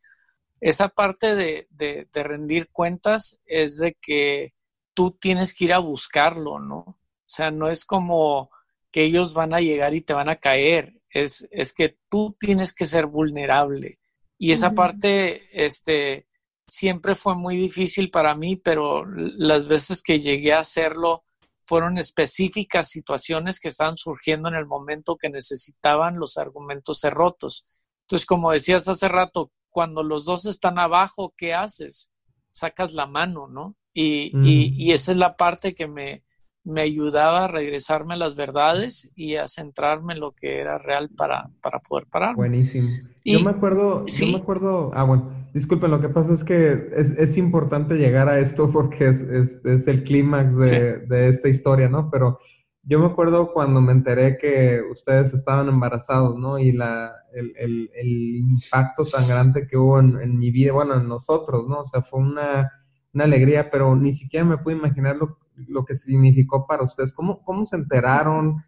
esa 0.62 0.90
parte 0.90 1.36
de, 1.36 1.68
de, 1.70 2.08
de 2.12 2.24
rendir 2.24 2.70
cuentas 2.72 3.40
es 3.46 3.78
de 3.78 3.98
que 4.02 4.54
tú 4.94 5.18
tienes 5.20 5.54
que 5.54 5.66
ir 5.66 5.74
a 5.74 5.80
buscarlo, 5.80 6.60
¿no? 6.60 6.78
O 6.78 7.28
sea, 7.28 7.52
no 7.52 7.70
es 7.70 7.86
como 7.86 8.50
que 8.92 9.04
ellos 9.04 9.34
van 9.34 9.54
a 9.54 9.60
llegar 9.60 9.94
y 9.94 10.02
te 10.02 10.14
van 10.14 10.30
a 10.30 10.38
caer, 10.38 11.02
es, 11.10 11.48
es 11.52 11.74
que 11.74 11.98
tú 12.10 12.36
tienes 12.40 12.74
que 12.74 12.86
ser 12.86 13.08
vulnerable. 13.08 14.00
Y 14.38 14.52
esa 14.52 14.74
parte, 14.74 15.66
este, 15.66 16.28
siempre 16.68 17.16
fue 17.16 17.36
muy 17.36 17.56
difícil 17.56 18.12
para 18.12 18.36
mí, 18.36 18.58
pero 18.58 19.06
las 19.06 19.68
veces 19.68 20.02
que 20.02 20.20
llegué 20.20 20.54
a 20.54 20.60
hacerlo 20.60 21.24
fueron 21.66 21.98
específicas 21.98 22.90
situaciones 22.90 23.60
que 23.60 23.70
estaban 23.70 23.98
surgiendo 23.98 24.50
en 24.50 24.56
el 24.56 24.66
momento 24.66 25.18
que 25.18 25.30
necesitaban 25.30 26.20
los 26.20 26.38
argumentos 26.38 27.00
ser 27.00 27.14
rotos. 27.14 27.64
Entonces, 28.02 28.26
como 28.26 28.52
decías 28.52 28.88
hace 28.88 29.08
rato, 29.08 29.52
cuando 29.70 30.04
los 30.04 30.26
dos 30.26 30.46
están 30.46 30.78
abajo, 30.78 31.34
¿qué 31.38 31.54
haces? 31.54 32.12
Sacas 32.52 32.94
la 32.94 33.08
mano, 33.08 33.48
¿no? 33.48 33.76
Y, 33.94 34.32
y, 34.48 34.76
y 34.78 34.92
esa 34.92 35.14
es 35.14 35.18
la 35.18 35.38
parte 35.38 35.74
que 35.74 35.88
me, 35.88 36.25
me 36.66 36.82
ayudaba 36.82 37.46
a 37.46 37.48
regresarme 37.48 38.16
a 38.16 38.18
las 38.18 38.36
verdades 38.36 39.12
y 39.16 39.36
a 39.36 39.48
centrarme 39.48 40.14
en 40.14 40.20
lo 40.20 40.32
que 40.32 40.60
era 40.60 40.80
real 40.80 41.10
para, 41.16 41.50
para 41.62 41.80
poder 41.80 42.08
parar. 42.08 42.36
Buenísimo. 42.36 42.90
yo 43.24 43.40
me 43.40 43.52
acuerdo, 43.52 44.04
yo 44.08 44.28
me 44.28 44.38
acuerdo, 44.38 44.92
ah, 44.96 45.04
bueno, 45.04 45.32
disculpen, 45.54 45.92
lo 45.92 46.02
que 46.02 46.10
pasa 46.10 46.34
es 46.34 46.44
que 46.44 46.90
es, 46.96 47.12
es 47.12 47.38
importante 47.38 47.96
llegar 47.96 48.28
a 48.30 48.40
esto 48.40 48.70
porque 48.74 49.08
es, 49.08 49.22
es, 49.22 49.66
es 49.66 49.88
el 49.88 50.04
clímax 50.04 50.58
de, 50.58 50.98
de, 51.00 51.30
esta 51.30 51.50
historia, 51.50 51.88
¿no? 51.88 52.10
Pero 52.10 52.40
yo 52.82 53.00
me 53.00 53.06
acuerdo 53.06 53.54
cuando 53.54 53.80
me 53.80 53.92
enteré 53.92 54.38
que 54.38 54.82
ustedes 54.92 55.34
estaban 55.34 55.68
embarazados, 55.68 56.36
¿no? 56.36 56.58
Y 56.58 56.72
la, 56.72 57.14
el, 57.34 57.54
el, 57.58 57.92
el 57.96 58.36
impacto 58.38 59.06
tan 59.06 59.28
grande 59.28 59.68
que 59.68 59.78
hubo 59.78 60.00
en, 60.00 60.20
en, 60.20 60.38
mi 60.38 60.50
vida, 60.50 60.74
bueno, 60.74 60.96
en 60.96 61.08
nosotros, 61.08 61.68
¿no? 61.68 61.82
O 61.82 61.88
sea, 61.88 62.02
fue 62.02 62.20
una, 62.20 62.72
una 63.14 63.24
alegría, 63.24 63.70
pero 63.70 63.96
ni 63.96 64.14
siquiera 64.14 64.46
me 64.46 64.58
pude 64.58 64.76
imaginar 64.76 65.16
lo 65.16 65.38
lo 65.68 65.86
que 65.86 65.96
significó 65.96 66.66
para 66.68 66.84
ustedes. 66.84 67.14
¿Cómo, 67.14 67.44
cómo 67.44 67.66
se 67.66 67.76
enteraron? 67.76 68.64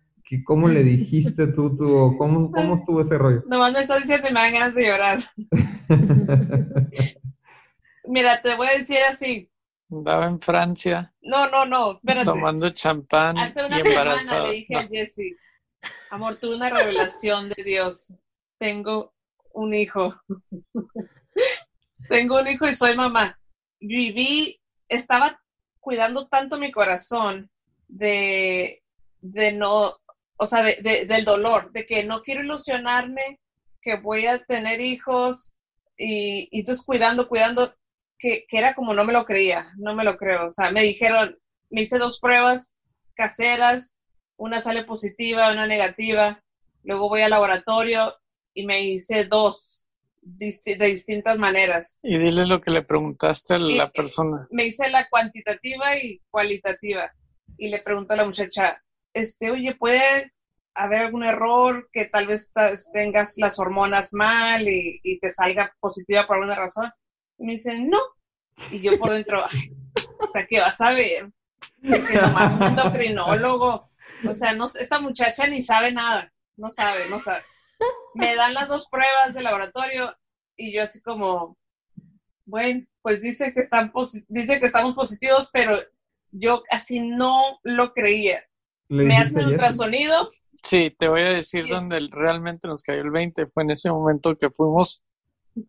¿Cómo 0.46 0.68
le 0.68 0.84
dijiste 0.84 1.48
tú, 1.48 1.76
tú 1.78 2.16
cómo, 2.18 2.52
cómo 2.52 2.76
estuvo 2.76 3.02
ese 3.02 3.18
rollo? 3.18 3.44
Nomás 3.48 3.72
me 3.72 3.80
estás 3.80 4.02
diciendo 4.02 4.28
y 4.30 4.34
me 4.34 4.42
dan 4.42 4.54
ganas 4.54 4.76
de 4.76 4.86
llorar. 4.86 5.24
Mira, 8.04 8.42
te 8.42 8.56
voy 8.56 8.68
a 8.68 8.78
decir 8.78 8.98
así. 9.10 9.50
Andaba 9.90 10.28
en 10.28 10.42
Francia. 10.42 11.14
No, 11.22 11.50
no, 11.50 11.66
no, 11.66 11.94
espérate. 11.94 12.26
Tomando 12.26 12.70
champán 12.72 13.38
Hace 13.38 13.66
una 13.66 13.80
y 13.80 13.84
semana 13.84 14.18
le 14.48 14.54
dije 14.54 14.76
a 14.76 14.88
Jesse, 14.88 15.38
amor, 16.10 16.36
tuve 16.36 16.58
una 16.58 16.70
revelación 16.70 17.50
de 17.50 17.64
Dios. 17.64 18.18
Tengo 18.58 19.14
un 19.54 19.74
hijo. 19.74 20.14
Tengo 22.10 22.42
un 22.42 22.48
hijo 22.48 22.68
y 22.68 22.74
soy 22.74 22.98
mamá. 22.98 23.40
Viví, 23.80 24.60
estaba 24.90 25.40
cuidando 25.88 26.28
tanto 26.28 26.60
mi 26.60 26.70
corazón 26.70 27.50
de, 27.88 28.84
de 29.22 29.54
no, 29.54 29.96
o 30.36 30.46
sea, 30.46 30.62
de, 30.62 30.76
de, 30.82 31.06
del 31.06 31.24
dolor, 31.24 31.72
de 31.72 31.86
que 31.86 32.04
no 32.04 32.24
quiero 32.24 32.44
ilusionarme, 32.44 33.40
que 33.82 33.96
voy 33.96 34.26
a 34.26 34.44
tener 34.44 34.82
hijos 34.82 35.56
y, 35.98 36.50
y 36.52 36.60
entonces 36.60 36.86
cuidando, 36.86 37.30
cuidando, 37.30 37.74
que, 38.20 38.44
que, 38.50 38.58
era 38.58 38.76
como 38.76 38.94
no 38.94 39.06
me 39.06 39.14
lo 39.14 39.24
creía, 39.24 39.72
no 39.78 39.96
me 39.96 40.04
lo 40.04 40.18
creo. 40.18 40.48
O 40.48 40.52
sea, 40.52 40.72
me 40.72 40.82
dijeron, 40.82 41.40
me 41.70 41.84
hice 41.84 41.98
dos 42.00 42.20
pruebas 42.20 42.76
caseras, 43.16 43.98
una 44.36 44.60
sale 44.60 44.84
positiva, 44.84 45.54
una 45.54 45.68
negativa, 45.68 46.44
luego 46.84 47.08
voy 47.08 47.22
al 47.22 47.30
laboratorio 47.30 48.14
y 48.54 48.66
me 48.66 48.82
hice 48.82 49.24
dos 49.24 49.87
de 50.28 50.88
distintas 50.88 51.38
maneras. 51.38 52.00
Y 52.04 52.18
dile 52.18 52.46
lo 52.46 52.60
que 52.60 52.72
le 52.72 52.84
preguntaste 52.84 53.54
a 53.56 53.60
la 53.60 53.90
persona. 53.90 54.48
Me 54.52 54.66
hice 54.66 54.90
la 54.90 55.08
cuantitativa 55.10 55.96
y 55.98 56.22
cualitativa. 56.30 57.12
Y 57.58 57.70
le 57.70 57.82
pregunto 57.82 58.14
a 58.14 58.18
la 58.18 58.26
muchacha, 58.26 58.84
este, 59.14 59.50
oye, 59.52 59.76
¿puede 59.76 60.34
haber 60.76 61.02
algún 61.02 61.24
error 61.24 61.90
que 61.92 62.06
tal 62.06 62.28
vez 62.28 62.52
tengas 62.94 63.38
las 63.38 63.58
hormonas 63.60 64.14
mal 64.14 64.68
y, 64.68 65.00
y, 65.02 65.20
te 65.20 65.30
salga 65.30 65.74
positiva 65.80 66.28
por 66.28 66.36
alguna 66.36 66.56
razón? 66.56 66.92
Y 67.38 67.46
me 67.46 67.52
dice, 67.54 67.80
no. 67.80 68.00
Y 68.72 68.82
yo 68.82 69.00
por 69.00 69.14
dentro, 69.14 69.44
¿hasta 70.20 70.46
qué 70.46 70.60
vas 70.60 70.82
a 70.82 70.92
ver? 70.92 71.32
Que 71.82 72.22
nomás 72.22 72.56
un 72.56 72.64
endocrinólogo. 72.64 73.90
O 74.28 74.34
sea, 74.34 74.54
no, 74.54 74.66
esta 74.66 75.00
muchacha 75.00 75.48
ni 75.48 75.62
sabe 75.62 75.92
nada. 75.92 76.32
No 76.58 76.70
sabe, 76.70 77.08
no 77.10 77.20
sabe 77.20 77.44
me 78.14 78.36
dan 78.36 78.54
las 78.54 78.68
dos 78.68 78.88
pruebas 78.90 79.34
de 79.34 79.44
laboratorio 79.44 80.16
y 80.56 80.74
yo 80.74 80.84
así 80.84 81.02
como, 81.02 81.58
bueno, 82.46 82.86
pues 83.02 83.22
dice 83.22 83.54
que, 83.54 83.60
están 83.60 83.92
dice 84.28 84.60
que 84.60 84.66
estamos 84.66 84.96
positivos, 84.96 85.50
pero 85.54 85.78
yo 86.32 86.64
así 86.70 87.00
no 87.00 87.60
lo 87.64 87.94
creía. 87.94 88.44
¿Me 88.90 89.18
hacen 89.18 89.40
el 89.40 89.48
ultrasonido? 89.50 90.30
Sí, 90.54 90.96
te 90.98 91.10
voy 91.10 91.22
a 91.22 91.30
decir 91.30 91.66
dónde 91.68 92.08
realmente 92.10 92.70
nos 92.70 92.84
cayó 92.84 93.02
el 93.02 93.12
20. 93.12 93.48
Fue 93.48 93.64
en 93.64 93.72
ese 93.72 93.92
momento 93.92 94.36
que 94.38 94.50
fuimos 94.50 95.04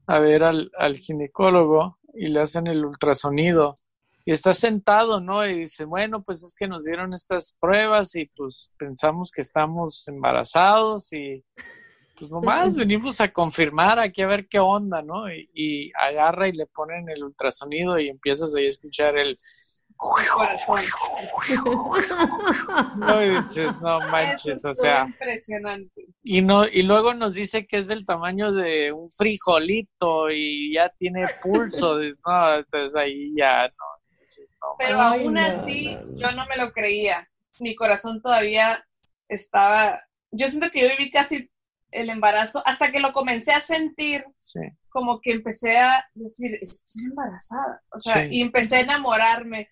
a 0.07 0.21
ver 0.21 0.45
al, 0.45 0.71
al 0.79 0.97
ginecólogo 0.97 1.99
y 2.15 2.29
le 2.29 2.41
hacen 2.41 2.69
el 2.69 2.85
ultrasonido. 2.85 3.75
Y 4.25 4.31
está 4.31 4.55
sentado, 4.55 5.21
¿no? 5.21 5.45
Y 5.47 5.61
dice, 5.61 5.85
bueno, 5.85 6.23
pues 6.23 6.45
es 6.45 6.55
que 6.55 6.69
nos 6.69 6.85
dieron 6.85 7.13
estas 7.13 7.57
pruebas 7.59 8.15
y 8.15 8.27
pues 8.37 8.73
pensamos 8.79 9.33
que 9.33 9.41
estamos 9.41 10.07
embarazados 10.07 11.13
y 11.13 11.45
pues 12.19 12.31
nomás 12.31 12.75
venimos 12.75 13.21
a 13.21 13.33
confirmar 13.33 13.99
aquí 13.99 14.23
a 14.23 14.27
ver 14.27 14.49
qué 14.49 14.59
onda, 14.59 15.03
¿no? 15.03 15.31
Y, 15.33 15.49
y, 15.55 15.93
agarra 15.95 16.49
y 16.49 16.53
le 16.53 16.67
ponen 16.67 17.09
el 17.09 17.23
ultrasonido 17.23 17.99
y 17.99 18.09
empiezas 18.09 18.55
ahí 18.55 18.65
a 18.65 18.69
escuchar 18.69 19.17
el... 19.17 19.35
no, 22.97 23.25
y 23.25 23.37
dices, 23.37 23.73
no 23.81 23.99
manches, 24.11 24.65
o 24.65 24.75
sea... 24.75 25.07
Impresionante. 25.07 26.07
Y, 26.23 26.43
no, 26.43 26.69
y 26.69 26.83
luego 26.83 27.15
nos 27.15 27.35
dice 27.35 27.67
que 27.67 27.79
es 27.79 27.89
del 27.89 28.07
tamaño 28.07 28.53
de 28.53 28.93
un 28.93 29.11
frijolito 29.11 30.31
y 30.31 30.75
ya 30.75 30.93
tiene 30.99 31.27
pulso, 31.43 31.99
no, 32.27 32.59
entonces 32.59 32.95
ahí 32.97 33.35
ya 33.37 33.67
no. 33.67 33.75
no 34.61 34.77
Pero 34.79 35.01
aún 35.01 35.37
así, 35.39 35.99
yo 36.15 36.31
no 36.33 36.47
me 36.47 36.57
lo 36.57 36.71
creía. 36.71 37.29
Mi 37.59 37.75
corazón 37.75 38.23
todavía 38.23 38.85
estaba... 39.29 40.01
Yo 40.31 40.49
siento 40.49 40.71
que 40.71 40.83
yo 40.83 40.89
viví 40.97 41.11
casi 41.11 41.51
el 41.91 42.11
embarazo, 42.11 42.63
hasta 42.67 42.93
que 42.93 43.01
lo 43.01 43.13
comencé 43.13 43.53
a 43.53 43.61
sentir, 43.61 44.25
sí. 44.35 44.61
como 44.89 45.21
que 45.21 45.33
empecé 45.33 45.79
a 45.79 46.05
decir, 46.15 46.59
estoy 46.61 47.05
embarazada, 47.05 47.83
o 47.91 47.99
sea, 47.99 48.23
sí. 48.23 48.29
y 48.31 48.41
empecé 48.43 48.77
a 48.77 48.81
enamorarme, 48.81 49.69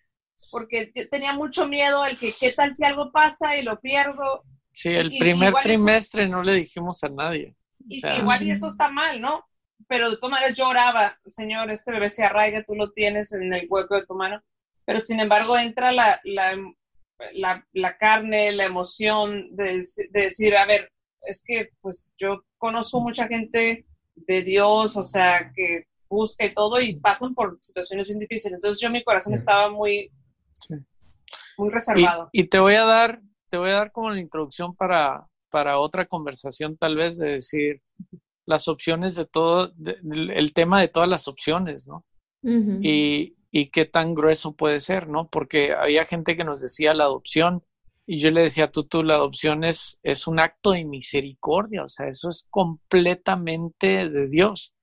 porque 0.51 0.93
tenía 1.11 1.33
mucho 1.33 1.67
miedo 1.67 2.05
el 2.07 2.19
que, 2.19 2.33
¿qué 2.39 2.53
tal 2.53 2.75
si 2.75 2.85
algo 2.85 3.11
pasa 3.13 3.57
y 3.57 3.63
lo 3.63 3.81
pierdo? 3.81 4.45
Sí, 4.73 4.91
el 4.91 5.13
y, 5.13 5.19
primer 5.19 5.55
trimestre 5.63 6.25
eso, 6.25 6.33
no 6.33 6.43
le 6.43 6.55
dijimos 6.55 7.03
a 7.05 7.09
nadie. 7.09 7.57
Y, 7.89 7.99
o 7.99 8.01
sea, 8.01 8.17
igual 8.19 8.43
y 8.43 8.51
eso 8.51 8.69
está 8.69 8.91
mal, 8.91 9.21
¿no? 9.21 9.45
Pero 9.89 10.11
de 10.11 10.17
todas 10.17 10.33
maneras 10.33 10.57
yo 10.57 10.69
oraba, 10.69 11.19
Señor, 11.27 11.71
este 11.71 11.93
bebé 11.93 12.09
se 12.09 12.25
arraiga, 12.25 12.63
tú 12.63 12.75
lo 12.75 12.91
tienes 12.93 13.33
en 13.33 13.53
el 13.53 13.67
hueco 13.71 13.95
de 13.95 14.07
tu 14.07 14.15
mano, 14.15 14.43
pero 14.85 15.01
sin 15.01 15.21
embargo 15.21 15.57
entra 15.57 15.93
la, 15.93 16.21
la, 16.25 16.57
la, 17.33 17.67
la 17.73 17.97
carne, 17.97 18.53
la 18.53 18.65
emoción 18.65 19.55
de, 19.55 19.83
de 20.11 20.23
decir, 20.23 20.57
a 20.57 20.67
ver, 20.67 20.93
es 21.27 21.43
que 21.45 21.71
pues 21.81 22.15
yo 22.17 22.43
conozco 22.59 23.01
mucha 23.01 23.27
gente 23.29 23.87
de 24.15 24.43
Dios, 24.43 24.97
o 24.97 25.03
sea, 25.03 25.53
que 25.55 25.85
busca 26.09 26.47
y 26.47 26.55
todo 26.55 26.81
y 26.81 26.97
pasan 26.97 27.35
por 27.35 27.59
situaciones 27.61 28.07
bien 28.07 28.19
difíciles. 28.19 28.55
Entonces 28.55 28.81
yo 28.81 28.91
mi 28.91 29.03
corazón 29.03 29.35
estaba 29.35 29.71
muy, 29.71 30.11
sí. 30.61 30.75
muy 31.59 31.71
reservado. 31.71 32.29
Y, 32.33 32.43
y, 32.43 32.49
te 32.49 32.59
voy 32.59 32.75
a 32.75 32.85
dar, 32.85 33.21
te 33.49 33.59
voy 33.59 33.71
a 33.71 33.75
dar 33.75 33.93
como 33.93 34.11
la 34.11 34.21
introducción 34.21 34.75
para, 34.75 35.29
para 35.51 35.79
otra 35.79 36.07
conversación 36.07 36.77
tal 36.77 36.97
vez 36.97 37.19
de 37.19 37.33
decir 37.33 37.83
las 38.47 38.69
opciones 38.69 39.17
de 39.17 39.27
todo, 39.27 39.73
de, 39.77 39.99
de, 40.03 40.35
el 40.35 40.53
tema 40.53 40.81
de 40.81 40.89
todas 40.89 41.09
las 41.09 41.29
opciones, 41.29 41.89
¿no? 41.89 42.05
Uh 42.43 42.51
-huh. 42.51 42.79
y, 42.81 43.37
y 43.51 43.71
qué 43.71 43.87
tan 43.87 44.15
grueso 44.15 44.55
puede 44.55 44.81
ser, 44.81 45.09
¿no? 45.09 45.29
Porque 45.29 45.73
había 45.73 46.05
gente 46.05 46.37
que 46.37 46.45
nos 46.45 46.61
decía 46.61 46.95
la 46.95 47.05
adopción 47.05 47.65
y 48.07 48.21
yo 48.21 48.31
le 48.31 48.43
decía, 48.43 48.71
tú, 48.71 48.85
tú, 48.85 49.03
la 49.03 49.15
adopción 49.15 49.65
es, 49.65 49.99
es 50.05 50.29
un 50.29 50.39
acto 50.39 50.71
de 50.71 50.85
misericordia, 50.85 51.83
o 51.83 51.89
sea, 51.89 52.07
eso 52.09 52.29
es 52.29 52.47
completamente 52.51 54.09
de 54.09 54.29
Dios. 54.29 54.75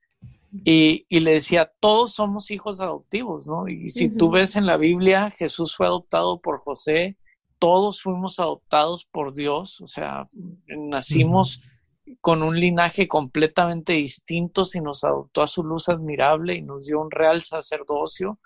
Y, 0.65 1.05
y, 1.09 1.21
le 1.21 1.31
decía, 1.31 1.71
todos 1.79 2.13
somos 2.13 2.51
hijos 2.51 2.81
adoptivos, 2.81 3.47
¿no? 3.47 3.67
Y 3.67 3.89
si 3.89 4.07
uh 4.07 4.11
-huh. 4.11 4.17
tú 4.17 4.29
ves 4.29 4.55
en 4.55 4.67
la 4.67 4.77
Biblia, 4.77 5.31
Jesús 5.31 5.75
fue 5.75 5.87
adoptado 5.87 6.41
por 6.41 6.59
José, 6.59 7.17
todos 7.57 8.01
fuimos 8.01 8.39
adoptados 8.39 9.05
por 9.05 9.33
Dios, 9.33 9.81
o 9.81 9.87
sea, 9.87 10.25
nacimos 10.67 11.57
uh 11.57 11.61
-huh. 12.11 12.17
con 12.21 12.43
un 12.43 12.59
linaje 12.59 13.07
completamente 13.07 13.93
distinto, 13.93 14.63
y 14.75 14.81
nos 14.81 15.03
adoptó 15.03 15.41
a 15.41 15.47
su 15.47 15.63
luz 15.63 15.89
admirable 15.89 16.55
y 16.55 16.61
nos 16.61 16.85
dio 16.85 16.99
un 16.99 17.09
real 17.09 17.41
sacerdocio 17.41 18.37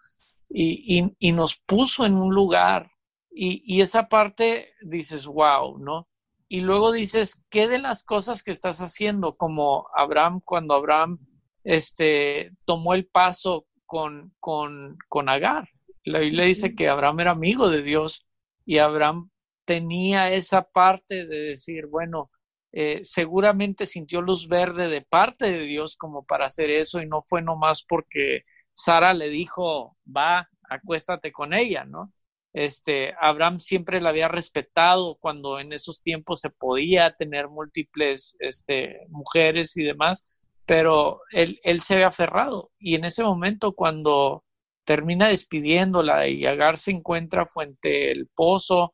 y, 0.50 1.00
y, 1.00 1.14
y 1.20 1.32
nos 1.34 1.58
puso 1.58 2.06
en 2.06 2.16
un 2.16 2.34
lugar 2.34 2.90
y, 3.32 3.62
y, 3.66 3.82
esa 3.82 4.10
parte 4.10 4.74
dices, 4.82 5.28
wow, 5.28 5.78
¿no? 5.78 6.08
y 6.50 6.62
luego 6.62 6.92
dices, 6.92 7.46
¿qué 7.50 7.68
de 7.68 7.80
las 7.80 8.04
cosas 8.04 8.42
que 8.42 8.52
estás 8.52 8.80
haciendo? 8.80 9.36
Como 9.36 9.88
Abraham, 9.94 10.42
cuando 10.44 10.76
Abraham 10.76 11.20
este, 11.64 12.52
tomó 12.66 12.94
el 12.94 13.08
paso 13.08 13.66
con, 13.86 14.34
con, 14.40 14.98
con 15.10 15.30
Agar. 15.30 15.68
La 16.04 16.20
Biblia 16.20 16.46
dice 16.46 16.74
que 16.74 16.88
Abraham 16.88 17.20
era 17.20 17.32
amigo 17.32 17.70
de 17.70 17.82
Dios 17.82 18.26
y 18.66 18.78
Abraham 18.78 19.30
tenía 19.66 20.32
esa 20.32 20.64
parte 20.64 21.28
de 21.28 21.38
decir, 21.40 21.88
bueno, 21.88 22.32
eh, 22.72 23.00
seguramente 23.04 23.86
sintió 23.86 24.22
luz 24.22 24.48
verde 24.48 24.88
de 24.88 25.02
parte 25.02 25.52
de 25.52 25.64
Dios 25.64 25.98
como 25.98 26.26
para 26.26 26.46
hacer 26.46 26.70
eso 26.70 27.02
y 27.02 27.08
no 27.08 27.22
fue 27.22 27.42
nomás 27.42 27.84
porque 27.84 28.44
Sara 28.72 29.14
le 29.14 29.30
dijo, 29.30 29.98
va, 30.06 30.48
acuéstate 30.70 31.34
con 31.34 31.54
ella, 31.54 31.84
¿no? 31.84 32.14
Este, 32.58 33.14
Abraham 33.22 33.60
siempre 33.60 34.02
la 34.02 34.10
había 34.10 34.28
respetado 34.28 35.18
cuando 35.20 35.60
en 35.60 35.74
esos 35.74 36.02
tiempos 36.02 36.40
se 36.40 36.50
podía 36.50 37.14
tener 37.16 37.50
múltiples 37.50 38.36
este, 38.40 39.06
mujeres 39.10 39.78
y 39.78 39.84
demás, 39.84 40.48
pero 40.66 41.22
él, 41.30 41.60
él 41.62 41.82
se 41.82 41.94
había 41.94 42.08
aferrado. 42.08 42.72
Y 42.80 42.96
en 42.96 43.06
ese 43.06 43.24
momento, 43.24 43.74
cuando 43.74 44.44
termina 44.86 45.28
despidiéndola 45.28 46.28
y 46.28 46.48
Agar 46.48 46.78
se 46.78 46.90
encuentra 46.90 47.46
frente 47.46 48.12
el 48.12 48.28
pozo 48.34 48.92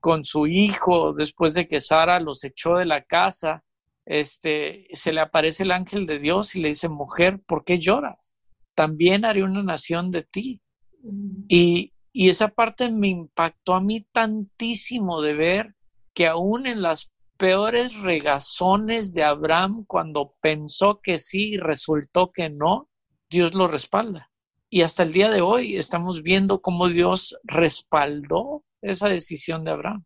con 0.00 0.24
su 0.24 0.46
hijo 0.46 1.12
después 1.12 1.52
de 1.52 1.68
que 1.68 1.82
Sara 1.82 2.20
los 2.20 2.42
echó 2.42 2.76
de 2.76 2.86
la 2.86 3.02
casa, 3.02 3.64
este, 4.06 4.86
se 4.92 5.12
le 5.12 5.20
aparece 5.20 5.64
el 5.64 5.72
ángel 5.72 6.06
de 6.06 6.20
Dios 6.20 6.56
y 6.56 6.62
le 6.62 6.68
dice, 6.68 6.88
mujer, 6.88 7.38
¿por 7.46 7.64
qué 7.64 7.78
lloras? 7.78 8.34
También 8.74 9.26
haré 9.26 9.42
una 9.42 9.62
nación 9.62 10.10
de 10.10 10.22
ti. 10.22 10.62
Mm. 11.02 11.44
Y, 11.48 11.93
y 12.16 12.28
esa 12.28 12.48
parte 12.48 12.92
me 12.92 13.08
impactó 13.08 13.74
a 13.74 13.80
mí 13.80 14.06
tantísimo 14.12 15.20
de 15.20 15.34
ver 15.34 15.74
que 16.14 16.28
aún 16.28 16.68
en 16.68 16.80
las 16.80 17.10
peores 17.36 18.00
regazones 18.02 19.14
de 19.14 19.24
Abraham, 19.24 19.84
cuando 19.84 20.36
pensó 20.40 21.00
que 21.02 21.18
sí 21.18 21.54
y 21.54 21.56
resultó 21.56 22.30
que 22.30 22.50
no, 22.50 22.88
Dios 23.28 23.54
lo 23.54 23.66
respalda. 23.66 24.30
Y 24.70 24.82
hasta 24.82 25.02
el 25.02 25.12
día 25.12 25.28
de 25.28 25.40
hoy 25.40 25.76
estamos 25.76 26.22
viendo 26.22 26.62
cómo 26.62 26.88
Dios 26.88 27.36
respaldó 27.42 28.62
esa 28.80 29.08
decisión 29.08 29.64
de 29.64 29.72
Abraham. 29.72 30.04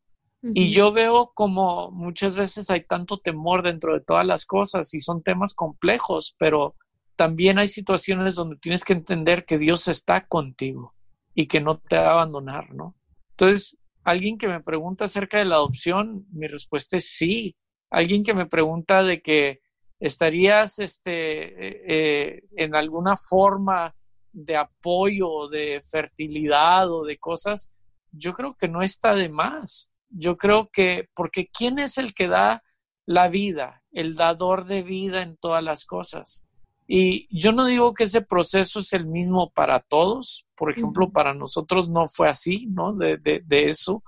Y 0.54 0.70
yo 0.70 0.92
veo 0.92 1.32
como 1.34 1.90
muchas 1.90 2.36
veces 2.36 2.70
hay 2.70 2.86
tanto 2.86 3.18
temor 3.18 3.62
dentro 3.62 3.92
de 3.92 4.00
todas 4.00 4.24
las 4.24 4.46
cosas 4.46 4.94
y 4.94 5.00
son 5.00 5.22
temas 5.22 5.52
complejos, 5.52 6.34
pero 6.38 6.74
también 7.16 7.58
hay 7.58 7.68
situaciones 7.68 8.36
donde 8.36 8.56
tienes 8.56 8.84
que 8.84 8.94
entender 8.94 9.44
que 9.44 9.58
Dios 9.58 9.88
está 9.88 10.26
contigo 10.26 10.94
y 11.38 11.46
que 11.46 11.60
no 11.60 11.78
te 11.78 11.96
va 11.96 12.08
a 12.08 12.12
abandonar, 12.14 12.74
¿no? 12.74 12.96
Entonces, 13.30 13.78
alguien 14.02 14.38
que 14.38 14.48
me 14.48 14.60
pregunta 14.60 15.04
acerca 15.04 15.38
de 15.38 15.44
la 15.44 15.54
adopción, 15.54 16.26
mi 16.32 16.48
respuesta 16.48 16.96
es 16.96 17.12
sí. 17.12 17.54
Alguien 17.90 18.24
que 18.24 18.34
me 18.34 18.46
pregunta 18.46 19.04
de 19.04 19.22
que 19.22 19.60
estarías 20.00 20.80
este, 20.80 21.12
eh, 21.12 21.82
eh, 21.86 22.42
en 22.56 22.74
alguna 22.74 23.14
forma 23.16 23.94
de 24.32 24.56
apoyo, 24.56 25.46
de 25.48 25.80
fertilidad 25.88 26.90
o 26.90 27.04
de 27.04 27.18
cosas, 27.18 27.70
yo 28.10 28.34
creo 28.34 28.56
que 28.58 28.66
no 28.66 28.82
está 28.82 29.14
de 29.14 29.28
más. 29.28 29.92
Yo 30.08 30.36
creo 30.36 30.70
que, 30.72 31.08
porque 31.14 31.46
¿quién 31.56 31.78
es 31.78 31.98
el 31.98 32.14
que 32.14 32.26
da 32.26 32.64
la 33.06 33.28
vida, 33.28 33.84
el 33.92 34.16
dador 34.16 34.64
de 34.64 34.82
vida 34.82 35.22
en 35.22 35.36
todas 35.36 35.62
las 35.62 35.84
cosas? 35.84 36.47
Y 36.90 37.28
yo 37.30 37.52
no 37.52 37.66
digo 37.66 37.92
que 37.92 38.04
ese 38.04 38.22
proceso 38.22 38.80
es 38.80 38.94
el 38.94 39.04
mismo 39.04 39.50
para 39.50 39.80
todos, 39.80 40.46
por 40.56 40.72
ejemplo, 40.72 41.10
para 41.10 41.34
nosotros 41.34 41.90
no 41.90 42.08
fue 42.08 42.30
así, 42.30 42.66
¿no? 42.66 42.94
De, 42.94 43.18
de, 43.18 43.68
eso, 43.68 44.02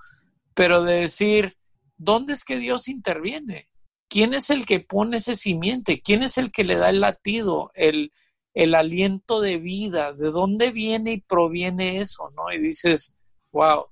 pero 0.55 0.83
de 0.83 1.01
decir, 1.01 1.59
¿dónde 1.99 2.33
es 2.33 2.43
que 2.43 2.57
Dios 2.57 2.89
interviene? 2.89 3.69
¿Quién 4.09 4.33
es 4.33 4.49
el 4.49 4.65
que 4.65 4.81
pone 4.81 5.19
ese 5.19 5.35
simiente? 5.35 6.01
¿Quién 6.01 6.23
es 6.23 6.39
el 6.39 6.51
que 6.51 6.65
le 6.65 6.77
da 6.77 6.89
el 6.89 7.03
latido, 7.03 7.71
el, 7.75 8.13
el 8.55 8.75
aliento 8.75 9.43
de 9.43 9.59
vida? 9.59 10.15
¿De 10.15 10.31
dónde 10.31 10.73
viene 10.73 11.13
y 11.13 11.21
proviene 11.21 11.99
eso, 11.99 12.31
no? 12.35 12.51
Y 12.51 12.63
dices, 12.63 13.19
wow. 13.53 13.89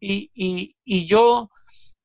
Y, 0.00 0.30
y, 0.34 0.74
y 0.84 1.04
yo 1.04 1.50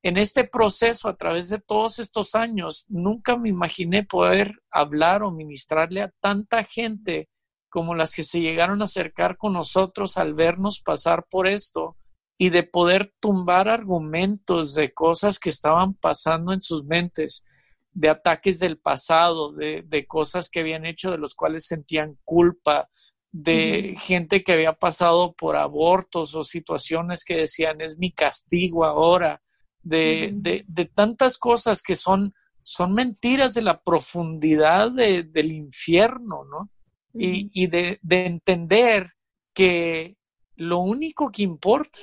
en 0.04 0.18
este 0.18 0.46
proceso, 0.46 1.10
a 1.10 1.16
través 1.16 1.50
de 1.50 1.60
todos 1.60 2.00
estos 2.00 2.34
años, 2.34 2.86
nunca 2.90 3.38
me 3.38 3.50
imaginé 3.50 4.04
poder 4.04 4.60
hablar 4.72 5.22
o 5.22 5.32
ministrarle 5.32 6.02
a 6.02 6.12
tanta 6.20 6.64
gente 6.64 7.30
como 7.70 7.96
las 7.96 8.16
que 8.16 8.24
se 8.24 8.42
llegaron 8.42 8.82
a 8.82 8.86
acercar 8.86 9.38
con 9.38 9.54
nosotros 9.54 10.18
al 10.18 10.34
vernos 10.34 10.82
pasar 10.82 11.26
por 11.30 11.48
esto 11.48 11.96
y 12.38 12.50
de 12.50 12.64
poder 12.64 13.14
tumbar 13.20 13.70
argumentos 13.70 14.74
de 14.74 14.92
cosas 14.92 15.38
que 15.38 15.52
estaban 15.52 15.94
pasando 15.94 16.52
en 16.52 16.62
sus 16.62 16.84
mentes, 16.84 17.46
de 17.94 18.10
ataques 18.10 18.58
del 18.60 18.80
pasado, 18.80 19.54
de, 19.54 20.06
cosas 20.08 20.50
que 20.50 20.62
habían 20.62 20.86
hecho 20.86 21.12
de 21.12 21.20
los 21.20 21.36
cuales 21.36 21.68
sentían 21.68 22.18
culpa, 22.26 22.90
de 23.32 23.96
gente 23.98 24.44
que 24.44 24.54
había 24.54 24.74
pasado 24.74 25.34
por 25.34 25.56
abortos 25.56 26.34
o 26.36 26.44
situaciones 26.44 27.24
que 27.24 27.38
decían 27.38 27.80
es 27.80 27.98
mi 27.98 28.12
castigo 28.12 28.84
ahora 28.84 29.42
de, 29.84 30.64
de, 30.68 30.86
tantas 30.86 31.38
cosas 31.38 31.82
que 31.82 31.96
son, 31.96 32.34
son 32.62 32.94
mentiras 32.94 33.54
de 33.54 33.62
la 33.62 33.82
profundidad 33.82 34.92
del 34.92 35.52
infierno, 35.52 36.46
¿no? 36.46 36.70
Y, 37.14 37.50
y 37.54 37.68
de, 37.68 38.00
de 38.02 38.26
entender 38.26 39.14
que 39.54 40.16
lo 40.56 40.80
único 40.80 41.32
que 41.32 41.44
importa 41.44 42.00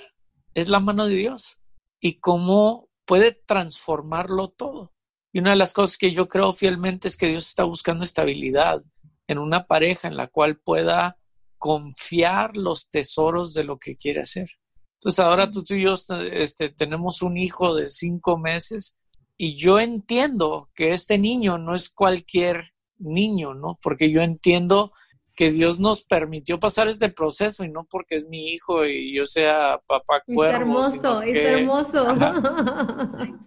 es 0.55 0.69
la 0.69 0.81
mano 0.81 1.07
de 1.07 1.17
Dios 1.17 1.59
y 2.01 2.19
cómo 2.19 2.89
puede 3.07 3.33
transformarlo 3.33 4.49
todo. 4.49 4.93
Y 5.33 5.41
una 5.41 5.51
de 5.51 5.57
las 5.57 5.73
cosas 5.73 5.97
que 5.97 6.11
yo 6.11 6.29
creo 6.29 6.53
fielmente 6.53 7.09
es 7.09 7.17
que 7.17 7.29
Dios 7.29 7.47
está 7.47 7.65
buscando 7.65 8.05
estabilidad 8.05 8.83
en 9.27 9.39
una 9.39 9.67
pareja 9.67 10.09
en 10.09 10.17
la 10.17 10.27
cual 10.27 10.59
pueda 10.59 11.19
confiar 11.59 12.57
los 12.57 12.89
tesoros 12.89 13.55
de 13.55 13.65
lo 13.65 13.79
que 13.79 13.97
quiere 13.97 14.21
hacer. 14.21 14.51
Entonces 14.99 15.21
ahora 15.21 15.49
tú, 15.49 15.63
y 15.69 15.83
yo 15.83 15.95
este, 16.33 16.71
tenemos 16.71 17.23
un 17.23 17.37
hijo 17.37 17.75
de 17.75 17.87
cinco 17.87 18.37
meses 18.37 18.99
y 19.37 19.55
yo 19.55 19.79
entiendo 19.79 20.69
que 20.75 20.93
este 20.93 21.19
niño 21.19 21.57
no 21.57 21.75
es 21.75 21.89
cualquier 21.89 22.73
niño, 22.99 23.55
¿no? 23.55 23.79
Porque 23.81 24.11
yo 24.11 24.23
entiendo 24.23 24.93
que 25.37 25.53
Dios 25.53 25.79
nos 25.79 26.03
permitió 26.03 26.59
pasar 26.59 26.89
este 26.89 27.11
proceso 27.11 27.65
y 27.65 27.69
no 27.69 27.87
porque 27.89 28.17
es 28.17 28.27
mi 28.27 28.49
hijo 28.49 28.85
y 28.85 29.15
yo 29.15 29.25
sea 29.25 29.81
papá 29.87 30.21
cuervo. 30.27 30.81
Está 30.81 31.07
hermoso, 31.07 31.23
está 31.23 31.51
hermoso. 31.51 32.07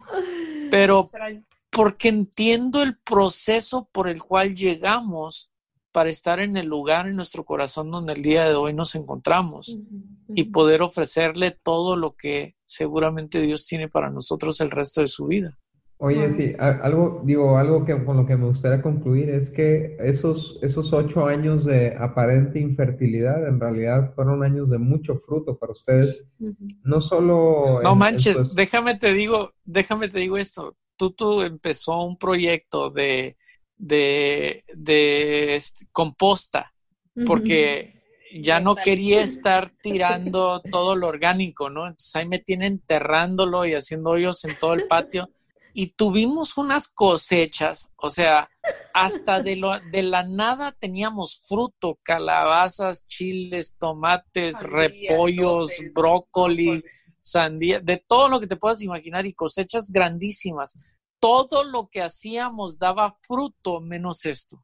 Pero 0.71 1.01
porque 1.69 2.07
entiendo 2.07 2.81
el 2.81 2.97
proceso 2.97 3.89
por 3.91 4.07
el 4.07 4.23
cual 4.23 4.55
llegamos 4.55 5.51
para 5.91 6.09
estar 6.09 6.39
en 6.39 6.57
el 6.57 6.67
lugar 6.67 7.07
en 7.07 7.15
nuestro 7.15 7.43
corazón 7.43 7.91
donde 7.91 8.13
el 8.13 8.21
día 8.21 8.45
de 8.45 8.55
hoy 8.55 8.73
nos 8.73 8.95
encontramos 8.95 9.77
y 10.33 10.45
poder 10.45 10.81
ofrecerle 10.81 11.51
todo 11.51 11.95
lo 11.95 12.15
que 12.15 12.55
seguramente 12.65 13.41
Dios 13.41 13.65
tiene 13.65 13.89
para 13.89 14.09
nosotros 14.09 14.61
el 14.61 14.71
resto 14.71 15.01
de 15.01 15.07
su 15.07 15.27
vida. 15.27 15.57
Oye, 16.03 16.31
sí, 16.31 16.55
algo, 16.57 17.21
digo, 17.23 17.59
algo 17.59 17.85
que 17.85 18.03
con 18.03 18.17
lo 18.17 18.25
que 18.25 18.35
me 18.35 18.47
gustaría 18.47 18.81
concluir 18.81 19.29
es 19.29 19.51
que 19.51 19.97
esos, 19.99 20.57
esos 20.63 20.91
ocho 20.93 21.27
años 21.27 21.63
de 21.63 21.95
aparente 21.95 22.59
infertilidad 22.59 23.47
en 23.47 23.59
realidad 23.59 24.11
fueron 24.15 24.43
años 24.43 24.71
de 24.71 24.79
mucho 24.79 25.17
fruto 25.17 25.59
para 25.59 25.73
ustedes. 25.73 26.25
No 26.83 27.01
solo. 27.01 27.81
No 27.83 27.93
manches, 27.93 28.55
déjame 28.55 28.97
te 28.97 29.13
digo, 29.13 29.53
déjame 29.63 30.09
te 30.09 30.17
digo 30.17 30.39
esto. 30.39 30.75
Tutu 30.95 31.43
empezó 31.43 32.03
un 32.03 32.17
proyecto 32.17 32.89
de, 32.89 33.37
de, 33.81 34.63
de 34.75 35.61
composta, 35.91 36.71
porque 37.25 37.93
ya 38.39 38.59
no 38.59 38.75
quería 38.75 39.21
estar 39.21 39.71
tirando 39.81 40.61
todo 40.71 40.95
lo 40.95 41.07
orgánico, 41.07 41.69
¿no? 41.69 41.87
Entonces 41.87 42.15
ahí 42.15 42.27
me 42.27 42.39
tiene 42.39 42.67
enterrándolo 42.67 43.65
y 43.65 43.73
haciendo 43.73 44.11
hoyos 44.11 44.45
en 44.45 44.57
todo 44.59 44.73
el 44.73 44.85
patio. 44.87 45.29
Y 45.73 45.91
tuvimos 45.91 46.57
unas 46.57 46.89
cosechas, 46.89 47.89
o 47.95 48.09
sea, 48.09 48.49
hasta 48.93 49.41
de, 49.41 49.55
lo, 49.55 49.71
de 49.91 50.03
la 50.03 50.23
nada 50.23 50.73
teníamos 50.73 51.45
fruto, 51.47 51.97
calabazas, 52.03 53.07
chiles, 53.07 53.77
tomates, 53.77 54.61
repollos, 54.63 55.71
brócoli, 55.95 56.83
sandía, 57.21 57.79
de 57.79 58.03
todo 58.05 58.27
lo 58.27 58.39
que 58.39 58.47
te 58.47 58.57
puedas 58.57 58.81
imaginar 58.81 59.25
y 59.25 59.33
cosechas 59.33 59.89
grandísimas. 59.91 61.00
Todo 61.21 61.63
lo 61.63 61.87
que 61.89 62.01
hacíamos 62.01 62.77
daba 62.77 63.17
fruto 63.21 63.79
menos 63.79 64.25
esto. 64.25 64.61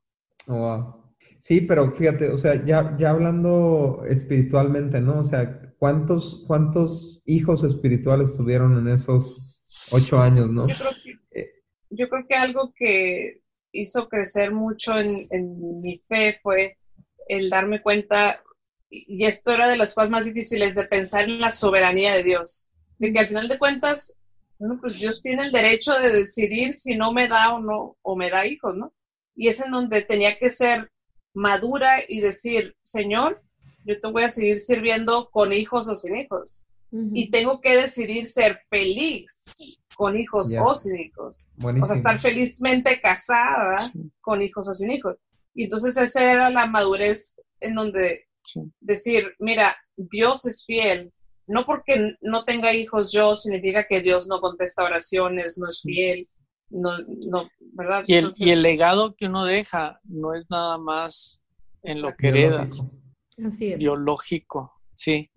Wow. 0.47 1.07
Sí, 1.39 1.61
pero 1.61 1.95
fíjate, 1.95 2.29
o 2.29 2.37
sea, 2.37 2.65
ya, 2.65 2.95
ya 2.97 3.11
hablando 3.11 4.03
espiritualmente, 4.09 4.99
¿no? 4.99 5.19
O 5.19 5.23
sea, 5.23 5.73
¿cuántos, 5.77 6.43
cuántos 6.45 7.21
hijos 7.25 7.63
espirituales 7.63 8.33
tuvieron 8.33 8.77
en 8.77 8.93
esos 8.93 9.61
ocho 9.91 10.19
años, 10.19 10.49
¿no? 10.49 10.67
Yo 11.89 12.09
creo 12.09 12.27
que, 12.27 12.35
algo 12.35 12.73
que 12.75 13.41
hizo 13.71 14.09
crecer 14.09 14.51
mucho 14.51 14.99
en, 14.99 15.27
en, 15.29 15.81
mi 15.81 15.99
fe 15.99 16.33
fue 16.33 16.77
el 17.29 17.49
darme 17.49 17.81
cuenta, 17.81 18.41
y 18.89 19.25
esto 19.25 19.53
era 19.53 19.69
de 19.69 19.77
las 19.77 19.93
cosas 19.93 20.09
más 20.09 20.25
difíciles, 20.25 20.75
de 20.75 20.85
pensar 20.85 21.29
en 21.29 21.39
la 21.39 21.51
soberanía 21.51 22.13
de 22.13 22.23
Dios, 22.23 22.67
de 22.97 23.13
que 23.13 23.19
al 23.19 23.27
final 23.27 23.47
de 23.47 23.57
cuentas 23.57 24.16
bueno, 24.59 24.77
pues 24.79 24.99
Dios 24.99 25.21
tiene 25.21 25.43
el 25.43 25.51
derecho 25.51 25.93
de 25.93 26.11
decidir 26.11 26.73
si 26.73 26.95
no 26.95 27.11
me 27.13 27.27
da 27.27 27.53
o 27.53 27.61
no, 27.61 27.97
o 28.01 28.15
me 28.15 28.29
da 28.29 28.45
hijos, 28.45 28.75
¿no? 28.75 28.93
Y 29.35 29.47
es 29.47 29.59
en 29.61 29.71
donde 29.71 30.01
tenía 30.01 30.37
que 30.37 30.49
ser 30.49 30.91
madura 31.33 31.99
y 32.07 32.21
decir, 32.21 32.75
Señor, 32.81 33.43
yo 33.85 33.99
te 33.99 34.07
voy 34.11 34.23
a 34.23 34.29
seguir 34.29 34.57
sirviendo 34.57 35.29
con 35.29 35.53
hijos 35.53 35.87
o 35.87 35.95
sin 35.95 36.17
hijos. 36.17 36.67
Y 36.91 37.29
tengo 37.31 37.59
que 37.59 37.75
decidir 37.75 38.25
ser 38.25 38.59
feliz 38.69 39.77
con 39.95 40.17
hijos 40.17 40.55
o 40.59 40.73
sin 40.73 40.99
hijos. 40.99 41.47
O 41.61 41.85
sea, 41.85 41.95
estar 41.95 42.17
felizmente 42.17 43.01
casada 43.01 43.75
con 44.21 44.41
hijos 44.41 44.69
o 44.69 44.73
sin 44.73 44.91
hijos. 44.91 45.17
Y 45.53 45.63
entonces 45.63 45.97
esa 45.97 46.31
era 46.31 46.49
la 46.49 46.65
madurez 46.65 47.35
en 47.59 47.75
donde 47.75 48.27
decir, 48.79 49.33
mira, 49.39 49.75
Dios 49.97 50.45
es 50.45 50.65
fiel. 50.65 51.11
No 51.47 51.65
porque 51.65 52.15
no 52.21 52.43
tenga 52.43 52.73
hijos 52.73 53.11
yo 53.11 53.33
significa 53.33 53.87
que 53.87 54.01
Dios 54.01 54.27
no 54.27 54.39
contesta 54.39 54.83
oraciones, 54.83 55.57
no 55.57 55.67
es 55.67 55.81
fiel. 55.81 56.27
No, 56.69 56.91
no, 57.29 57.49
¿verdad? 57.73 58.03
Y 58.05 58.15
el, 58.15 58.31
y 58.37 58.51
el 58.51 58.61
legado 58.61 59.15
que 59.15 59.27
uno 59.27 59.45
deja 59.45 60.01
no 60.03 60.33
es 60.33 60.49
nada 60.49 60.77
más 60.77 61.41
en 61.83 62.01
lo 62.01 62.13
que 62.15 62.27
heredas. 62.27 62.85
Así 63.45 63.71
es. 63.71 63.79
Biológico, 63.79 64.73
sí. 64.93 65.31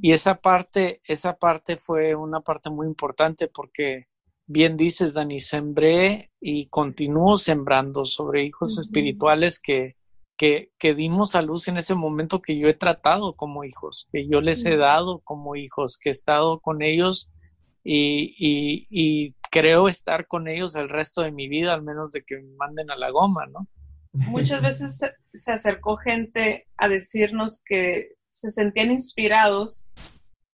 Y 0.00 0.12
esa 0.12 0.36
parte, 0.36 1.00
esa 1.04 1.36
parte 1.36 1.76
fue 1.76 2.14
una 2.14 2.40
parte 2.40 2.70
muy 2.70 2.86
importante 2.86 3.48
porque 3.48 4.06
bien 4.46 4.76
dices, 4.76 5.14
Dani, 5.14 5.40
sembré 5.40 6.30
y 6.40 6.66
continúo 6.68 7.36
sembrando 7.36 8.04
sobre 8.04 8.44
hijos 8.44 8.78
espirituales 8.78 9.58
que, 9.58 9.96
que, 10.36 10.70
que, 10.78 10.94
dimos 10.94 11.34
a 11.34 11.42
luz 11.42 11.68
en 11.68 11.76
ese 11.78 11.94
momento 11.94 12.42
que 12.42 12.58
yo 12.58 12.68
he 12.68 12.74
tratado 12.74 13.34
como 13.34 13.64
hijos, 13.64 14.08
que 14.12 14.28
yo 14.28 14.40
les 14.40 14.64
he 14.66 14.76
dado 14.76 15.20
como 15.20 15.56
hijos, 15.56 15.98
que 15.98 16.10
he 16.10 16.12
estado 16.12 16.60
con 16.60 16.82
ellos 16.82 17.30
y, 17.82 18.34
y, 18.38 18.86
y 18.90 19.34
creo 19.50 19.88
estar 19.88 20.26
con 20.26 20.48
ellos 20.48 20.76
el 20.76 20.88
resto 20.88 21.22
de 21.22 21.32
mi 21.32 21.48
vida, 21.48 21.72
al 21.72 21.82
menos 21.82 22.12
de 22.12 22.22
que 22.22 22.36
me 22.36 22.54
manden 22.56 22.90
a 22.90 22.96
la 22.96 23.10
goma, 23.10 23.46
¿no? 23.46 23.66
Muchas 24.12 24.62
veces 24.62 25.00
se, 25.34 25.52
acercó 25.52 25.96
gente 25.96 26.66
a 26.78 26.88
decirnos 26.88 27.62
que 27.64 28.12
se 28.28 28.50
sentían 28.50 28.90
inspirados, 28.90 29.90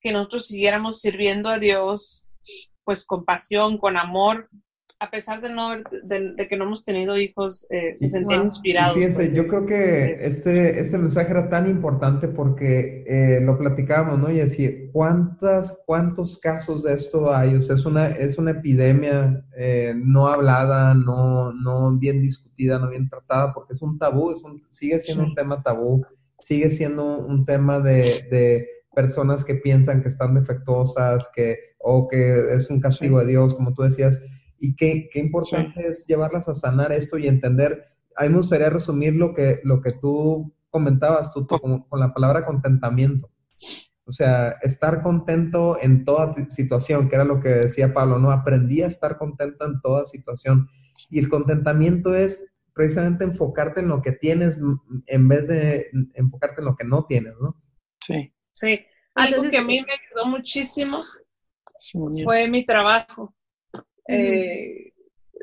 que 0.01 0.13
nosotros 0.13 0.47
siguiéramos 0.47 1.01
sirviendo 1.01 1.49
a 1.49 1.59
Dios, 1.59 2.29
pues 2.85 3.07
con 3.07 3.25
pasión, 3.25 3.79
con 3.79 3.97
amor, 3.97 4.49
a 5.03 5.11
pesar 5.11 5.41
de 5.41 5.51
no 5.51 5.73
de, 6.05 6.47
que 6.49 6.57
no 6.57 6.63
hemos 6.63 6.85
tenido 6.85 7.19
hijos, 7.19 7.67
eh, 7.71 7.93
se 7.93 8.09
sentían 8.09 8.45
inspirados. 8.45 8.95
fíjense, 8.95 9.35
yo 9.35 9.49
creo 9.49 9.67
que 9.67 10.13
este, 10.13 10.79
este 10.79 10.97
mensaje 10.97 11.33
era 11.33 11.49
tan 11.49 11.69
importante 11.69 12.29
porque 12.29 13.03
eh, 13.09 13.41
lo 13.43 13.59
platicábamos, 13.59 14.21
¿no? 14.21 14.31
Y 14.31 14.41
así, 14.41 14.91
¿cuántas, 14.93 15.77
¿cuántos 15.87 16.39
casos 16.39 16.85
de 16.85 16.95
esto 16.95 17.35
hay? 17.35 17.57
O 17.57 17.63
sea, 17.63 17.75
es 17.75 17.85
una, 17.85 18.11
es 18.11 18.39
una 18.39 18.53
epidemia 18.53 19.45
eh, 19.57 19.93
no 19.97 20.29
hablada, 20.29 20.95
no, 20.95 21.53
no 21.53 21.91
bien 21.99 22.23
discutida, 22.23 22.79
no 22.79 22.89
bien 22.89 23.09
tratada, 23.09 23.53
porque 23.53 23.73
es 23.73 23.83
un 23.83 23.99
tabú, 23.99 24.31
es 24.31 24.45
un, 24.45 24.63
sigue 24.71 25.01
siendo 25.01 25.25
un 25.25 25.35
tema 25.35 25.65
tabú, 25.65 26.07
sigue 26.39 26.69
siendo 26.69 27.19
un 27.19 27.45
tema 27.45 27.81
de, 27.81 28.03
de 28.31 28.69
personas 28.95 29.45
que 29.45 29.57
piensan 29.57 30.01
que 30.01 30.09
están 30.09 30.35
defectuosas, 30.35 31.29
que, 31.35 31.59
o 31.81 32.07
que 32.07 32.55
es 32.55 32.71
un 32.71 32.79
castigo 32.79 33.19
de 33.19 33.27
Dios, 33.27 33.57
como 33.57 33.75
tú 33.75 33.83
decías 33.83 34.21
y 34.63 34.77
qué, 34.77 35.09
qué 35.13 35.19
importante 35.19 35.89
es 35.89 36.07
llevarlas 36.07 36.49
a 36.49 36.55
sanar 36.55 36.93
esto 36.93 37.19
y 37.19 37.27
entender. 37.27 37.85
A 38.17 38.23
mí 38.23 38.29
me 38.29 38.37
gustaría 38.37 38.71
resumir 38.71 39.15
lo 39.15 39.35
que, 39.35 39.61
lo 39.65 39.81
que 39.81 39.91
tú 39.91 40.55
comentabas, 40.71 41.33
tú, 41.33 41.45
con, 41.49 41.85
la 41.99 42.15
palabra 42.15 42.47
contentamiento. 42.47 43.29
O 44.05 44.13
sea, 44.13 44.51
estar 44.63 45.03
contento 45.03 45.79
en 45.83 46.05
toda 46.05 46.33
situación, 46.49 47.09
que 47.09 47.17
era 47.17 47.25
lo 47.25 47.41
que 47.41 47.49
decía 47.49 47.93
Pablo, 47.93 48.21
¿no? 48.21 48.31
Aprendí 48.31 48.83
a 48.83 48.87
estar 48.87 49.19
contento 49.19 49.65
en 49.67 49.81
toda 49.81 50.05
situación. 50.05 50.69
Y 51.11 51.19
el 51.19 51.29
contentamiento 51.29 52.15
es 52.15 52.47
precisamente 52.73 53.25
enfocarte 53.25 53.81
en 53.81 53.89
lo 53.89 54.01
que 54.01 54.13
tienes 54.13 54.57
en 55.07 55.29
vez 55.29 55.49
de 55.49 55.91
enfocarte 56.15 56.61
en 56.61 56.67
lo 56.67 56.77
que 56.77 56.85
no 56.85 57.05
tienes, 57.07 57.35
¿no? 57.41 57.61
Sí. 58.01 58.33
Sí. 58.53 58.81
Algo 59.17 59.43
que 59.43 59.59
a 59.59 59.65
mí 59.65 59.83
me 59.83 59.93
ayudó 59.93 60.27
muchísimo 60.27 61.03
fue 62.23 62.47
mi 62.49 62.65
trabajo. 62.65 63.35
Eh, 64.09 64.93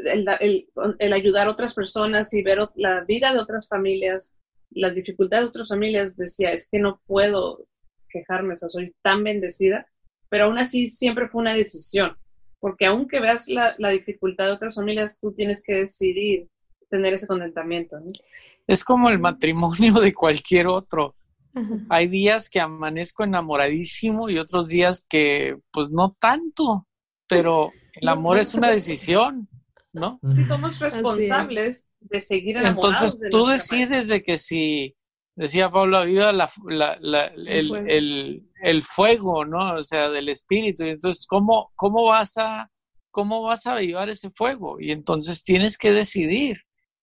el, 0.05 1.13
ayudar 1.13 1.47
a 1.47 1.51
otras 1.51 1.73
personas 1.73 2.33
y 2.33 2.41
ver 2.41 2.59
la 2.75 3.03
vida 3.03 3.33
de 3.33 3.39
otras 3.39 3.67
familias, 3.67 4.33
las 4.71 4.95
dificultades 4.95 5.45
de 5.45 5.49
otras 5.49 5.69
familias, 5.69 6.15
decía, 6.15 6.51
es 6.51 6.69
que 6.69 6.79
no 6.79 7.01
puedo 7.05 7.65
quejarme, 8.09 8.53
o 8.53 8.57
sea, 8.57 8.69
soy 8.69 8.93
tan 9.01 9.23
bendecida, 9.23 9.87
pero 10.29 10.45
aún 10.45 10.57
así 10.57 10.85
siempre 10.85 11.27
fue 11.27 11.41
una 11.41 11.53
decisión, 11.53 12.15
porque 12.59 12.85
aunque 12.85 13.19
veas 13.19 13.47
la, 13.47 13.75
dificultad 13.89 14.45
de 14.45 14.51
otras 14.51 14.75
familias, 14.75 15.19
tú 15.19 15.33
tienes 15.33 15.61
que 15.63 15.73
decidir 15.73 16.47
tener 16.89 17.13
ese 17.13 17.27
contentamiento. 17.27 17.97
Es 18.67 18.83
como 18.83 19.09
el 19.09 19.19
matrimonio 19.19 19.93
de 19.93 20.13
cualquier 20.13 20.67
otro. 20.67 21.15
Hay 21.89 22.07
días 22.07 22.49
que 22.49 22.61
amanezco 22.61 23.23
enamoradísimo 23.23 24.29
y 24.29 24.37
otros 24.37 24.69
días 24.69 25.05
que 25.09 25.57
pues 25.71 25.91
no 25.91 26.15
tanto, 26.19 26.87
pero 27.27 27.71
el 28.01 28.07
amor 28.07 28.39
es 28.39 28.55
una 28.55 28.69
decisión, 28.69 29.47
¿no? 29.93 30.19
Si 30.33 30.45
somos 30.45 30.79
responsables 30.79 31.89
de 31.99 32.21
seguir 32.21 32.57
enamorados. 32.57 33.15
Entonces 33.15 33.29
tú 33.31 33.45
decides 33.45 34.07
de 34.07 34.23
que 34.23 34.37
si, 34.37 34.95
decía 35.35 35.69
Pablo, 35.69 36.05
viva 36.05 36.31
la, 36.31 36.49
el, 37.35 38.43
el, 38.61 38.81
fuego, 38.81 39.45
¿no? 39.45 39.75
O 39.75 39.81
sea, 39.81 40.09
del 40.09 40.29
espíritu. 40.29 40.85
Y 40.85 40.89
entonces, 40.89 41.25
¿cómo, 41.27 41.71
cómo 41.75 42.05
vas 42.05 42.37
a 42.37 42.69
cómo 43.11 43.41
vas 43.41 43.65
a 43.65 43.73
avivar 43.73 44.09
ese 44.09 44.29
fuego? 44.31 44.79
Y 44.79 44.91
entonces 44.91 45.43
tienes 45.43 45.77
que 45.77 45.91
decidir. 45.91 46.57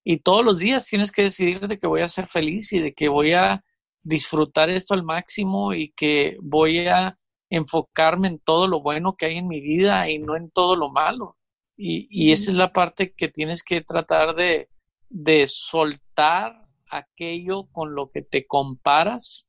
Y 0.05 0.19
todos 0.19 0.45
los 0.45 0.61
días 0.61 0.87
tienes 0.87 1.11
que 1.11 1.23
decidir 1.23 1.61
de 1.61 1.79
que 1.79 1.87
voy 1.87 2.01
a 2.01 2.09
ser 2.09 2.29
feliz 2.29 2.73
y 2.73 2.81
de 2.81 2.95
que 2.95 3.09
voy 3.09 3.33
a 3.33 3.65
disfrutar 4.03 4.71
esto 4.71 4.95
al 4.95 5.03
máximo 5.03 5.75
y 5.75 5.93
que 5.97 6.37
voy 6.41 6.87
a 6.87 7.19
enfocarme 7.57 8.29
en 8.29 8.39
todo 8.39 8.69
lo 8.69 8.81
bueno 8.81 9.17
que 9.17 9.27
hay 9.27 9.39
en 9.39 9.49
mi 9.49 9.61
vida 9.61 10.09
y 10.11 10.19
no 10.19 10.37
en 10.37 10.51
todo 10.51 10.77
lo 10.77 10.91
malo. 10.91 11.37
Y, 11.79 12.31
esa 12.31 12.51
es 12.51 12.57
la 12.57 12.73
parte 12.73 13.13
que 13.13 13.29
tienes 13.29 13.63
que 13.63 13.83
tratar 13.83 14.35
de, 14.35 14.71
de 15.11 15.47
soltar 15.47 16.63
aquello 16.91 17.67
con 17.71 17.95
lo 17.95 18.11
que 18.11 18.23
te 18.23 18.47
comparas 18.47 19.47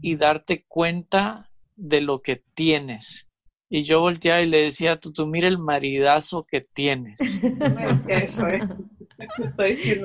y 0.00 0.16
darte 0.16 0.64
cuenta 0.68 1.50
de 1.74 2.00
lo 2.00 2.22
que 2.22 2.42
tienes. 2.54 3.30
Y 3.68 3.82
yo 3.82 4.00
volteaba 4.00 4.40
y 4.40 4.46
le 4.46 4.62
decía 4.62 4.92
a 4.92 4.98
tú, 4.98 5.26
mira 5.26 5.48
el 5.48 5.58
maridazo 5.58 6.46
que 6.48 6.60
tienes. 6.60 7.42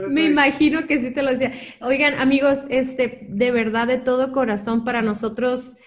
Me 0.09 0.23
imagino 0.23 0.87
que 0.87 0.99
sí 0.99 1.11
te 1.11 1.21
lo 1.21 1.31
decía. 1.31 1.51
Oigan, 1.81 2.15
amigos, 2.15 2.59
este, 2.69 3.27
de 3.29 3.51
verdad, 3.51 3.87
de 3.87 3.97
todo 3.97 4.31
corazón, 4.31 4.83
para 4.83 5.01
nosotros 5.01 5.75
eh, 5.75 5.77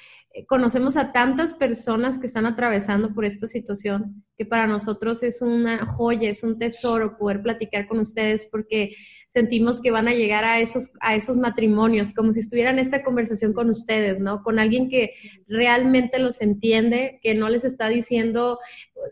conocemos 0.48 0.96
a 0.96 1.12
tantas 1.12 1.54
personas 1.54 2.18
que 2.18 2.26
están 2.26 2.44
atravesando 2.44 3.14
por 3.14 3.24
esta 3.24 3.46
situación, 3.46 4.24
que 4.36 4.44
para 4.44 4.66
nosotros 4.66 5.22
es 5.22 5.40
una 5.42 5.86
joya, 5.86 6.28
es 6.28 6.42
un 6.42 6.58
tesoro 6.58 7.16
poder 7.16 7.40
platicar 7.40 7.86
con 7.86 8.00
ustedes 8.00 8.48
porque 8.50 8.90
sentimos 9.28 9.80
que 9.80 9.92
van 9.92 10.08
a 10.08 10.12
llegar 10.12 10.44
a 10.44 10.58
esos, 10.58 10.90
a 11.00 11.14
esos 11.14 11.38
matrimonios, 11.38 12.12
como 12.12 12.32
si 12.32 12.40
estuvieran 12.40 12.80
esta 12.80 13.04
conversación 13.04 13.52
con 13.52 13.70
ustedes, 13.70 14.20
¿no? 14.20 14.42
Con 14.42 14.58
alguien 14.58 14.88
que 14.88 15.12
realmente 15.46 16.18
los 16.18 16.40
entiende, 16.40 17.20
que 17.22 17.34
no 17.34 17.48
les 17.48 17.64
está 17.64 17.88
diciendo 17.88 18.58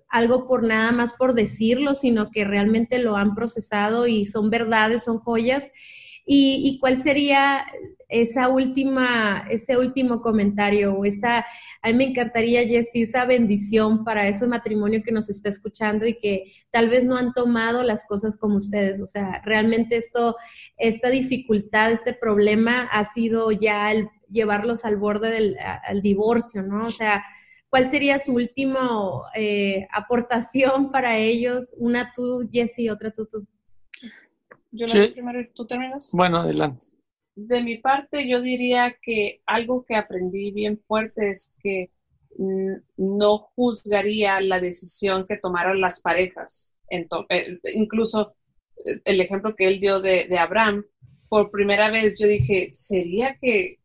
algo 0.09 0.49
por 0.49 0.65
nada 0.65 0.91
más 0.91 1.15
por 1.15 1.35
decirlo, 1.35 1.95
sino 1.95 2.31
que 2.33 2.45
realmente 2.45 2.99
lo 2.99 3.17
han 3.17 3.37
procesado 3.37 4.09
y 4.09 4.27
son 4.27 4.51
verdades, 4.51 5.05
son 5.05 5.19
joyas. 5.19 5.71
¿Y, 6.25 6.63
y 6.65 6.79
cuál 6.79 6.97
sería 6.97 7.65
esa 8.13 8.51
última, 8.51 9.47
ese 9.49 9.79
último 9.79 10.21
comentario 10.21 10.95
o 10.95 11.05
esa, 11.07 11.47
a 11.81 11.89
mí 11.89 11.95
me 11.95 12.05
encantaría, 12.05 12.63
Jessy, 12.67 13.03
esa 13.03 13.25
bendición 13.25 14.05
para 14.05 14.29
ese 14.29 14.47
matrimonio 14.47 15.03
que 15.03 15.13
nos 15.13 15.31
está 15.31 15.49
escuchando 15.49 16.07
y 16.07 16.19
que 16.19 16.53
tal 16.71 16.91
vez 16.91 17.07
no 17.07 17.17
han 17.17 17.33
tomado 17.33 17.83
las 17.83 18.05
cosas 18.07 18.37
como 18.37 18.57
ustedes. 18.57 19.01
O 19.01 19.07
sea, 19.07 19.41
realmente 19.47 19.97
esto, 19.97 20.37
esta 20.77 21.09
dificultad, 21.09 21.91
este 21.91 22.13
problema 22.13 22.83
ha 22.83 23.03
sido 23.05 23.51
ya 23.51 23.91
el 23.91 24.09
llevarlos 24.29 24.85
al 24.85 24.97
borde 24.97 25.31
del 25.31 25.57
al 25.59 26.01
divorcio, 26.01 26.63
¿no? 26.63 26.81
O 26.81 26.91
sea, 26.91 27.23
¿cuál 27.69 27.87
sería 27.87 28.19
su 28.19 28.33
última 28.33 28.91
eh, 29.35 29.87
aportación 29.91 30.91
para 30.93 31.17
ellos? 31.17 31.75
Una 31.79 32.13
tú, 32.15 32.47
Jessy, 32.53 32.91
otra 32.91 33.11
tú, 33.11 33.27
tú. 33.27 33.47
Yo 34.71 34.87
la 34.87 35.13
primero, 35.13 35.41
¿tú 35.55 35.67
terminas? 35.67 36.11
Bueno, 36.13 36.39
adelante 36.39 37.02
de 37.35 37.63
mi 37.63 37.79
parte, 37.79 38.29
yo 38.29 38.41
diría 38.41 38.97
que 39.01 39.43
algo 39.47 39.85
que 39.85 39.97
aprendí 39.97 40.53
bien 40.53 40.81
fuerte 40.87 41.31
es 41.31 41.59
que 41.63 41.91
mm, 42.39 42.75
no 42.97 43.39
juzgaría 43.55 44.41
la 44.41 44.61
decisión 44.61 45.27
que 45.27 45.39
tomaran 45.39 45.81
las 45.81 46.01
parejas. 46.01 46.75
Eh, 46.91 47.59
incluso 47.75 48.35
eh, 48.87 49.01
el 49.05 49.21
ejemplo 49.21 49.55
que 49.57 49.67
él 49.69 49.81
dio 49.81 50.01
de, 50.01 50.29
Abraham, 50.39 50.85
por 51.29 51.51
primera 51.51 51.91
vez 51.91 52.19
yo 52.21 52.27
dije, 52.29 52.71
¿sería 52.73 53.39
que 53.41 53.79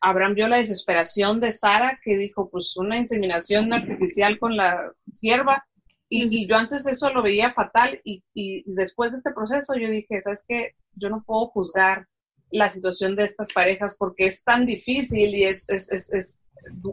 Abraham 0.00 0.34
vio 0.34 0.48
la 0.48 0.56
desesperación 0.56 1.40
de 1.40 1.52
Sara 1.52 2.00
que 2.02 2.16
dijo, 2.16 2.48
pues 2.50 2.76
una 2.76 2.96
inseminación 2.96 3.72
artificial 3.72 4.38
con 4.38 4.56
la 4.56 4.92
sierva? 5.12 5.66
Y, 6.08 6.46
yo 6.48 6.56
antes 6.56 6.86
eso 6.86 7.12
lo 7.12 7.22
veía 7.22 7.52
fatal 7.52 8.00
y, 8.04 8.22
y, 8.32 8.62
después 8.66 9.10
de 9.10 9.18
este 9.18 9.32
proceso 9.32 9.74
yo 9.74 9.90
dije, 9.90 10.20
¿sabes 10.20 10.44
qué? 10.48 10.76
Yo 10.94 11.10
no 11.10 11.22
puedo 11.26 11.48
juzgar 11.48 12.06
la 12.50 12.68
situación 12.70 13.16
de 13.16 13.24
estas 13.24 13.52
parejas 13.52 13.96
porque 13.98 14.26
es 14.26 14.42
tan 14.44 14.66
difícil 14.66 15.34
y 15.34 15.44
es, 15.44 15.68
es, 15.68 15.90
es, 16.12 16.40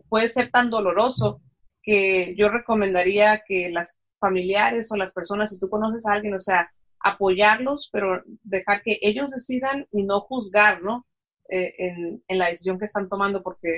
puede 0.10 0.28
ser 0.28 0.50
tan 0.52 0.70
doloroso 0.70 1.42
que 1.82 2.36
yo 2.38 2.50
recomendaría 2.50 3.44
que 3.46 3.70
las 3.70 3.98
familiares 4.20 4.92
o 4.92 4.98
las 4.98 5.14
personas, 5.14 5.52
si 5.52 5.60
tú 5.60 5.70
conoces 5.70 6.06
a 6.06 6.14
alguien, 6.14 6.34
o 6.34 6.40
sea, 6.40 6.72
apoyarlos, 7.00 7.90
pero 7.92 8.24
dejar 8.44 8.82
que 8.82 8.98
ellos 9.02 9.32
decidan 9.32 9.86
y 9.92 10.04
no 10.04 10.22
juzgar, 10.22 10.82
¿no? 10.82 11.06
Eh, 11.50 11.74
en, 11.78 12.24
en, 12.28 12.38
la 12.38 12.48
decisión 12.48 12.80
que 12.80 12.86
están 12.86 13.10
tomando, 13.10 13.44
porque 13.44 13.74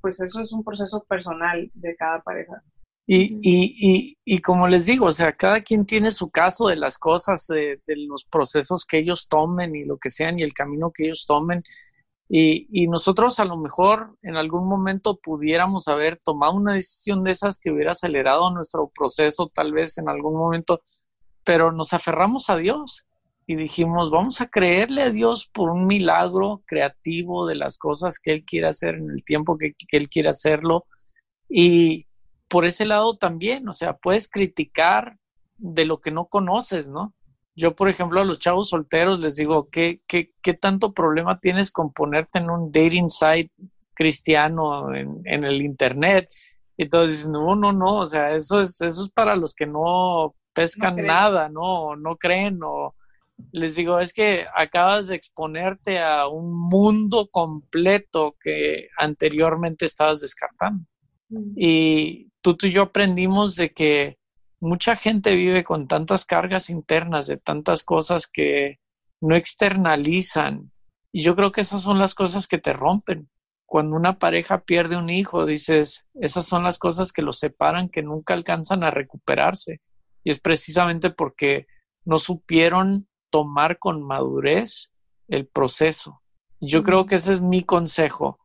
pues 0.00 0.20
eso 0.20 0.40
es 0.40 0.52
un 0.52 0.64
proceso 0.64 1.04
personal 1.04 1.70
de 1.74 1.94
cada 1.96 2.22
pareja. 2.22 2.62
Y, 3.06 3.38
y, 3.42 4.16
y, 4.24 4.38
como 4.40 4.66
les 4.66 4.86
digo, 4.86 5.06
o 5.06 5.12
sea, 5.12 5.32
cada 5.34 5.62
quien 5.62 5.84
tiene 5.84 6.10
su 6.10 6.30
caso 6.30 6.68
de 6.68 6.76
las 6.76 6.96
cosas, 6.96 7.46
de, 7.48 7.80
de, 7.86 7.96
los 7.96 8.24
procesos 8.24 8.86
que 8.86 8.98
ellos 8.98 9.28
tomen 9.28 9.76
y 9.76 9.84
lo 9.84 9.98
que 9.98 10.10
sean 10.10 10.38
y 10.38 10.42
el 10.42 10.54
camino 10.54 10.90
que 10.90 11.04
ellos 11.04 11.26
tomen. 11.26 11.62
Y, 12.28 12.66
y, 12.72 12.88
nosotros 12.88 13.38
a 13.40 13.44
lo 13.44 13.58
mejor 13.58 14.16
en 14.22 14.36
algún 14.36 14.66
momento 14.66 15.18
pudiéramos 15.18 15.88
haber 15.88 16.18
tomado 16.24 16.54
una 16.54 16.72
decisión 16.72 17.22
de 17.24 17.32
esas 17.32 17.58
que 17.58 17.70
hubiera 17.70 17.92
acelerado 17.92 18.50
nuestro 18.50 18.90
proceso 18.94 19.50
tal 19.54 19.72
vez 19.72 19.98
en 19.98 20.08
algún 20.08 20.34
momento, 20.34 20.80
pero 21.44 21.72
nos 21.72 21.92
aferramos 21.92 22.48
a 22.48 22.56
Dios 22.56 23.04
y 23.46 23.56
dijimos, 23.56 24.10
vamos 24.10 24.40
a 24.40 24.46
creerle 24.46 25.02
a 25.02 25.10
Dios 25.10 25.46
por 25.52 25.70
un 25.70 25.86
milagro 25.86 26.62
creativo 26.66 27.46
de 27.46 27.56
las 27.56 27.76
cosas 27.76 28.18
que 28.18 28.32
Él 28.32 28.44
quiere 28.46 28.68
hacer 28.68 28.94
en 28.94 29.10
el 29.10 29.22
tiempo 29.24 29.58
que, 29.58 29.74
que 29.74 29.96
Él 29.98 30.08
quiere 30.08 30.30
hacerlo. 30.30 30.86
Y 31.48 32.06
por 32.48 32.64
ese 32.64 32.84
lado 32.84 33.16
también, 33.16 33.68
o 33.68 33.72
sea, 33.72 33.96
puedes 33.96 34.28
criticar 34.28 35.16
de 35.56 35.84
lo 35.84 36.00
que 36.00 36.10
no 36.10 36.26
conoces, 36.26 36.88
¿no? 36.88 37.14
Yo, 37.56 37.76
por 37.76 37.88
ejemplo, 37.88 38.20
a 38.20 38.24
los 38.24 38.40
chavos 38.40 38.70
solteros 38.70 39.20
les 39.20 39.36
digo, 39.36 39.68
¿qué, 39.70 40.00
qué, 40.08 40.32
qué 40.42 40.54
tanto 40.54 40.92
problema 40.92 41.38
tienes 41.38 41.70
con 41.70 41.92
ponerte 41.92 42.38
en 42.38 42.50
un 42.50 42.72
dating 42.72 43.08
site 43.08 43.52
cristiano 43.94 44.92
en, 44.94 45.20
en 45.24 45.44
el 45.44 45.62
internet? 45.62 46.28
Y 46.76 46.84
entonces, 46.84 47.28
no, 47.28 47.54
no, 47.54 47.72
no, 47.72 47.96
o 48.00 48.06
sea, 48.06 48.34
eso 48.34 48.60
es, 48.60 48.80
eso 48.80 49.04
es 49.04 49.10
para 49.10 49.36
los 49.36 49.54
que 49.54 49.66
no 49.66 50.34
pescan 50.52 50.96
nada, 50.96 51.48
¿no? 51.48 51.94
No 51.96 52.16
creen 52.16 52.60
o 52.62 52.94
les 53.52 53.76
digo, 53.76 53.98
es 53.98 54.12
que 54.12 54.46
acabas 54.54 55.08
de 55.08 55.16
exponerte 55.16 55.98
a 55.98 56.28
un 56.28 56.52
mundo 56.52 57.28
completo 57.30 58.36
que 58.40 58.88
anteriormente 58.96 59.84
estabas 59.84 60.20
descartando. 60.20 60.84
Mm. 61.28 61.52
Y 61.56 62.30
tú, 62.44 62.54
tú 62.58 62.66
y 62.66 62.72
yo 62.72 62.82
aprendimos 62.82 63.56
de 63.56 63.72
que 63.72 64.18
mucha 64.60 64.96
gente 64.96 65.34
vive 65.34 65.64
con 65.64 65.88
tantas 65.88 66.26
cargas 66.26 66.68
internas, 66.68 67.26
de 67.26 67.38
tantas 67.38 67.82
cosas 67.82 68.26
que 68.26 68.80
no 69.22 69.34
externalizan. 69.34 70.70
Y 71.10 71.22
yo 71.22 71.34
creo 71.36 71.52
que 71.52 71.62
esas 71.62 71.80
son 71.80 71.98
las 71.98 72.14
cosas 72.14 72.46
que 72.46 72.58
te 72.58 72.74
rompen. 72.74 73.30
Cuando 73.64 73.96
una 73.96 74.18
pareja 74.18 74.62
pierde 74.62 74.96
un 74.96 75.08
hijo, 75.08 75.46
dices, 75.46 76.06
esas 76.20 76.44
son 76.44 76.64
las 76.64 76.78
cosas 76.78 77.12
que 77.12 77.22
los 77.22 77.38
separan, 77.38 77.88
que 77.88 78.02
nunca 78.02 78.34
alcanzan 78.34 78.84
a 78.84 78.90
recuperarse. 78.90 79.80
Y 80.22 80.28
es 80.28 80.38
precisamente 80.38 81.08
porque 81.08 81.66
no 82.04 82.18
supieron 82.18 83.08
tomar 83.30 83.78
con 83.78 84.02
madurez 84.02 84.92
el 85.28 85.46
proceso. 85.46 86.20
Yo 86.60 86.82
creo 86.82 87.06
que 87.06 87.14
ese 87.14 87.32
es 87.32 87.40
mi 87.40 87.64
consejo. 87.64 88.38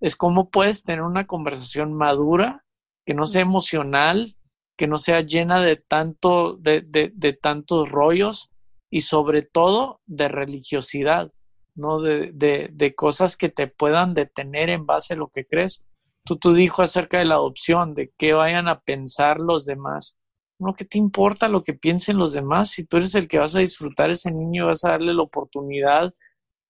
Es 0.00 0.16
cómo 0.16 0.50
puedes 0.50 0.82
tener 0.82 1.02
una 1.02 1.28
conversación 1.28 1.94
madura 1.94 2.63
que 3.04 3.14
no 3.14 3.26
sea 3.26 3.42
emocional, 3.42 4.36
que 4.76 4.86
no 4.86 4.98
sea 4.98 5.20
llena 5.20 5.60
de, 5.60 5.76
tanto, 5.76 6.56
de, 6.56 6.82
de, 6.82 7.32
tantos 7.34 7.90
rollos 7.90 8.50
y 8.90 9.00
sobre 9.02 9.42
todo 9.42 10.00
de 10.06 10.28
religiosidad, 10.28 11.30
¿no? 11.76 12.00
De, 12.00 12.32
de, 12.72 12.94
cosas 12.94 13.36
que 13.36 13.48
te 13.48 13.68
puedan 13.68 14.14
detener 14.14 14.70
en 14.70 14.86
base 14.86 15.14
a 15.14 15.16
lo 15.16 15.28
que 15.28 15.44
crees. 15.46 15.86
Tú, 16.24 16.36
tú 16.36 16.54
dijo 16.54 16.82
acerca 16.82 17.18
de 17.18 17.26
la 17.26 17.34
adopción, 17.34 17.94
de 17.94 18.12
qué 18.18 18.32
vayan 18.32 18.68
a 18.68 18.80
pensar 18.80 19.40
los 19.40 19.64
demás. 19.66 20.18
No, 20.58 20.72
¿qué 20.74 20.84
te 20.84 20.98
importa 20.98 21.48
lo 21.48 21.62
que 21.62 21.74
piensen 21.74 22.16
los 22.16 22.32
demás? 22.32 22.70
Si 22.70 22.84
tú 22.84 22.96
eres 22.96 23.14
el 23.14 23.28
que 23.28 23.38
vas 23.38 23.54
a 23.56 23.60
disfrutar 23.60 24.10
ese 24.10 24.30
niño, 24.30 24.66
vas 24.66 24.84
a 24.84 24.90
darle 24.90 25.12
la 25.12 25.22
oportunidad 25.22 26.14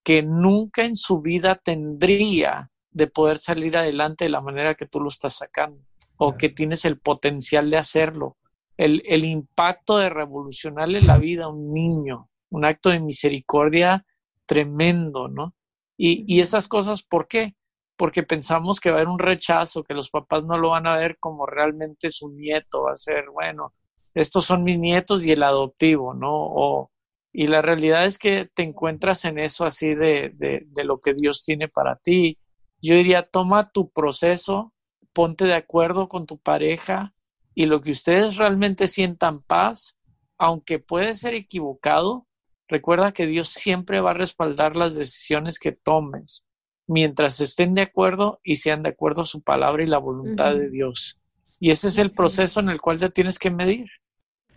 que 0.03 0.23
nunca 0.23 0.85
en 0.85 0.97
su 0.97 1.21
vida 1.21 1.61
tendría 1.63 2.71
de 2.91 3.07
poder 3.07 3.39
salir 3.39 3.77
adelante 3.77 4.25
de 4.25 4.31
la 4.31 4.41
manera 4.41 4.75
que 4.75 4.87
tú 4.87 5.01
lo 5.01 5.09
estás 5.09 5.37
sacando 5.37 5.81
o 6.17 6.37
que 6.37 6.49
tienes 6.49 6.85
el 6.85 6.99
potencial 6.99 7.71
de 7.71 7.77
hacerlo. 7.77 8.37
El, 8.77 9.03
el 9.07 9.25
impacto 9.25 9.99
de 9.99 10.09
revolucionarle 10.09 11.01
la 11.01 11.19
vida 11.19 11.45
a 11.45 11.49
un 11.49 11.73
niño, 11.73 12.29
un 12.51 12.65
acto 12.65 12.91
de 12.91 13.01
misericordia 13.01 14.05
tremendo, 14.47 15.29
¿no? 15.29 15.55
Y, 15.97 16.25
y 16.27 16.41
esas 16.41 16.67
cosas, 16.67 17.03
¿por 17.03 17.29
qué? 17.29 17.55
Porque 17.97 18.25
pensamos 18.25 18.81
que 18.81 18.91
va 18.91 18.97
a 18.97 18.99
haber 18.99 19.09
un 19.09 19.21
rechazo, 19.21 19.85
que 19.85 19.95
los 19.95 20.11
papás 20.11 20.45
no 20.45 20.59
lo 20.59 20.71
van 20.71 20.87
a 20.89 20.97
ver 20.97 21.17
como 21.21 21.47
realmente 21.47 22.11
su 22.11 22.31
nieto, 22.31 22.83
va 22.83 22.93
a 22.93 22.97
ser, 22.97 23.27
bueno, 23.33 23.73
estos 24.13 24.45
son 24.45 24.65
mis 24.65 24.79
nietos 24.79 25.25
y 25.25 25.33
el 25.33 25.43
adoptivo, 25.43 26.13
¿no? 26.15 26.33
O, 26.33 26.91
y 27.33 27.47
la 27.47 27.63
realidad 27.63 28.07
es 28.07 28.19
que 28.19 28.49
te 28.55 28.63
encuentras 28.63 29.25
en 29.25 29.39
eso 29.39 29.65
así 29.65 29.95
de, 29.95 30.33
de, 30.35 30.65
de 30.67 30.85
lo 30.85 30.99
que 30.99 31.15
Dios 31.15 31.45
tiene 31.45 31.69
para 31.69 31.97
ti. 31.97 32.39
Yo 32.83 32.97
diría, 32.97 33.23
toma 33.23 33.71
tu 33.71 33.91
proceso, 33.91 34.74
ponte 35.15 35.47
de 35.47 35.55
acuerdo 35.55 36.09
con 36.09 36.27
tu 36.27 36.39
pareja 36.39 37.15
y 37.55 37.67
lo 37.67 37.81
que 37.81 37.93
ustedes 37.93 38.37
realmente 38.37 38.89
sientan 38.89 39.43
paz, 39.43 39.99
aunque 40.37 40.79
puede 40.79 41.15
ser 41.15 41.35
equivocado, 41.35 42.27
recuerda 42.69 43.13
que 43.13 43.27
Dios 43.27 43.49
siempre 43.49 44.01
va 44.01 44.11
a 44.11 44.15
respaldar 44.15 44.77
las 44.77 44.97
decisiones 44.97 45.59
que 45.59 45.73
tomes 45.73 46.47
mientras 46.87 47.41
estén 47.41 47.75
de 47.75 47.83
acuerdo 47.83 48.41
y 48.43 48.57
sean 48.57 48.83
de 48.83 48.91
acuerdo 48.91 49.23
a 49.23 49.27
su 49.27 49.43
palabra 49.43 49.83
y 49.83 49.87
la 49.87 49.99
voluntad 49.99 50.55
de 50.55 50.69
Dios. 50.69 51.21
Y 51.59 51.71
ese 51.71 51.89
es 51.89 51.99
el 51.99 52.11
proceso 52.11 52.61
en 52.61 52.69
el 52.69 52.81
cual 52.81 52.99
ya 52.99 53.09
tienes 53.09 53.39
que 53.39 53.51
medir. 53.51 53.89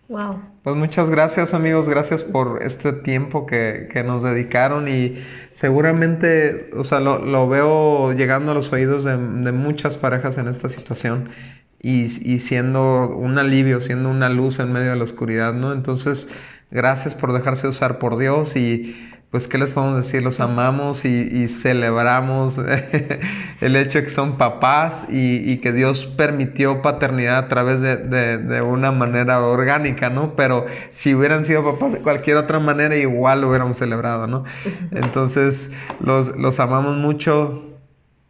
Wow. 0.08 0.42
Pues 0.62 0.74
muchas 0.74 1.10
gracias 1.10 1.52
amigos, 1.52 1.86
gracias 1.86 2.24
por 2.24 2.62
este 2.62 2.94
tiempo 2.94 3.44
que, 3.44 3.88
que 3.92 4.02
nos 4.02 4.22
dedicaron 4.22 4.88
y 4.88 5.22
seguramente, 5.52 6.70
o 6.74 6.84
sea, 6.84 6.98
lo, 7.00 7.18
lo, 7.18 7.46
veo 7.46 8.14
llegando 8.14 8.52
a 8.52 8.54
los 8.54 8.72
oídos 8.72 9.04
de, 9.04 9.18
de 9.18 9.52
muchas 9.52 9.98
parejas 9.98 10.38
en 10.38 10.48
esta 10.48 10.70
situación 10.70 11.28
y, 11.82 12.04
y, 12.26 12.40
siendo 12.40 13.14
un 13.16 13.38
alivio, 13.38 13.82
siendo 13.82 14.08
una 14.08 14.30
luz 14.30 14.58
en 14.60 14.72
medio 14.72 14.90
de 14.90 14.96
la 14.96 15.04
oscuridad, 15.04 15.52
¿no? 15.52 15.74
Entonces, 15.74 16.26
gracias 16.70 17.14
por 17.14 17.34
dejarse 17.34 17.68
usar 17.68 17.98
por 17.98 18.16
Dios 18.16 18.56
y 18.56 18.96
pues, 19.30 19.46
¿qué 19.46 19.58
les 19.58 19.72
podemos 19.72 20.04
decir? 20.04 20.22
Los 20.22 20.40
amamos 20.40 21.04
y, 21.04 21.48
celebramos 21.48 22.56
el 23.60 23.76
hecho 23.76 23.98
de 23.98 24.04
que 24.04 24.10
son 24.10 24.38
papás 24.38 25.06
y, 25.10 25.58
que 25.58 25.72
Dios 25.72 26.06
permitió 26.06 26.80
paternidad 26.80 27.36
a 27.36 27.48
través 27.48 27.80
de, 27.82 28.62
una 28.62 28.90
manera 28.90 29.44
orgánica, 29.44 30.08
¿no? 30.08 30.34
Pero 30.34 30.64
si 30.92 31.14
hubieran 31.14 31.44
sido 31.44 31.62
papás 31.62 31.92
de 31.92 31.98
cualquier 31.98 32.38
otra 32.38 32.58
manera, 32.58 32.96
igual 32.96 33.42
lo 33.42 33.50
hubiéramos 33.50 33.76
celebrado, 33.76 34.26
¿no? 34.26 34.44
Entonces, 34.92 35.70
los, 36.00 36.34
los 36.36 36.58
amamos 36.58 36.96
mucho. 36.96 37.64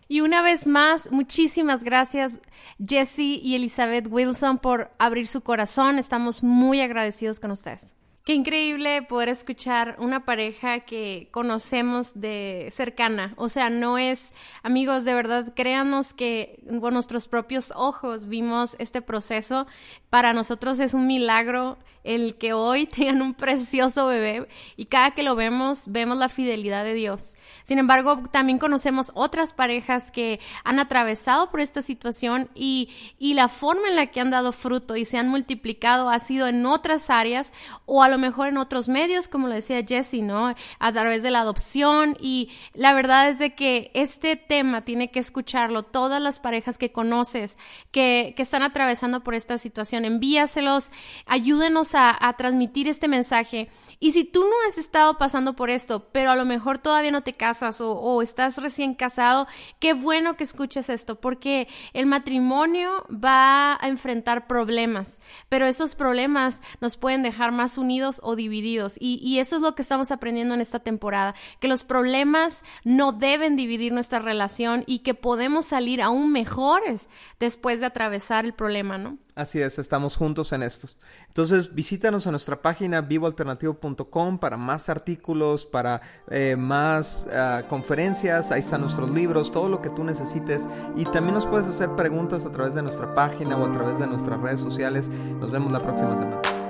Y 0.09 0.23
una 0.23 0.43
vez 0.43 0.67
más, 0.67 1.13
muchísimas 1.13 1.85
gracias 1.85 2.41
Jesse 2.85 3.19
y 3.21 3.55
Elizabeth 3.55 4.09
Wilson 4.11 4.59
por 4.59 4.91
abrir 4.99 5.29
su 5.29 5.43
corazón. 5.43 5.99
Estamos 5.99 6.43
muy 6.43 6.81
agradecidos 6.81 7.39
con 7.39 7.53
ustedes. 7.53 7.95
Qué 8.29 8.35
increíble 8.35 9.01
poder 9.01 9.31
escuchar 9.31 9.97
una 9.99 10.27
pareja 10.27 10.81
que 10.81 11.29
conocemos 11.31 12.21
de 12.21 12.69
cercana. 12.73 13.33
O 13.39 13.49
sea, 13.49 13.71
no 13.71 13.97
es, 13.97 14.35
amigos, 14.63 15.07
de 15.07 15.15
verdad, 15.15 15.55
créanos 15.57 16.13
que 16.13 16.63
con 16.79 16.93
nuestros 16.93 17.27
propios 17.27 17.73
ojos 17.75 18.27
vimos 18.27 18.77
este 18.79 19.01
proceso. 19.01 19.67
Para 20.11 20.35
nosotros 20.35 20.79
es 20.79 20.93
un 20.93 21.07
milagro 21.07 21.79
el 22.05 22.37
que 22.37 22.53
hoy 22.53 22.87
tengan 22.95 23.23
un 23.23 23.35
precioso 23.35 24.07
bebé 24.07 24.47
y 24.77 24.87
cada 24.87 25.13
que 25.13 25.23
lo 25.23 25.35
vemos, 25.35 25.85
vemos 25.89 26.19
la 26.19 26.29
fidelidad 26.29 26.85
de 26.85 26.95
Dios. 26.95 27.35
Sin 27.65 27.79
embargo, 27.79 28.23
también 28.31 28.59
conocemos 28.59 29.11
otras 29.15 29.55
parejas 29.55 30.11
que 30.11 30.39
han 30.65 30.79
atravesado 30.79 31.51
por 31.51 31.61
esta 31.61 31.81
situación 31.81 32.51
y, 32.55 32.91
y 33.19 33.35
la 33.35 33.49
forma 33.49 33.89
en 33.89 33.97
la 33.97 34.07
que 34.09 34.21
han 34.21 34.31
dado 34.31 34.53
fruto 34.53 34.97
y 34.97 35.05
se 35.05 35.17
han 35.17 35.29
multiplicado 35.29 36.11
ha 36.11 36.19
sido 36.19 36.47
en 36.47 36.67
otras 36.67 37.09
áreas 37.09 37.55
o 37.87 38.03
a 38.03 38.09
lo 38.09 38.18
mejor 38.19 38.49
en 38.49 38.59
otros 38.59 38.89
medios, 38.89 39.29
como 39.29 39.49
lo 39.49 39.55
decía 39.55 39.83
Jesse, 39.87 40.23
¿no? 40.23 40.55
A 40.79 40.93
través 40.93 41.23
de 41.23 41.31
la 41.31 41.41
adopción 41.41 42.17
y 42.21 42.51
la 42.75 42.93
verdad 42.93 43.29
es 43.29 43.39
de 43.39 43.55
que 43.55 43.91
este 43.95 44.37
tema 44.37 44.85
tiene 44.85 45.11
que 45.11 45.21
escucharlo 45.21 45.83
todas 45.83 46.21
las 46.21 46.41
parejas 46.41 46.79
que 46.79 46.93
conoces, 46.93 47.59
que, 47.91 48.35
que 48.37 48.43
están 48.43 48.63
atravesando 48.63 49.25
por 49.25 49.35
esta 49.35 49.59
situación. 49.59 50.05
Envíaselos, 50.05 50.91
ayúdenos 51.27 51.95
a, 51.95 52.17
a 52.21 52.37
transmitir 52.37 52.89
este 52.89 53.09
mensaje. 53.09 53.69
Y 54.01 54.13
si 54.13 54.25
tú 54.25 54.41
no 54.41 54.69
has 54.69 54.79
estado 54.79 55.19
pasando 55.19 55.55
por 55.55 55.71
esto, 55.71 56.09
pero 56.13 56.31
a 56.31 56.37
lo 56.37 56.45
mejor 56.45 56.79
todavía 56.79 57.11
no 57.11 57.23
te 57.23 57.33
casas 57.35 57.81
o, 57.81 57.93
o 57.93 58.23
estás 58.23 58.59
recién 58.59 58.95
casado, 58.95 59.47
qué 59.79 59.93
bueno 59.93 60.37
que 60.37 60.45
escuches 60.45 60.89
esto, 60.89 61.21
porque 61.21 61.69
el 61.93 62.07
matrimonio 62.07 63.07
va 63.13 63.79
a 63.81 63.89
enfrentar 63.89 64.47
problemas, 64.47 65.21
pero 65.49 65.67
esos 65.67 65.95
problemas 65.95 66.63
nos 66.81 66.97
pueden 66.97 67.23
dejar 67.23 67.53
más 67.53 67.79
unidos 68.09 68.21
o 68.23 68.37
divididos. 68.37 68.97
Y, 68.99 69.17
y 69.23 69.39
eso 69.39 69.57
es 69.57 69.63
lo 69.63 69.75
que 69.75 69.83
estamos 69.83 70.11
aprendiendo 70.11 70.55
en 70.55 70.61
esta 70.61 70.81
temporada, 70.81 71.35
que 71.61 71.69
los 71.69 71.85
problemas 71.85 72.65
no 72.85 73.13
deben 73.13 73.57
dividir 73.57 73.93
nuestra 73.93 74.19
relación 74.19 74.85
y 74.87 75.01
que 75.01 75.15
podemos 75.15 75.67
salir 75.67 76.03
aún 76.03 76.33
mejores 76.33 77.09
después 77.39 77.81
de 77.81 77.87
atravesar 77.87 78.45
el 78.45 78.55
problema, 78.55 78.99
¿no? 78.99 79.19
Así 79.39 79.61
es, 79.61 79.79
estamos 79.79 80.17
juntos 80.17 80.53
en 80.53 80.65
estos. 80.65 80.97
Entonces, 81.29 81.73
visítanos 81.73 82.27
en 82.27 82.33
nuestra 82.33 82.61
página 82.61 83.03
vivoalternativo.com 83.03 84.39
para 84.39 84.57
más 84.57 84.89
artículos, 84.89 85.65
para 85.65 86.03
eh, 86.29 86.57
más 86.57 87.29
uh, 87.29 87.65
conferencias. 87.69 88.51
Ahí 88.51 88.59
están 88.59 88.81
nuestros 88.81 89.13
libros, 89.13 89.53
todo 89.53 89.69
lo 89.69 89.81
que 89.81 89.91
tú 89.91 90.03
necesites. 90.03 90.69
Y 90.97 91.05
también 91.05 91.35
nos 91.35 91.47
puedes 91.47 91.69
hacer 91.69 91.95
preguntas 91.95 92.47
a 92.47 92.51
través 92.51 92.75
de 92.75 92.83
nuestra 92.83 93.15
página 93.15 93.57
o 93.57 93.65
a 93.65 93.73
través 93.73 94.01
de 94.01 94.09
nuestras 94.09 94.41
redes 94.41 94.61
sociales. 94.61 95.09
Nos 95.09 95.53
vemos 95.53 95.71
la 95.71 95.79
próxima 95.79 96.17
semana. 96.17 96.68